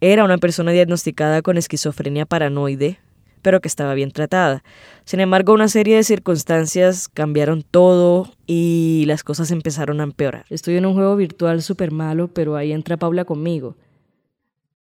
era 0.00 0.24
una 0.24 0.38
persona 0.38 0.72
diagnosticada 0.72 1.40
con 1.40 1.56
esquizofrenia 1.56 2.26
paranoide, 2.26 2.98
pero 3.42 3.60
que 3.60 3.68
estaba 3.68 3.94
bien 3.94 4.10
tratada. 4.10 4.64
Sin 5.04 5.20
embargo, 5.20 5.52
una 5.52 5.68
serie 5.68 5.94
de 5.94 6.02
circunstancias 6.02 7.08
cambiaron 7.08 7.62
todo 7.62 8.32
y 8.46 9.04
las 9.06 9.22
cosas 9.22 9.52
empezaron 9.52 10.00
a 10.00 10.04
empeorar. 10.04 10.46
Estoy 10.50 10.76
en 10.76 10.86
un 10.86 10.94
juego 10.94 11.14
virtual 11.14 11.62
súper 11.62 11.92
malo, 11.92 12.28
pero 12.28 12.56
ahí 12.56 12.72
entra 12.72 12.96
Paula 12.96 13.24
conmigo. 13.24 13.76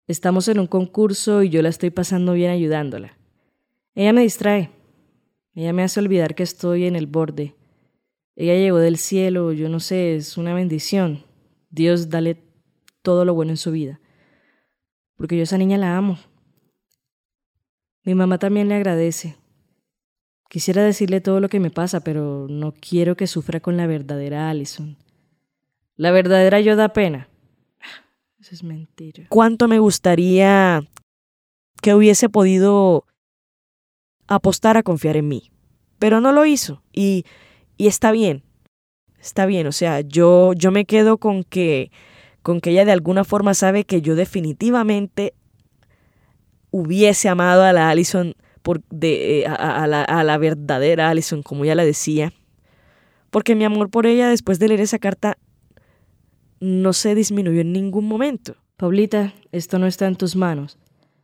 Estamos 0.07 0.47
en 0.47 0.59
un 0.59 0.67
concurso 0.67 1.43
y 1.43 1.49
yo 1.49 1.61
la 1.61 1.69
estoy 1.69 1.89
pasando 1.89 2.33
bien 2.33 2.51
ayudándola. 2.51 3.17
Ella 3.95 4.13
me 4.13 4.21
distrae. 4.21 4.74
Ella 5.55 5.71
me 5.71 5.83
hace 5.83 6.01
olvidar 6.01 6.35
que 6.35 6.43
estoy 6.43 6.85
en 6.85 6.97
el 6.97 7.07
borde. 7.07 7.55
Ella 8.35 8.55
llegó 8.55 8.77
del 8.77 8.97
cielo, 8.97 9.53
yo 9.53 9.69
no 9.69 9.79
sé, 9.79 10.17
es 10.17 10.37
una 10.37 10.53
bendición. 10.53 11.23
Dios 11.69 12.09
dale 12.09 12.43
todo 13.01 13.23
lo 13.23 13.33
bueno 13.33 13.51
en 13.51 13.57
su 13.57 13.71
vida. 13.71 14.01
Porque 15.15 15.37
yo 15.37 15.43
esa 15.43 15.57
niña 15.57 15.77
la 15.77 15.95
amo. 15.95 16.19
Mi 18.03 18.15
mamá 18.15 18.37
también 18.37 18.67
le 18.67 18.75
agradece. 18.75 19.37
Quisiera 20.49 20.83
decirle 20.83 21.21
todo 21.21 21.39
lo 21.39 21.47
que 21.47 21.61
me 21.61 21.71
pasa, 21.71 22.01
pero 22.01 22.47
no 22.49 22.73
quiero 22.73 23.15
que 23.15 23.25
sufra 23.25 23.61
con 23.61 23.77
la 23.77 23.87
verdadera 23.87 24.49
Allison. 24.49 24.97
La 25.95 26.11
verdadera 26.11 26.59
yo 26.59 26.75
da 26.75 26.89
pena. 26.89 27.29
Eso 28.39 28.53
es 28.53 28.63
mentira. 28.63 29.25
¿Cuánto 29.29 29.69
me 29.69 29.79
gustaría 29.79 30.85
que 31.81 31.95
hubiese 31.95 32.29
podido 32.29 33.05
apostar 34.27 34.77
a 34.77 34.83
confiar 34.83 35.17
en 35.17 35.27
mí? 35.27 35.51
Pero 35.99 36.21
no 36.21 36.31
lo 36.31 36.45
hizo 36.45 36.81
y, 36.93 37.25
y 37.77 37.87
está 37.87 38.11
bien. 38.11 38.43
Está 39.19 39.47
bien, 39.47 39.65
o 39.65 39.71
sea, 39.71 40.01
yo, 40.01 40.53
yo 40.53 40.71
me 40.71 40.85
quedo 40.85 41.17
con 41.17 41.43
que, 41.43 41.89
con 42.43 42.61
que 42.61 42.69
ella 42.69 42.85
de 42.85 42.91
alguna 42.91 43.23
forma 43.23 43.55
sabe 43.55 43.83
que 43.83 44.01
yo 44.01 44.15
definitivamente 44.15 45.33
hubiese 46.69 47.27
amado 47.27 47.63
a 47.63 47.73
la 47.73 47.89
Allison, 47.89 48.35
por, 48.61 48.83
de, 48.91 49.39
eh, 49.39 49.47
a, 49.47 49.87
la, 49.87 50.03
a 50.03 50.23
la 50.23 50.37
verdadera 50.37 51.09
Allison, 51.09 51.41
como 51.41 51.63
ella 51.63 51.73
la 51.73 51.85
decía, 51.85 52.33
porque 53.31 53.55
mi 53.55 53.63
amor 53.63 53.89
por 53.89 54.05
ella 54.05 54.29
después 54.29 54.59
de 54.59 54.67
leer 54.67 54.81
esa 54.81 54.99
carta 54.99 55.39
no 56.59 56.93
se 56.93 57.15
disminuyó 57.15 57.61
en 57.61 57.73
ningún 57.73 58.07
momento. 58.07 58.55
Paulita, 58.77 59.33
esto 59.51 59.79
no 59.79 59.87
está 59.87 60.05
en 60.05 60.15
tus 60.15 60.35
manos, 60.35 60.77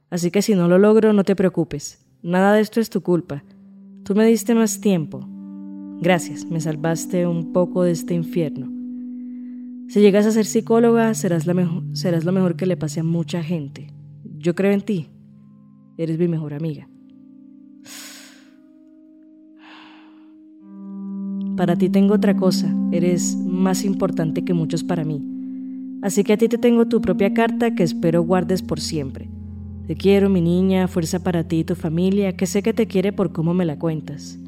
así 0.10 0.32
que 0.32 0.41
si 0.41 0.56
no 0.56 0.68
lo 0.68 0.80
logro, 0.80 1.14
no 1.14 1.24
te 1.24 1.36
preocupes. 1.36 2.01
Nada 2.24 2.53
de 2.53 2.61
esto 2.61 2.80
es 2.80 2.89
tu 2.89 3.01
culpa. 3.01 3.43
Tú 4.03 4.13
me 4.13 4.26
diste 4.26 4.53
más 4.53 4.80
tiempo. 4.80 5.28
Gracias, 6.01 6.45
me 6.45 6.61
salvaste 6.61 7.26
un 7.26 7.51
poco 7.51 7.84
de 7.84 7.91
este 7.91 8.13
infierno. 8.13 8.72
Si 9.88 9.99
llegas 10.01 10.26
a 10.26 10.32
ser 10.32 10.45
psicóloga, 10.45 11.13
serás, 11.13 11.45
lo 11.45 11.53
mejor 12.32 12.55
que 12.55 12.65
le 12.65 12.78
pase 12.78 12.99
a 12.99 13.03
mucha 13.03 13.43
gente. 13.43 13.88
Yo 14.38 14.55
creo 14.55 14.72
en 14.72 14.82
ti. 14.82 15.09
Eres 15.97 16.17
mi 16.17 16.28
mejor 16.28 16.53
amiga. 16.53 16.88
Para 21.57 21.76
ti 21.76 21.89
tengo 21.89 22.13
otra 22.13 22.36
cosa. 22.38 22.74
Eres 22.91 23.36
más 23.36 23.84
importante 23.84 24.43
que 24.43 24.53
muchos 24.53 24.84
para 24.84 25.03
mí. 25.03 25.24
Así 26.01 26.24
que 26.24 26.34
a 26.34 26.38
ti 26.38 26.47
te 26.47 26.57
tengo 26.57 26.88
tu 26.88 27.01
propia 27.01 27.34
carta 27.34 27.76
que 27.76 27.84
espero 27.84 28.24
guardes 28.24 28.61
por 28.61 28.80
siempre. 28.80 29.30
Te 29.88 29.95
quiero, 29.95 30.29
mi 30.29 30.41
niña, 30.41 30.88
fuerza 30.88 31.19
para 31.19 31.43
ti 31.43 31.59
y 31.59 31.63
tu 31.63 31.75
familia, 31.75 32.36
que 32.38 32.45
sé 32.45 32.61
que 32.63 32.73
te 32.73 32.88
quiere 32.88 33.11
por 33.11 33.34
cómo 33.34 33.53
me 33.53 33.65
la 33.65 33.77
cuentas. 33.77 34.39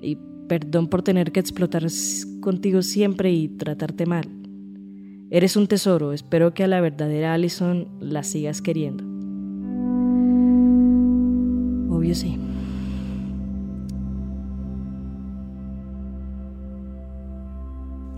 Y 0.00 0.16
perdón 0.48 0.88
por 0.88 1.02
tener 1.02 1.32
que 1.32 1.40
explotar 1.40 1.86
contigo 2.40 2.82
siempre 2.82 3.32
y 3.32 3.48
tratarte 3.48 4.06
mal. 4.06 4.28
Eres 5.30 5.56
un 5.56 5.66
tesoro, 5.66 6.12
espero 6.12 6.54
que 6.54 6.62
a 6.64 6.68
la 6.68 6.80
verdadera 6.80 7.34
Allison 7.34 7.88
la 8.00 8.22
sigas 8.22 8.62
queriendo. 8.62 9.04
Obvio 11.92 12.14
sí. 12.14 12.38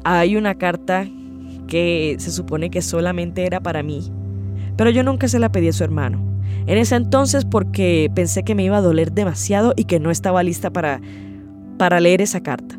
Hay 0.05 0.37
una 0.37 0.57
carta 0.57 1.09
que 1.67 2.17
se 2.19 2.31
supone 2.31 2.71
que 2.71 2.83
solamente 2.83 3.45
era 3.45 3.61
para 3.61 3.83
mí, 3.83 4.03
pero 4.77 4.91
yo 4.91 5.03
nunca 5.03 5.29
se 5.29 5.39
la 5.39 5.51
pedí 5.51 5.69
a 5.69 5.73
su 5.73 5.85
hermano. 5.85 6.21
En 6.67 6.79
ese 6.79 6.97
entonces 6.97 7.45
porque 7.45 8.11
pensé 8.15 8.43
que 8.43 8.55
me 8.55 8.65
iba 8.65 8.79
a 8.79 8.83
doler 8.83 9.13
demasiado 9.13 9.73
y 9.77 9.85
que 9.85 10.01
no 10.01 10.11
estaba 10.11 10.43
lista 10.43 10.71
para, 10.71 11.01
para 11.79 12.01
leer 12.01 12.21
esa 12.21 12.41
carta. 12.41 12.79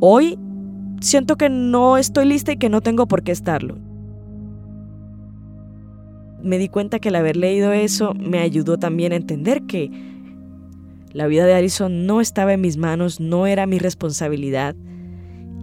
Hoy 0.00 0.38
siento 1.00 1.36
que 1.36 1.48
no 1.48 1.96
estoy 1.96 2.26
lista 2.26 2.52
y 2.52 2.56
que 2.56 2.68
no 2.68 2.80
tengo 2.80 3.06
por 3.06 3.22
qué 3.22 3.32
estarlo 3.32 3.78
me 6.42 6.58
di 6.58 6.68
cuenta 6.68 6.98
que 6.98 7.08
el 7.08 7.16
haber 7.16 7.36
leído 7.36 7.72
eso 7.72 8.14
me 8.14 8.38
ayudó 8.38 8.78
también 8.78 9.12
a 9.12 9.16
entender 9.16 9.62
que 9.62 9.90
la 11.12 11.26
vida 11.26 11.46
de 11.46 11.54
Alison 11.54 12.06
no 12.06 12.20
estaba 12.20 12.54
en 12.54 12.60
mis 12.60 12.76
manos, 12.76 13.20
no 13.20 13.46
era 13.46 13.66
mi 13.66 13.78
responsabilidad 13.78 14.74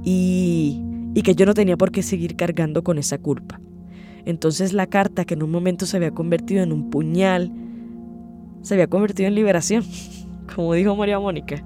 y, 0.04 0.82
y 1.14 1.22
que 1.24 1.36
yo 1.36 1.46
no 1.46 1.54
tenía 1.54 1.76
por 1.76 1.92
qué 1.92 2.04
seguir 2.04 2.36
cargando 2.36 2.84
con 2.84 2.98
esa 2.98 3.18
culpa. 3.18 3.60
Entonces 4.30 4.74
la 4.74 4.86
carta 4.86 5.26
que 5.26 5.34
en 5.34 5.42
un 5.42 5.50
momento 5.50 5.88
se 5.88 5.98
había 5.98 6.12
convertido 6.12 6.62
en 6.62 6.72
un 6.72 6.92
puñal, 6.92 7.52
se 8.62 8.76
había 8.76 8.86
convertido 8.86 9.28
en 9.28 9.34
liberación, 9.34 9.84
como 10.56 10.76
dijo 10.76 10.96
María 10.96 11.20
Mónica. 11.20 11.66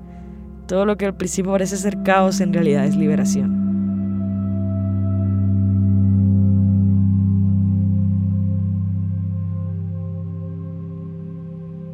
Todo 0.65 0.85
lo 0.85 0.95
que 0.95 1.05
al 1.05 1.17
principio 1.17 1.51
parece 1.51 1.75
ser 1.75 2.01
caos 2.03 2.39
en 2.39 2.53
realidad 2.53 2.85
es 2.85 2.95
liberación. 2.95 3.51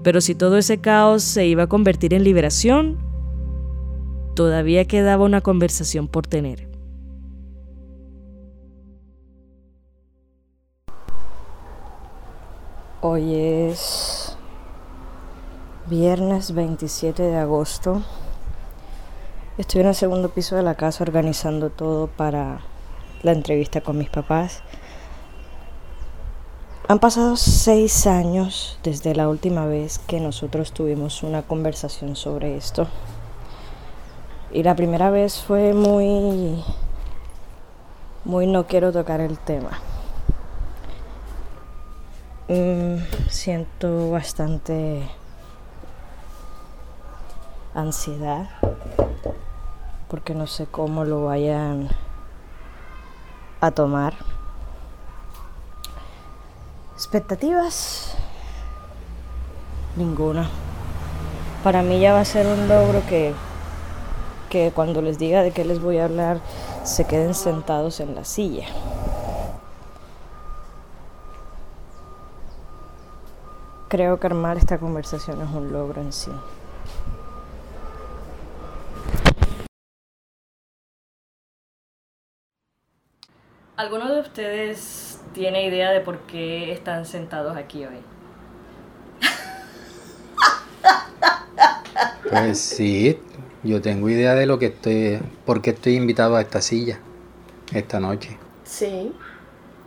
Pero 0.04 0.22
si 0.22 0.36
todo 0.36 0.60
ese 0.60 0.78
caos 0.78 1.24
se 1.24 1.48
iba 1.48 1.64
a 1.64 1.68
convertir 1.68 2.14
en 2.14 2.24
liberación, 2.24 3.00
todavía 4.36 4.86
quedaba 4.86 5.26
una 5.26 5.42
conversación 5.42 6.08
por 6.08 6.28
tener. 6.28 6.69
Hoy 13.02 13.34
es 13.34 14.36
viernes 15.86 16.54
27 16.54 17.24
de 17.24 17.38
agosto. 17.38 18.02
Estoy 19.58 19.80
en 19.80 19.88
el 19.88 19.96
segundo 19.96 20.28
piso 20.28 20.58
de 20.58 20.64
la 20.64 20.76
casa 20.76 21.06
organizando 21.06 21.70
todo 21.70 22.08
para 22.08 22.60
la 23.24 23.32
entrevista 23.32 23.80
con 23.80 23.98
mis 23.98 24.10
papás. 24.10 24.64
Han 26.90 27.00
pasado 27.00 27.38
seis 27.38 28.06
años 28.06 28.78
desde 28.84 29.16
la 29.16 29.30
última 29.30 29.66
vez 29.66 30.00
que 30.00 30.20
nosotros 30.20 30.74
tuvimos 30.74 31.24
una 31.24 31.44
conversación 31.44 32.18
sobre 32.18 32.58
esto. 32.58 32.86
Y 34.52 34.64
la 34.64 34.76
primera 34.76 35.10
vez 35.10 35.40
fue 35.40 35.74
muy... 35.74 36.62
muy 38.26 38.46
no 38.46 38.68
quiero 38.68 38.92
tocar 38.92 39.22
el 39.22 39.40
tema. 39.40 39.80
Mm, 42.52 42.98
siento 43.30 44.10
bastante 44.10 45.08
ansiedad 47.76 48.50
porque 50.08 50.34
no 50.34 50.48
sé 50.48 50.66
cómo 50.66 51.06
lo 51.06 51.26
vayan 51.26 51.90
a 53.62 53.70
tomar. 53.70 54.16
Expectativas, 56.96 58.16
ninguna. 59.96 60.50
Para 61.64 61.84
mí 61.84 62.00
ya 62.00 62.14
va 62.14 62.22
a 62.22 62.26
ser 62.26 62.48
un 62.48 62.68
logro 62.68 63.04
que, 63.08 63.36
que 64.50 64.72
cuando 64.74 65.04
les 65.04 65.20
diga 65.20 65.44
de 65.44 65.52
qué 65.52 65.66
les 65.66 65.80
voy 65.80 66.00
a 66.00 66.06
hablar, 66.06 66.40
se 66.84 67.06
queden 67.06 67.36
sentados 67.36 68.00
en 68.00 68.16
la 68.16 68.26
silla. 68.26 68.66
Creo 73.90 74.20
que 74.20 74.28
armar 74.28 74.56
esta 74.56 74.78
conversación 74.78 75.42
es 75.42 75.50
un 75.50 75.74
logro 75.74 76.00
en 76.00 76.14
sí. 76.14 76.30
¿Alguno 83.76 84.14
de 84.14 84.20
ustedes 84.22 85.20
tiene 85.34 85.66
idea 85.66 85.90
de 85.90 86.02
por 86.02 86.20
qué 86.28 86.72
están 86.72 87.08
sentados 87.08 87.58
aquí 87.58 87.84
hoy? 87.84 87.98
Pues 92.30 92.60
sí, 92.60 93.20
yo 93.64 93.82
tengo 93.82 94.08
idea 94.08 94.36
de 94.36 94.46
lo 94.46 94.60
que 94.60 94.68
estoy, 94.68 95.20
por 95.48 95.64
qué 95.64 95.72
estoy 95.72 95.96
invitado 95.96 96.36
a 96.36 96.42
esta 96.42 96.62
silla 96.62 97.00
esta 97.74 98.00
noche. 98.00 98.38
Sí, 98.66 99.16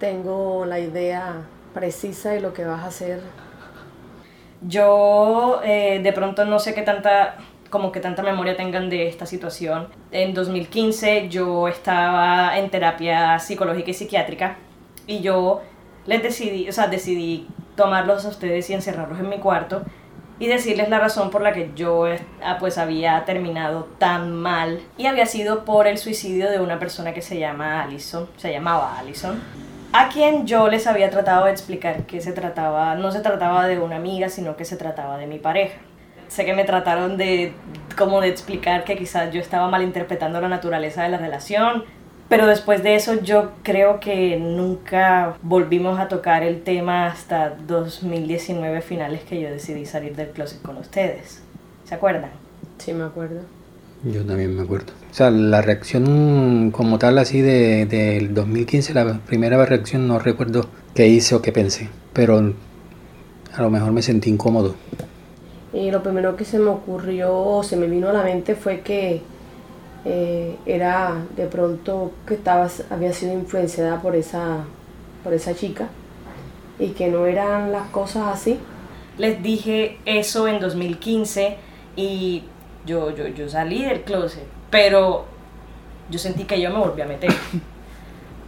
tengo 0.01 0.65
la 0.65 0.81
idea 0.81 1.43
precisa 1.73 2.31
de 2.31 2.41
lo 2.41 2.53
que 2.53 2.65
vas 2.65 2.81
a 2.81 2.87
hacer 2.87 3.21
yo 4.67 5.61
eh, 5.65 6.01
de 6.03 6.13
pronto 6.13 6.45
no 6.45 6.59
sé 6.59 6.75
qué 6.75 6.83
tanta 6.83 7.37
como 7.73 7.91
que 7.91 8.01
tanta 8.01 8.23
memoria 8.23 8.55
tengan 8.55 8.91
de 8.91 9.09
esta 9.09 9.25
situación. 9.25 9.89
En 10.11 10.35
2015 10.35 11.31
yo 11.31 11.69
estaba 11.69 12.59
en 12.59 12.69
terapia 12.69 13.39
psicológica 13.39 13.91
y 13.91 13.95
psiquiátrica 13.95 14.57
y 15.07 15.21
yo 15.21 15.63
les 16.05 16.23
decidí, 16.23 16.69
o 16.69 16.73
sea, 16.73 16.89
decidí 16.89 17.49
tomarlos 17.75 18.27
a 18.27 18.29
ustedes 18.29 18.69
y 18.69 18.75
encerrarlos 18.75 19.19
en 19.19 19.31
mi 19.31 19.39
cuarto 19.39 19.83
y 20.39 20.49
decirles 20.49 20.91
la 20.91 20.99
razón 20.99 21.31
por 21.31 21.41
la 21.41 21.53
que 21.53 21.71
yo 21.75 22.05
ah, 22.43 22.57
pues 22.59 22.77
había 22.77 23.25
terminado 23.25 23.89
tan 23.99 24.35
mal 24.35 24.83
y 24.99 25.07
había 25.07 25.25
sido 25.25 25.65
por 25.65 25.87
el 25.87 25.99
suicidio 25.99 26.51
de 26.51 26.61
una 26.61 26.79
persona 26.79 27.15
que 27.15 27.23
se 27.23 27.39
llama 27.39 27.83
Allison, 27.83 28.29
se 28.37 28.53
llamaba 28.53 28.99
Allison, 28.99 29.41
a 29.93 30.09
quien 30.09 30.47
yo 30.47 30.69
les 30.69 30.87
había 30.87 31.11
tratado 31.11 31.45
de 31.45 31.53
explicar 31.53 32.05
que 32.07 32.21
se 32.21 32.33
trataba, 32.33 32.95
no 32.95 33.13
se 33.13 33.21
trataba 33.21 33.67
de 33.67 33.79
una 33.79 33.97
amiga, 33.97 34.29
sino 34.29 34.57
que 34.57 34.65
se 34.65 34.77
trataba 34.77 35.19
de 35.19 35.27
mi 35.27 35.39
pareja. 35.39 35.79
Sé 36.29 36.47
que 36.47 36.55
me 36.55 36.65
trataron 36.65 37.19
de 37.19 37.53
como 37.97 38.23
de 38.23 38.29
explicar 38.29 38.85
que 38.85 38.97
quizás 38.97 39.33
yo 39.33 39.41
estaba 39.41 39.69
malinterpretando 39.69 40.41
la 40.41 40.49
naturaleza 40.49 41.03
de 41.03 41.11
la 41.11 41.19
relación, 41.19 41.85
pero 42.31 42.47
después 42.47 42.83
de 42.83 42.95
eso 42.95 43.21
yo 43.21 43.51
creo 43.63 44.01
que 44.01 44.39
nunca 44.39 45.35
volvimos 45.43 46.01
a 46.01 46.09
tocar 46.09 46.43
el 46.43 46.63
tema 46.63 47.07
hasta 47.07 47.51
2019 47.51 48.81
finales 48.81 49.21
que 49.25 49.41
yo 49.41 49.51
decidí 49.51 49.85
salir 49.85 50.17
del 50.17 50.31
closet 50.31 50.63
con 50.63 50.79
ustedes. 50.79 51.43
¿Se 51.85 51.95
acuerdan? 51.95 52.31
Sí, 52.79 52.95
me 52.95 53.05
acuerdo. 53.05 53.43
Yo 54.05 54.25
también 54.25 54.57
me 54.57 54.63
acuerdo. 54.63 54.93
O 55.11 55.15
sea, 55.15 55.31
la 55.31 55.63
reacción 55.63 56.71
como 56.73 56.99
tal 56.99 57.19
así 57.19 57.41
de, 57.41 57.87
del 57.87 58.35
2015, 58.35 58.95
la 58.95 59.21
primera 59.21 59.65
reacción 59.65 60.09
no 60.09 60.19
recuerdo 60.19 60.67
qué 60.95 61.07
hice 61.07 61.35
o 61.35 61.43
qué 61.43 61.53
pensé, 61.53 61.89
pero 62.13 62.53
a 63.55 63.63
lo 63.63 63.71
mejor 63.71 63.93
me 63.93 64.03
sentí 64.03 64.31
incómodo. 64.31 64.75
Y 65.73 65.91
lo 65.91 66.03
primero 66.03 66.37
que 66.37 66.45
se 66.45 66.59
me 66.59 66.71
ocurrió 66.71 67.35
o 67.35 67.63
se 67.63 67.77
me 67.77 67.87
vino 67.87 68.09
a 68.09 68.13
la 68.13 68.25
mente 68.25 68.57
fue 68.57 68.81
que 68.81 69.23
eh, 70.05 70.57
era 70.67 71.25
de 71.37 71.47
pronto 71.47 72.13
que 72.27 72.35
estaba, 72.35 72.69
había 72.91 73.13
sido 73.13 73.33
influenciada 73.33 74.03
por 74.03 74.17
esa, 74.17 74.65
por 75.23 75.33
esa 75.33 75.55
chica 75.55 75.89
y 76.79 76.89
que 76.89 77.09
no 77.09 77.27
eran 77.27 77.71
las 77.71 77.89
cosas 77.91 78.35
así. 78.35 78.59
Les 79.17 79.43
dije 79.43 79.99
eso 80.07 80.49
en 80.49 80.59
2015 80.59 81.57
y 81.97 82.45
yo, 82.87 83.15
yo, 83.15 83.29
yo 83.29 83.49
salí 83.49 83.85
del 83.85 84.03
closet, 84.03 84.47
pero 84.71 85.25
yo 86.11 86.19
sentí 86.19 86.45
que 86.45 86.61
yo 86.61 86.71
me 86.71 86.79
volví 86.79 87.03
a 87.03 87.07
meter. 87.07 87.31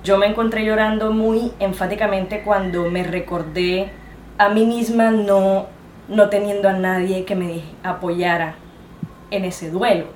Yo 0.04 0.18
me 0.18 0.26
encontré 0.26 0.66
llorando 0.66 1.12
muy 1.12 1.52
enfáticamente 1.60 2.42
cuando 2.42 2.90
me 2.90 3.04
recordé 3.04 3.90
a 4.36 4.50
mí 4.50 4.66
misma 4.66 5.10
no 5.10 5.68
no 6.08 6.28
teniendo 6.28 6.68
a 6.68 6.74
nadie 6.74 7.24
que 7.24 7.34
me 7.34 7.62
apoyara 7.82 8.56
en 9.30 9.44
ese 9.44 9.70
duelo. 9.70 10.06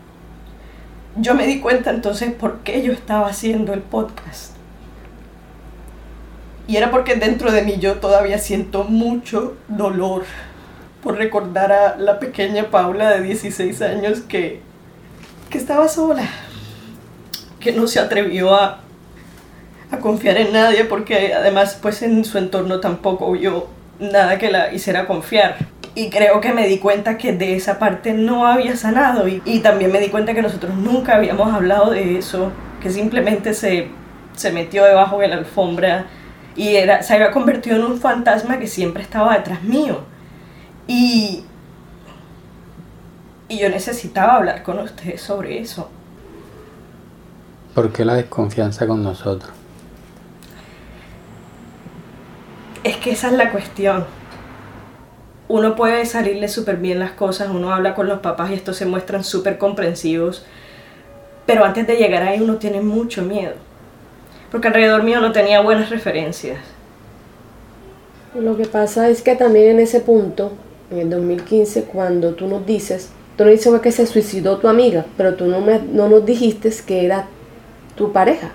Yo 1.16 1.34
me 1.34 1.46
di 1.46 1.60
cuenta 1.60 1.90
entonces 1.90 2.32
por 2.32 2.58
qué 2.60 2.82
yo 2.82 2.92
estaba 2.92 3.28
haciendo 3.28 3.72
el 3.72 3.80
podcast. 3.80 4.54
Y 6.66 6.76
era 6.76 6.90
porque 6.90 7.14
dentro 7.14 7.50
de 7.50 7.62
mí 7.62 7.78
yo 7.78 7.94
todavía 7.94 8.38
siento 8.38 8.84
mucho 8.84 9.56
dolor 9.68 10.24
por 11.08 11.16
recordar 11.16 11.72
a 11.72 11.96
la 11.96 12.18
pequeña 12.18 12.64
Paula 12.64 13.08
de 13.08 13.22
16 13.22 13.80
años 13.80 14.20
que, 14.28 14.60
que 15.48 15.56
estaba 15.56 15.88
sola, 15.88 16.28
que 17.60 17.72
no 17.72 17.86
se 17.86 17.98
atrevió 17.98 18.54
a, 18.54 18.80
a 19.90 19.98
confiar 20.00 20.36
en 20.36 20.52
nadie 20.52 20.84
porque 20.84 21.32
además 21.32 21.78
pues 21.80 22.02
en 22.02 22.26
su 22.26 22.36
entorno 22.36 22.80
tampoco 22.80 23.32
vio 23.32 23.68
nada 23.98 24.36
que 24.36 24.50
la 24.50 24.70
hiciera 24.70 25.06
confiar 25.06 25.56
y 25.94 26.10
creo 26.10 26.42
que 26.42 26.52
me 26.52 26.68
di 26.68 26.76
cuenta 26.76 27.16
que 27.16 27.32
de 27.32 27.56
esa 27.56 27.78
parte 27.78 28.12
no 28.12 28.46
había 28.46 28.76
sanado 28.76 29.28
y, 29.28 29.40
y, 29.46 29.60
también 29.60 29.90
me 29.90 30.00
di 30.00 30.08
cuenta 30.08 30.34
que 30.34 30.42
nosotros 30.42 30.74
nunca 30.74 31.16
habíamos 31.16 31.50
hablado 31.54 31.90
de 31.90 32.18
eso, 32.18 32.52
que 32.82 32.90
simplemente 32.90 33.54
se, 33.54 33.88
se 34.36 34.52
metió 34.52 34.84
debajo 34.84 35.20
de 35.20 35.28
la 35.28 35.36
alfombra 35.36 36.04
y 36.54 36.76
era, 36.76 37.02
se 37.02 37.14
había 37.14 37.30
convertido 37.30 37.76
en 37.76 37.84
un 37.84 37.98
fantasma 37.98 38.58
que 38.58 38.66
siempre 38.66 39.02
estaba 39.02 39.38
detrás 39.38 39.62
mío. 39.62 40.04
Y, 40.88 41.44
y 43.48 43.58
yo 43.58 43.68
necesitaba 43.68 44.34
hablar 44.34 44.64
con 44.64 44.80
ustedes 44.80 45.20
sobre 45.20 45.60
eso. 45.60 45.88
¿Por 47.74 47.92
qué 47.92 48.04
la 48.04 48.14
desconfianza 48.14 48.88
con 48.88 49.04
nosotros? 49.04 49.52
Es 52.82 52.96
que 52.96 53.12
esa 53.12 53.28
es 53.28 53.34
la 53.34 53.52
cuestión 53.52 54.04
uno 55.48 55.74
puede 55.76 56.04
salirle 56.04 56.48
súper 56.48 56.76
bien 56.76 56.98
las 56.98 57.12
cosas, 57.12 57.48
uno 57.50 57.72
habla 57.72 57.94
con 57.94 58.06
los 58.06 58.20
papás 58.20 58.50
y 58.50 58.54
estos 58.54 58.76
se 58.76 58.86
muestran 58.86 59.24
súper 59.24 59.56
comprensivos, 59.56 60.44
pero 61.46 61.64
antes 61.64 61.86
de 61.86 61.96
llegar 61.96 62.22
ahí 62.22 62.40
uno 62.40 62.56
tiene 62.56 62.82
mucho 62.82 63.22
miedo, 63.22 63.54
porque 64.50 64.68
alrededor 64.68 65.02
mío 65.02 65.20
no 65.20 65.32
tenía 65.32 65.60
buenas 65.62 65.88
referencias. 65.88 66.58
Lo 68.38 68.58
que 68.58 68.66
pasa 68.66 69.08
es 69.08 69.22
que 69.22 69.34
también 69.36 69.70
en 69.70 69.80
ese 69.80 70.00
punto, 70.00 70.52
en 70.90 70.98
el 70.98 71.10
2015, 71.10 71.84
cuando 71.84 72.34
tú 72.34 72.46
nos 72.46 72.66
dices, 72.66 73.08
tú 73.36 73.44
nos 73.44 73.52
dices 73.52 73.80
que 73.80 73.92
se 73.92 74.06
suicidó 74.06 74.58
tu 74.58 74.68
amiga, 74.68 75.06
pero 75.16 75.34
tú 75.34 75.46
no, 75.46 75.60
me, 75.60 75.80
no 75.80 76.08
nos 76.08 76.24
dijiste 76.24 76.70
que 76.86 77.04
era 77.04 77.26
tu 77.94 78.12
pareja. 78.12 78.52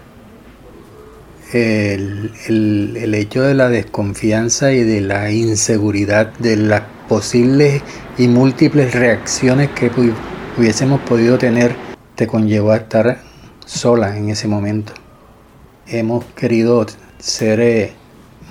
El, 1.51 2.31
el, 2.47 2.97
el, 2.97 3.13
hecho 3.13 3.43
de 3.43 3.53
la 3.53 3.69
desconfianza 3.69 4.71
y 4.71 4.81
de 4.81 5.01
la 5.01 5.31
inseguridad 5.31 6.33
de 6.39 6.57
las 6.57 6.81
posibles 7.07 7.83
y 8.17 8.27
múltiples 8.27 8.91
reacciones 8.93 9.69
que 9.69 9.91
hubiésemos 10.57 11.01
podido 11.01 11.37
tener 11.37 11.75
te 12.15 12.25
conllevó 12.25 12.71
a 12.71 12.77
estar 12.77 13.19
sola 13.65 14.17
en 14.17 14.29
ese 14.29 14.47
momento. 14.47 14.93
Hemos 15.85 16.25
querido 16.25 16.85
ser 17.19 17.59
eh, 17.59 17.93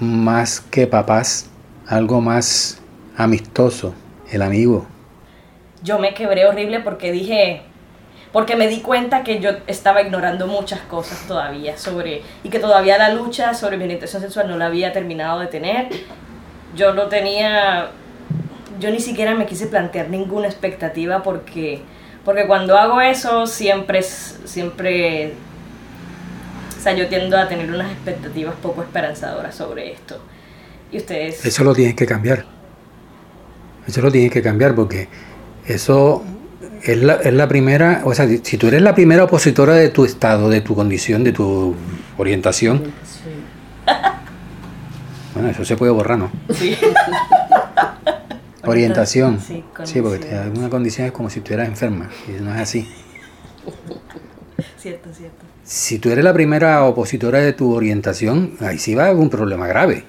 más 0.01 0.61
que 0.61 0.87
papás, 0.87 1.47
algo 1.87 2.20
más 2.20 2.82
amistoso, 3.16 3.94
el 4.30 4.42
amigo. 4.42 4.86
Yo 5.82 5.98
me 5.98 6.14
quebré 6.14 6.46
horrible 6.46 6.80
porque 6.80 7.12
dije, 7.12 7.62
porque 8.32 8.56
me 8.56 8.68
di 8.68 8.80
cuenta 8.80 9.22
que 9.22 9.40
yo 9.40 9.50
estaba 9.66 10.02
ignorando 10.02 10.46
muchas 10.46 10.80
cosas 10.80 11.26
todavía 11.28 11.76
sobre 11.76 12.22
y 12.42 12.48
que 12.48 12.58
todavía 12.58 12.98
la 12.98 13.10
lucha 13.10 13.54
sobre 13.54 13.76
mi 13.76 13.84
orientación 13.84 14.22
sexual 14.22 14.48
no 14.48 14.56
la 14.56 14.66
había 14.66 14.92
terminado 14.92 15.40
de 15.40 15.46
tener. 15.48 15.88
Yo 16.74 16.94
no 16.94 17.08
tenía 17.08 17.90
yo 18.80 18.90
ni 18.90 19.00
siquiera 19.00 19.34
me 19.34 19.46
quise 19.46 19.66
plantear 19.66 20.08
ninguna 20.08 20.48
expectativa 20.48 21.22
porque 21.22 21.82
porque 22.24 22.46
cuando 22.46 22.78
hago 22.78 23.00
eso 23.00 23.46
siempre 23.46 24.02
siempre 24.02 25.34
o 26.78 26.80
sea, 26.82 26.94
yo 26.94 27.06
tiendo 27.06 27.36
a 27.36 27.48
tener 27.48 27.70
unas 27.70 27.92
expectativas 27.92 28.54
poco 28.60 28.82
esperanzadoras 28.82 29.54
sobre 29.54 29.92
esto. 29.92 30.20
Y 30.90 30.96
ustedes 30.96 31.44
Eso 31.44 31.62
lo 31.62 31.74
tienes 31.74 31.94
que 31.94 32.06
cambiar. 32.06 32.44
Eso 33.87 34.01
lo 34.01 34.11
tienes 34.11 34.30
que 34.30 34.43
cambiar 34.43 34.74
porque 34.74 35.09
eso 35.66 36.24
es 36.83 37.03
la, 37.03 37.14
es 37.14 37.33
la, 37.33 37.49
primera, 37.49 38.03
o 38.05 38.14
sea, 38.14 38.28
si 38.43 38.57
tú 38.57 38.68
eres 38.68 38.83
la 38.83 38.95
primera 38.95 39.24
opositora 39.24 39.74
de 39.74 39.89
tu 39.89 40.05
estado, 40.05 40.49
de 40.49 40.61
tu 40.61 40.74
condición, 40.74 41.24
de 41.24 41.33
tu 41.33 41.74
orientación. 42.18 42.93
Bueno, 45.35 45.49
eso 45.49 45.64
se 45.64 45.76
puede 45.76 45.93
borrar, 45.93 46.18
¿no? 46.18 46.30
Sí. 46.51 46.76
Orientación. 48.64 49.41
Sí, 49.41 49.64
sí 49.85 50.01
porque 50.01 50.35
alguna 50.35 50.68
condición 50.68 51.07
es 51.07 51.12
como 51.12 51.30
si 51.30 51.41
estuvieras 51.41 51.68
enferma, 51.68 52.11
y 52.28 52.41
no 52.43 52.55
es 52.55 52.61
así. 52.61 52.89
Cierto, 54.78 55.12
cierto. 55.12 55.45
Si 55.64 55.99
tú 55.99 56.11
eres 56.11 56.24
la 56.24 56.33
primera 56.33 56.85
opositora 56.85 57.39
de 57.39 57.53
tu 57.53 57.74
orientación, 57.74 58.55
ahí 58.61 58.78
sí 58.78 58.95
va 58.95 59.05
a 59.05 59.07
haber 59.09 59.20
un 59.20 59.30
problema 59.30 59.66
grave. 59.66 60.05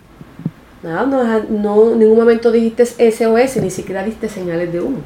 No, 0.83 1.05
no, 1.05 1.23
no, 1.49 1.93
en 1.93 1.99
ningún 1.99 2.17
momento 2.17 2.51
dijiste 2.51 2.85
SOS, 2.85 3.57
ni 3.57 3.69
siquiera 3.69 4.03
diste 4.03 4.27
señales 4.27 4.71
de 4.73 4.81
humo. 4.81 4.99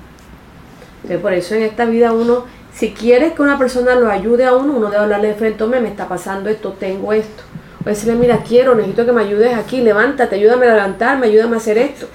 Por 1.21 1.33
eso 1.33 1.53
en 1.53 1.63
esta 1.63 1.85
vida 1.85 2.11
uno, 2.11 2.45
si 2.73 2.91
quieres 2.91 3.33
que 3.33 3.43
una 3.43 3.59
persona 3.59 3.95
lo 3.95 4.09
ayude 4.09 4.45
a 4.45 4.55
uno, 4.55 4.73
uno 4.73 4.89
debe 4.89 5.03
hablarle 5.03 5.29
de 5.29 5.35
frente, 5.35 5.65
me, 5.67 5.79
me 5.79 5.89
está 5.89 6.07
pasando 6.07 6.49
esto, 6.49 6.73
tengo 6.73 7.13
esto. 7.13 7.43
O 7.85 7.89
decirle, 7.89 8.15
mira, 8.15 8.39
quiero, 8.39 8.73
necesito 8.75 9.05
que 9.05 9.11
me 9.11 9.21
ayudes 9.21 9.55
aquí, 9.55 9.81
levántate, 9.81 10.35
ayúdame 10.35 10.65
a 10.65 10.73
levantarme, 10.73 11.27
ayúdame 11.27 11.55
a 11.55 11.57
hacer 11.57 11.77
esto. 11.77 12.07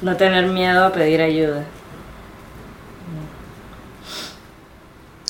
No 0.00 0.16
tener 0.16 0.46
miedo 0.46 0.84
a 0.84 0.92
pedir 0.92 1.20
ayuda. 1.20 1.64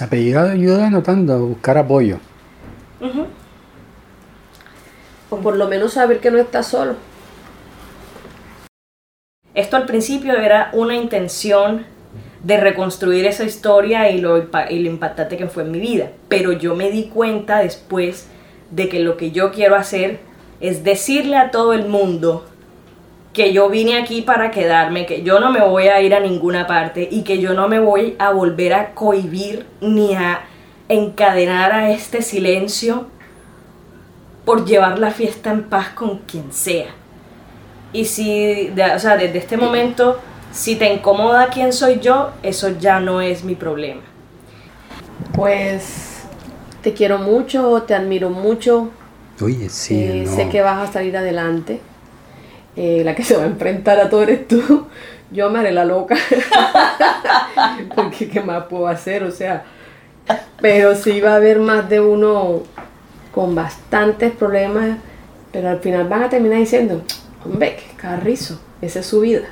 A 0.01 0.07
pedir 0.07 0.37
ayuda 0.37 0.91
no 0.91 1.03
tanto, 1.03 1.33
a 1.33 1.39
buscar 1.39 1.79
apoyo. 1.79 2.19
Por 5.31 5.57
lo 5.57 5.69
menos 5.69 5.95
saber 5.95 6.21
que 6.21 6.31
no 6.31 6.39
estás 6.39 6.69
solo. 6.69 6.95
Esto 9.55 9.77
al 9.77 9.87
principio 9.87 10.35
era 10.35 10.71
una 10.73 10.95
intención 10.95 11.87
de 12.43 12.59
reconstruir 12.59 13.27
esa 13.27 13.45
historia 13.45 14.11
y 14.11 14.21
lo, 14.21 14.39
y 14.39 14.79
lo 14.79 14.91
impactante 14.91 15.37
que 15.37 15.49
fue 15.49 15.63
en 15.65 15.71
mi 15.73 15.81
vida. 15.81 16.11
Pero 16.29 16.53
yo 16.53 16.77
me 16.77 16.91
di 16.91 17.05
cuenta 17.05 17.59
después 17.59 18.29
de 18.71 18.89
que 18.89 19.01
lo 19.01 19.17
que 19.17 19.31
yo 19.31 19.53
quiero 19.53 19.77
hacer 19.77 20.21
es 20.61 20.85
decirle 20.85 21.37
a 21.37 21.51
todo 21.51 21.73
el 21.73 21.87
mundo 21.87 22.45
que 23.33 23.53
yo 23.53 23.69
vine 23.69 23.99
aquí 23.99 24.23
para 24.23 24.51
quedarme, 24.51 25.07
que 25.07 25.23
yo 25.23 25.41
no 25.41 25.51
me 25.51 25.61
voy 25.61 25.89
a 25.89 26.01
ir 26.01 26.15
a 26.15 26.21
ninguna 26.21 26.67
parte 26.67 27.07
y 27.11 27.23
que 27.23 27.39
yo 27.39 27.53
no 27.53 27.69
me 27.69 27.79
voy 27.79 28.17
a 28.19 28.31
volver 28.31 28.73
a 28.73 28.95
cohibir 28.95 29.67
ni 29.81 30.15
a 30.15 30.41
encadenar 30.89 31.73
a 31.73 31.91
este 31.91 32.23
silencio 32.23 33.09
por 34.47 34.65
llevar 34.65 34.99
la 34.99 35.11
fiesta 35.11 35.51
en 35.51 35.65
paz 35.65 35.91
con 35.91 36.21
quien 36.21 36.51
sea. 36.51 36.95
Y 37.93 38.07
si, 38.07 38.71
o 38.71 38.99
sea, 38.99 39.19
desde 39.19 39.37
este 39.39 39.59
momento 39.59 40.19
si 40.57 40.77
te 40.77 40.91
incomoda 40.91 41.49
quién 41.49 41.73
soy 41.73 42.01
yo, 42.01 42.31
eso 42.43 42.71
ya 42.79 42.99
no 42.99 43.21
es 43.21 43.45
mi 43.45 43.55
problema. 43.55 44.01
Pues 45.35 46.23
te 46.83 46.95
quiero 46.95 47.19
mucho, 47.19 47.83
te 47.83 47.95
admiro 47.95 48.31
mucho. 48.31 48.91
Oye, 49.43 49.69
sí. 49.69 50.03
Eh, 50.03 50.27
sé 50.27 50.49
que 50.49 50.63
vas 50.63 50.89
a 50.89 50.91
salir 50.91 51.15
adelante. 51.15 51.81
Eh, 52.75 53.03
la 53.05 53.15
que 53.15 53.23
se 53.23 53.37
va 53.37 53.43
a 53.43 53.47
enfrentar 53.47 54.01
a 54.01 54.09
todo 54.09 54.23
eres 54.23 54.49
tú. 54.49 54.87
Yo 55.31 55.51
me 55.51 55.59
haré 55.59 55.73
la 55.73 55.85
loca. 55.85 56.17
Porque 57.95 58.29
qué 58.31 58.41
más 58.41 58.65
puedo 58.65 58.89
hacer, 58.89 59.25
o 59.25 59.31
sea. 59.31 59.65
Pero 60.63 60.95
sí 60.95 61.21
va 61.21 61.33
a 61.33 61.37
haber 61.37 61.59
más 61.59 61.89
de 61.91 62.01
uno 62.01 62.63
con 63.37 63.55
bastantes 63.55 64.33
problemas. 64.33 64.97
Pero 65.53 65.69
al 65.69 65.79
final 65.81 66.09
van 66.09 66.23
a 66.23 66.31
terminar 66.31 66.59
diciendo, 66.59 67.03
hombre, 67.45 67.77
qué 67.77 67.97
carrizo, 67.97 68.59
esa 68.81 69.01
es 69.01 69.07
su 69.07 69.21
vida. 69.21 69.45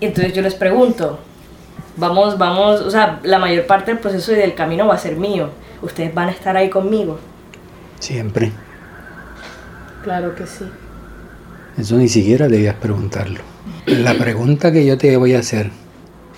Y 0.00 0.06
entonces 0.06 0.32
yo 0.32 0.42
les 0.42 0.56
pregunto, 0.56 1.20
vamos, 1.96 2.36
vamos, 2.36 2.80
o 2.80 2.90
sea, 2.90 3.20
la 3.22 3.38
mayor 3.38 3.64
parte 3.66 3.92
del 3.92 4.00
proceso 4.00 4.32
y 4.32 4.36
del 4.36 4.54
camino 4.54 4.88
va 4.88 4.94
a 4.94 4.98
ser 4.98 5.16
mío. 5.16 5.50
¿Ustedes 5.82 6.12
van 6.12 6.28
a 6.28 6.32
estar 6.32 6.56
ahí 6.56 6.68
conmigo? 6.68 7.20
Siempre. 8.00 8.50
Claro 10.02 10.34
que 10.34 10.46
sí. 10.46 10.64
Eso 11.78 11.96
ni 11.96 12.08
siquiera 12.08 12.48
debías 12.48 12.74
preguntarlo. 12.74 13.40
La 13.86 14.14
pregunta 14.14 14.72
que 14.72 14.84
yo 14.84 14.98
te 14.98 15.16
voy 15.16 15.34
a 15.34 15.38
hacer 15.38 15.70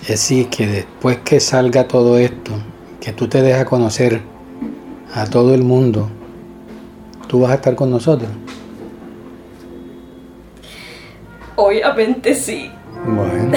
es 0.07 0.19
si 0.19 0.45
que 0.45 0.67
después 0.67 1.17
que 1.25 1.39
salga 1.39 1.87
todo 1.87 2.19
esto, 2.19 2.51
que 2.99 3.11
tú 3.11 3.27
te 3.27 3.41
dejas 3.41 3.65
conocer 3.65 4.21
a 5.13 5.25
todo 5.25 5.53
el 5.53 5.63
mundo, 5.63 6.09
tú 7.27 7.41
vas 7.41 7.51
a 7.51 7.55
estar 7.55 7.75
con 7.75 7.89
nosotros. 7.89 8.29
Obviamente 11.55 12.33
sí. 12.33 12.71
Bueno. 13.05 13.51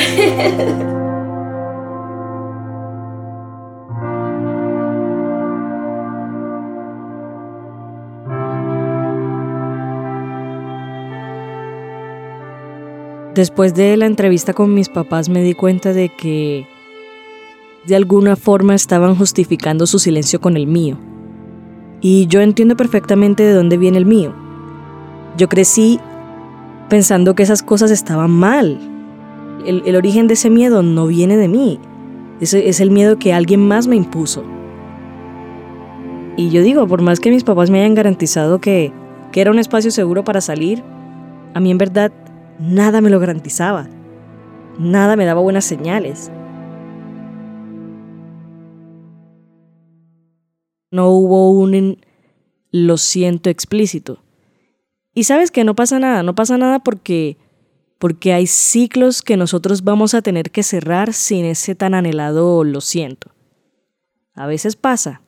Después 13.34 13.74
de 13.74 13.96
la 13.96 14.06
entrevista 14.06 14.52
con 14.52 14.72
mis 14.74 14.88
papás 14.88 15.28
me 15.28 15.42
di 15.42 15.54
cuenta 15.54 15.92
de 15.92 16.08
que 16.08 16.68
de 17.84 17.96
alguna 17.96 18.36
forma 18.36 18.76
estaban 18.76 19.16
justificando 19.16 19.86
su 19.86 19.98
silencio 19.98 20.40
con 20.40 20.56
el 20.56 20.68
mío. 20.68 20.96
Y 22.04 22.26
yo 22.26 22.42
entiendo 22.42 22.76
perfectamente 22.76 23.44
de 23.44 23.54
dónde 23.54 23.78
viene 23.78 23.96
el 23.96 24.04
mío. 24.04 24.34
Yo 25.38 25.48
crecí 25.48 25.98
pensando 26.90 27.34
que 27.34 27.42
esas 27.42 27.62
cosas 27.62 27.90
estaban 27.90 28.30
mal, 28.30 28.78
el, 29.64 29.96
origen 29.96 30.26
de 30.26 30.34
ese 30.34 30.50
miedo 30.50 30.82
no 30.82 31.06
viene 31.06 31.38
de 31.38 31.48
mí. 31.48 31.80
Ese 32.42 32.68
es 32.68 32.80
el 32.80 32.90
miedo 32.90 33.18
que 33.18 33.32
alguien 33.32 33.66
más 33.66 33.86
me 33.86 33.96
impuso. 33.96 34.44
Y 36.36 36.50
yo 36.50 36.60
digo, 36.60 36.86
por 36.86 37.00
más 37.00 37.20
que 37.20 37.30
mis 37.30 37.42
papás 37.42 37.70
me 37.70 37.80
hayan 37.80 37.94
garantizado 37.94 38.60
que, 38.60 38.92
que 39.32 39.40
era 39.40 39.50
un 39.50 39.58
espacio 39.58 39.90
seguro 39.90 40.24
para 40.24 40.42
salir, 40.42 40.84
a 41.54 41.60
mí 41.60 41.70
en 41.70 41.78
verdad 41.78 42.12
nada 42.58 43.00
me 43.00 43.08
lo 43.08 43.18
garantizaba. 43.18 43.88
Nada 44.78 45.16
me 45.16 45.24
daba 45.24 45.40
buenas 45.40 45.64
señales. 45.64 46.30
No 50.94 51.10
hubo 51.10 51.50
un 51.50 51.98
lo 52.70 52.98
siento 52.98 53.50
explícito. 53.50 54.22
Y 55.12 55.24
sabes 55.24 55.50
que 55.50 55.64
no 55.64 55.74
pasa 55.74 55.98
nada, 55.98 56.22
no 56.22 56.36
pasa 56.36 56.56
nada 56.56 56.78
porque 56.78 57.36
porque 57.98 58.32
hay 58.32 58.46
ciclos 58.46 59.20
que 59.20 59.36
nosotros 59.36 59.82
vamos 59.82 60.14
a 60.14 60.22
tener 60.22 60.52
que 60.52 60.62
cerrar 60.62 61.12
sin 61.12 61.46
ese 61.46 61.74
tan 61.74 61.94
anhelado 61.94 62.62
lo 62.62 62.80
siento. 62.80 63.32
A 64.34 64.46
veces 64.46 64.76
pasa. 64.76 65.20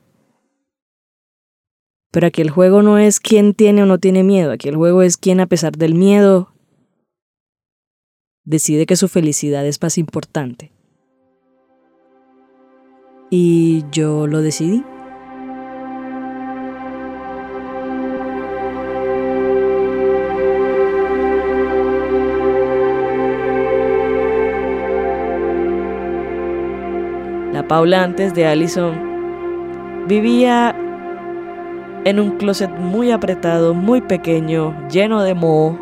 Pero 2.12 2.28
aquí 2.28 2.42
el 2.42 2.50
juego 2.50 2.82
no 2.82 2.98
es 2.98 3.18
quién 3.18 3.52
tiene 3.52 3.82
o 3.82 3.86
no 3.86 3.98
tiene 3.98 4.22
miedo, 4.22 4.52
aquí 4.52 4.68
el 4.68 4.76
juego 4.76 5.02
es 5.02 5.16
quién 5.16 5.40
a 5.40 5.46
pesar 5.46 5.76
del 5.76 5.96
miedo 5.96 6.54
decide 8.44 8.86
que 8.86 8.94
su 8.94 9.08
felicidad 9.08 9.66
es 9.66 9.82
más 9.82 9.98
importante. 9.98 10.70
Y 13.30 13.84
yo 13.90 14.28
lo 14.28 14.42
decidí. 14.42 14.84
Paula 27.68 28.04
antes 28.04 28.32
de 28.32 28.46
Allison 28.46 28.94
vivía 30.06 30.74
en 32.04 32.20
un 32.20 32.36
closet 32.38 32.70
muy 32.70 33.10
apretado, 33.10 33.74
muy 33.74 34.00
pequeño, 34.00 34.72
lleno 34.88 35.24
de 35.24 35.34
moho. 35.34 35.76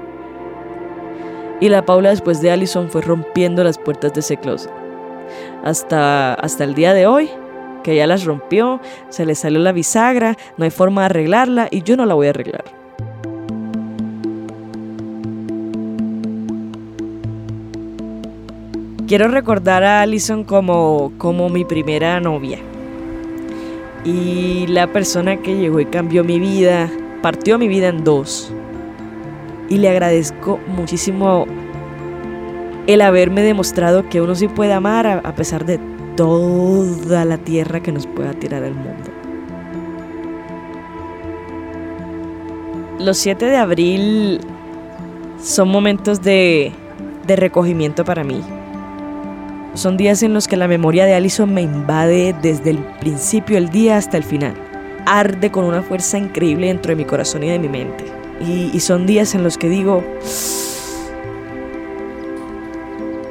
Y 1.60 1.68
la 1.68 1.84
Paula 1.84 2.08
después 2.08 2.40
de 2.40 2.50
Allison 2.50 2.88
fue 2.88 3.02
rompiendo 3.02 3.62
las 3.62 3.76
puertas 3.76 4.14
de 4.14 4.20
ese 4.20 4.38
closet. 4.38 4.72
Hasta, 5.62 6.32
hasta 6.32 6.64
el 6.64 6.74
día 6.74 6.94
de 6.94 7.06
hoy, 7.06 7.28
que 7.82 7.94
ya 7.94 8.06
las 8.06 8.24
rompió, 8.24 8.80
se 9.10 9.26
le 9.26 9.34
salió 9.34 9.58
la 9.58 9.72
bisagra, 9.72 10.38
no 10.56 10.64
hay 10.64 10.70
forma 10.70 11.02
de 11.02 11.06
arreglarla 11.06 11.68
y 11.70 11.82
yo 11.82 11.98
no 11.98 12.06
la 12.06 12.14
voy 12.14 12.28
a 12.28 12.30
arreglar. 12.30 12.83
Quiero 19.06 19.28
recordar 19.28 19.84
a 19.84 20.00
Alison 20.00 20.44
como, 20.44 21.12
como 21.18 21.50
mi 21.50 21.66
primera 21.66 22.20
novia. 22.20 22.58
Y 24.02 24.66
la 24.68 24.86
persona 24.86 25.36
que 25.36 25.56
llegó 25.56 25.78
y 25.80 25.84
cambió 25.84 26.24
mi 26.24 26.38
vida, 26.38 26.90
partió 27.20 27.58
mi 27.58 27.68
vida 27.68 27.88
en 27.88 28.02
dos. 28.02 28.50
Y 29.68 29.76
le 29.76 29.90
agradezco 29.90 30.58
muchísimo 30.68 31.46
el 32.86 33.02
haberme 33.02 33.42
demostrado 33.42 34.08
que 34.08 34.22
uno 34.22 34.34
sí 34.34 34.48
puede 34.48 34.72
amar 34.72 35.06
a, 35.06 35.34
pesar 35.34 35.66
de 35.66 35.78
toda 36.16 37.26
la 37.26 37.36
tierra 37.36 37.80
que 37.80 37.92
nos 37.92 38.06
pueda 38.06 38.32
tirar 38.32 38.62
al 38.62 38.74
mundo. 38.74 39.10
Los 42.98 43.18
7 43.18 43.44
de 43.44 43.56
abril 43.58 44.40
son 45.42 45.68
momentos 45.68 46.22
de, 46.22 46.72
de 47.26 47.36
recogimiento 47.36 48.02
para 48.06 48.24
mí. 48.24 48.42
Son 49.74 49.96
días 49.96 50.22
en 50.22 50.32
los 50.32 50.46
que 50.46 50.56
la 50.56 50.68
memoria 50.68 51.04
de 51.04 51.14
Allison 51.14 51.52
me 51.52 51.62
invade 51.62 52.32
desde 52.40 52.70
el 52.70 52.78
principio 52.78 53.56
del 53.56 53.70
día 53.70 53.96
hasta 53.96 54.16
el 54.16 54.22
final. 54.22 54.54
Arde 55.04 55.50
con 55.50 55.64
una 55.64 55.82
fuerza 55.82 56.16
increíble 56.16 56.68
dentro 56.68 56.90
de 56.90 56.96
mi 56.96 57.04
corazón 57.04 57.42
y 57.42 57.48
de 57.48 57.58
mi 57.58 57.68
mente. 57.68 58.04
Y, 58.40 58.78
son 58.78 59.04
días 59.04 59.34
en 59.34 59.42
los 59.42 59.58
que 59.58 59.68
digo, 59.68 60.04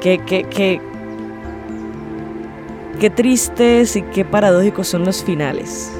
qué, 0.02 0.18
qué, 0.18 0.44
qué, 0.44 0.80
qué 3.00 3.10
tristes 3.10 3.96
y 3.96 4.02
qué 4.02 4.26
paradójicos 4.26 4.88
son 4.88 5.06
los 5.06 5.24
finales. 5.24 5.90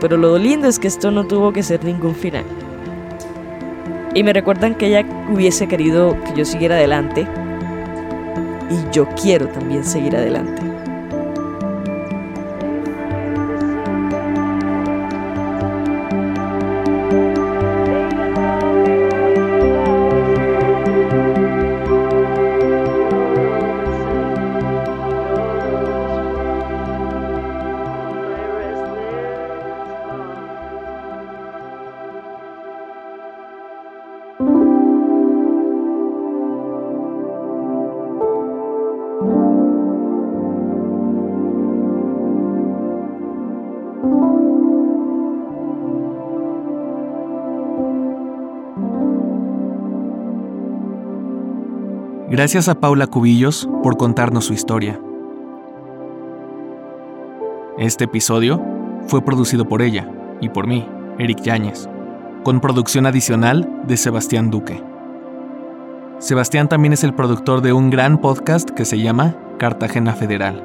Pero 0.00 0.16
lo 0.16 0.38
lindo 0.38 0.66
es 0.66 0.78
que 0.78 0.88
esto 0.88 1.10
no 1.10 1.26
tuvo 1.26 1.52
que 1.52 1.62
ser 1.62 1.84
ningún 1.84 2.14
final. 2.14 2.44
Y 4.14 4.22
me 4.22 4.32
recuerdan 4.32 4.74
que 4.74 4.86
ella 4.86 5.04
hubiese 5.30 5.68
querido 5.68 6.16
que 6.24 6.38
yo 6.38 6.44
siguiera 6.46 6.76
adelante, 6.76 7.26
y 8.70 8.90
yo 8.92 9.08
quiero 9.20 9.48
también 9.48 9.84
seguir 9.84 10.16
adelante. 10.16 10.75
Gracias 52.36 52.68
a 52.68 52.74
Paula 52.74 53.06
Cubillos 53.06 53.66
por 53.82 53.96
contarnos 53.96 54.44
su 54.44 54.52
historia. 54.52 55.00
Este 57.78 58.04
episodio 58.04 58.62
fue 59.06 59.24
producido 59.24 59.66
por 59.66 59.80
ella 59.80 60.06
y 60.42 60.50
por 60.50 60.66
mí, 60.66 60.86
Eric 61.18 61.40
Yáñez, 61.40 61.88
con 62.44 62.60
producción 62.60 63.06
adicional 63.06 63.80
de 63.86 63.96
Sebastián 63.96 64.50
Duque. 64.50 64.84
Sebastián 66.18 66.68
también 66.68 66.92
es 66.92 67.04
el 67.04 67.14
productor 67.14 67.62
de 67.62 67.72
un 67.72 67.88
gran 67.88 68.20
podcast 68.20 68.68
que 68.68 68.84
se 68.84 68.98
llama 68.98 69.34
Cartagena 69.58 70.12
Federal. 70.12 70.62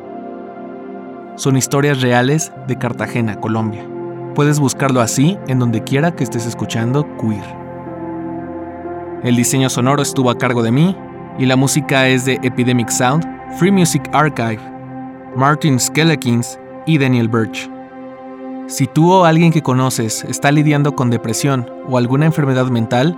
Son 1.38 1.56
historias 1.56 2.02
reales 2.02 2.52
de 2.68 2.78
Cartagena, 2.78 3.40
Colombia. 3.40 3.88
Puedes 4.36 4.60
buscarlo 4.60 5.00
así 5.00 5.38
en 5.48 5.60
donde 5.60 5.86
quiera 5.86 6.18
que 6.18 6.26
estés 6.26 6.46
escuchando 6.46 7.08
Queer. 7.16 7.62
El 9.24 9.38
diseño 9.38 9.70
sonoro 9.70 10.02
estuvo 10.02 10.32
a 10.32 10.38
cargo 10.38 10.64
de 10.64 10.72
mí 10.74 10.98
y 11.42 11.48
la 11.48 11.56
música 11.56 12.08
es 12.08 12.26
de 12.26 12.40
Epidemic 12.44 12.90
Sound, 12.90 13.26
Free 13.58 13.72
Music 13.72 14.08
Archive, 14.14 14.62
Martin 15.36 15.80
Skelekins 15.80 16.60
y 16.86 17.00
Daniel 17.00 17.28
Birch. 17.28 17.68
Si 18.68 18.86
tú 18.86 19.12
o 19.12 19.26
alguien 19.26 19.52
que 19.52 19.64
conoces 19.64 20.24
está 20.26 20.52
lidiando 20.52 20.96
con 20.96 21.10
depresión 21.10 21.68
o 21.90 21.98
alguna 21.98 22.28
enfermedad 22.28 22.68
mental, 22.68 23.18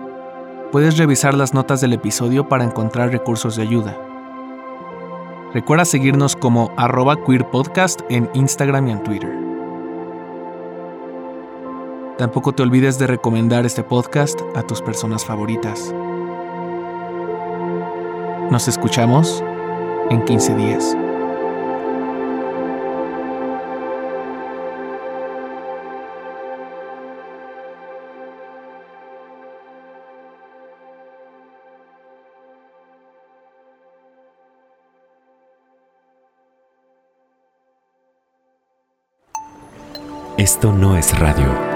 puedes 0.71 0.97
revisar 0.97 1.33
las 1.33 1.53
notas 1.53 1.81
del 1.81 1.91
episodio 1.91 2.47
para 2.47 2.63
encontrar 2.63 3.11
recursos 3.11 3.57
de 3.57 3.63
ayuda. 3.63 3.97
Recuerda 5.53 5.83
seguirnos 5.83 6.37
como 6.37 6.71
arroba 6.77 7.17
queerpodcast 7.25 8.03
en 8.09 8.29
Instagram 8.33 8.87
y 8.87 8.91
en 8.91 9.03
Twitter. 9.03 9.37
Tampoco 12.17 12.53
te 12.53 12.63
olvides 12.63 12.97
de 12.99 13.07
recomendar 13.07 13.65
este 13.65 13.83
podcast 13.83 14.39
a 14.55 14.63
tus 14.63 14.81
personas 14.81 15.25
favoritas. 15.25 15.93
Nos 18.53 18.67
escuchamos 18.67 19.43
en 20.11 20.23
15 20.25 20.53
días. 20.53 20.95
Esto 40.37 40.71
no 40.71 40.95
es 40.95 41.17
radio. 41.17 41.72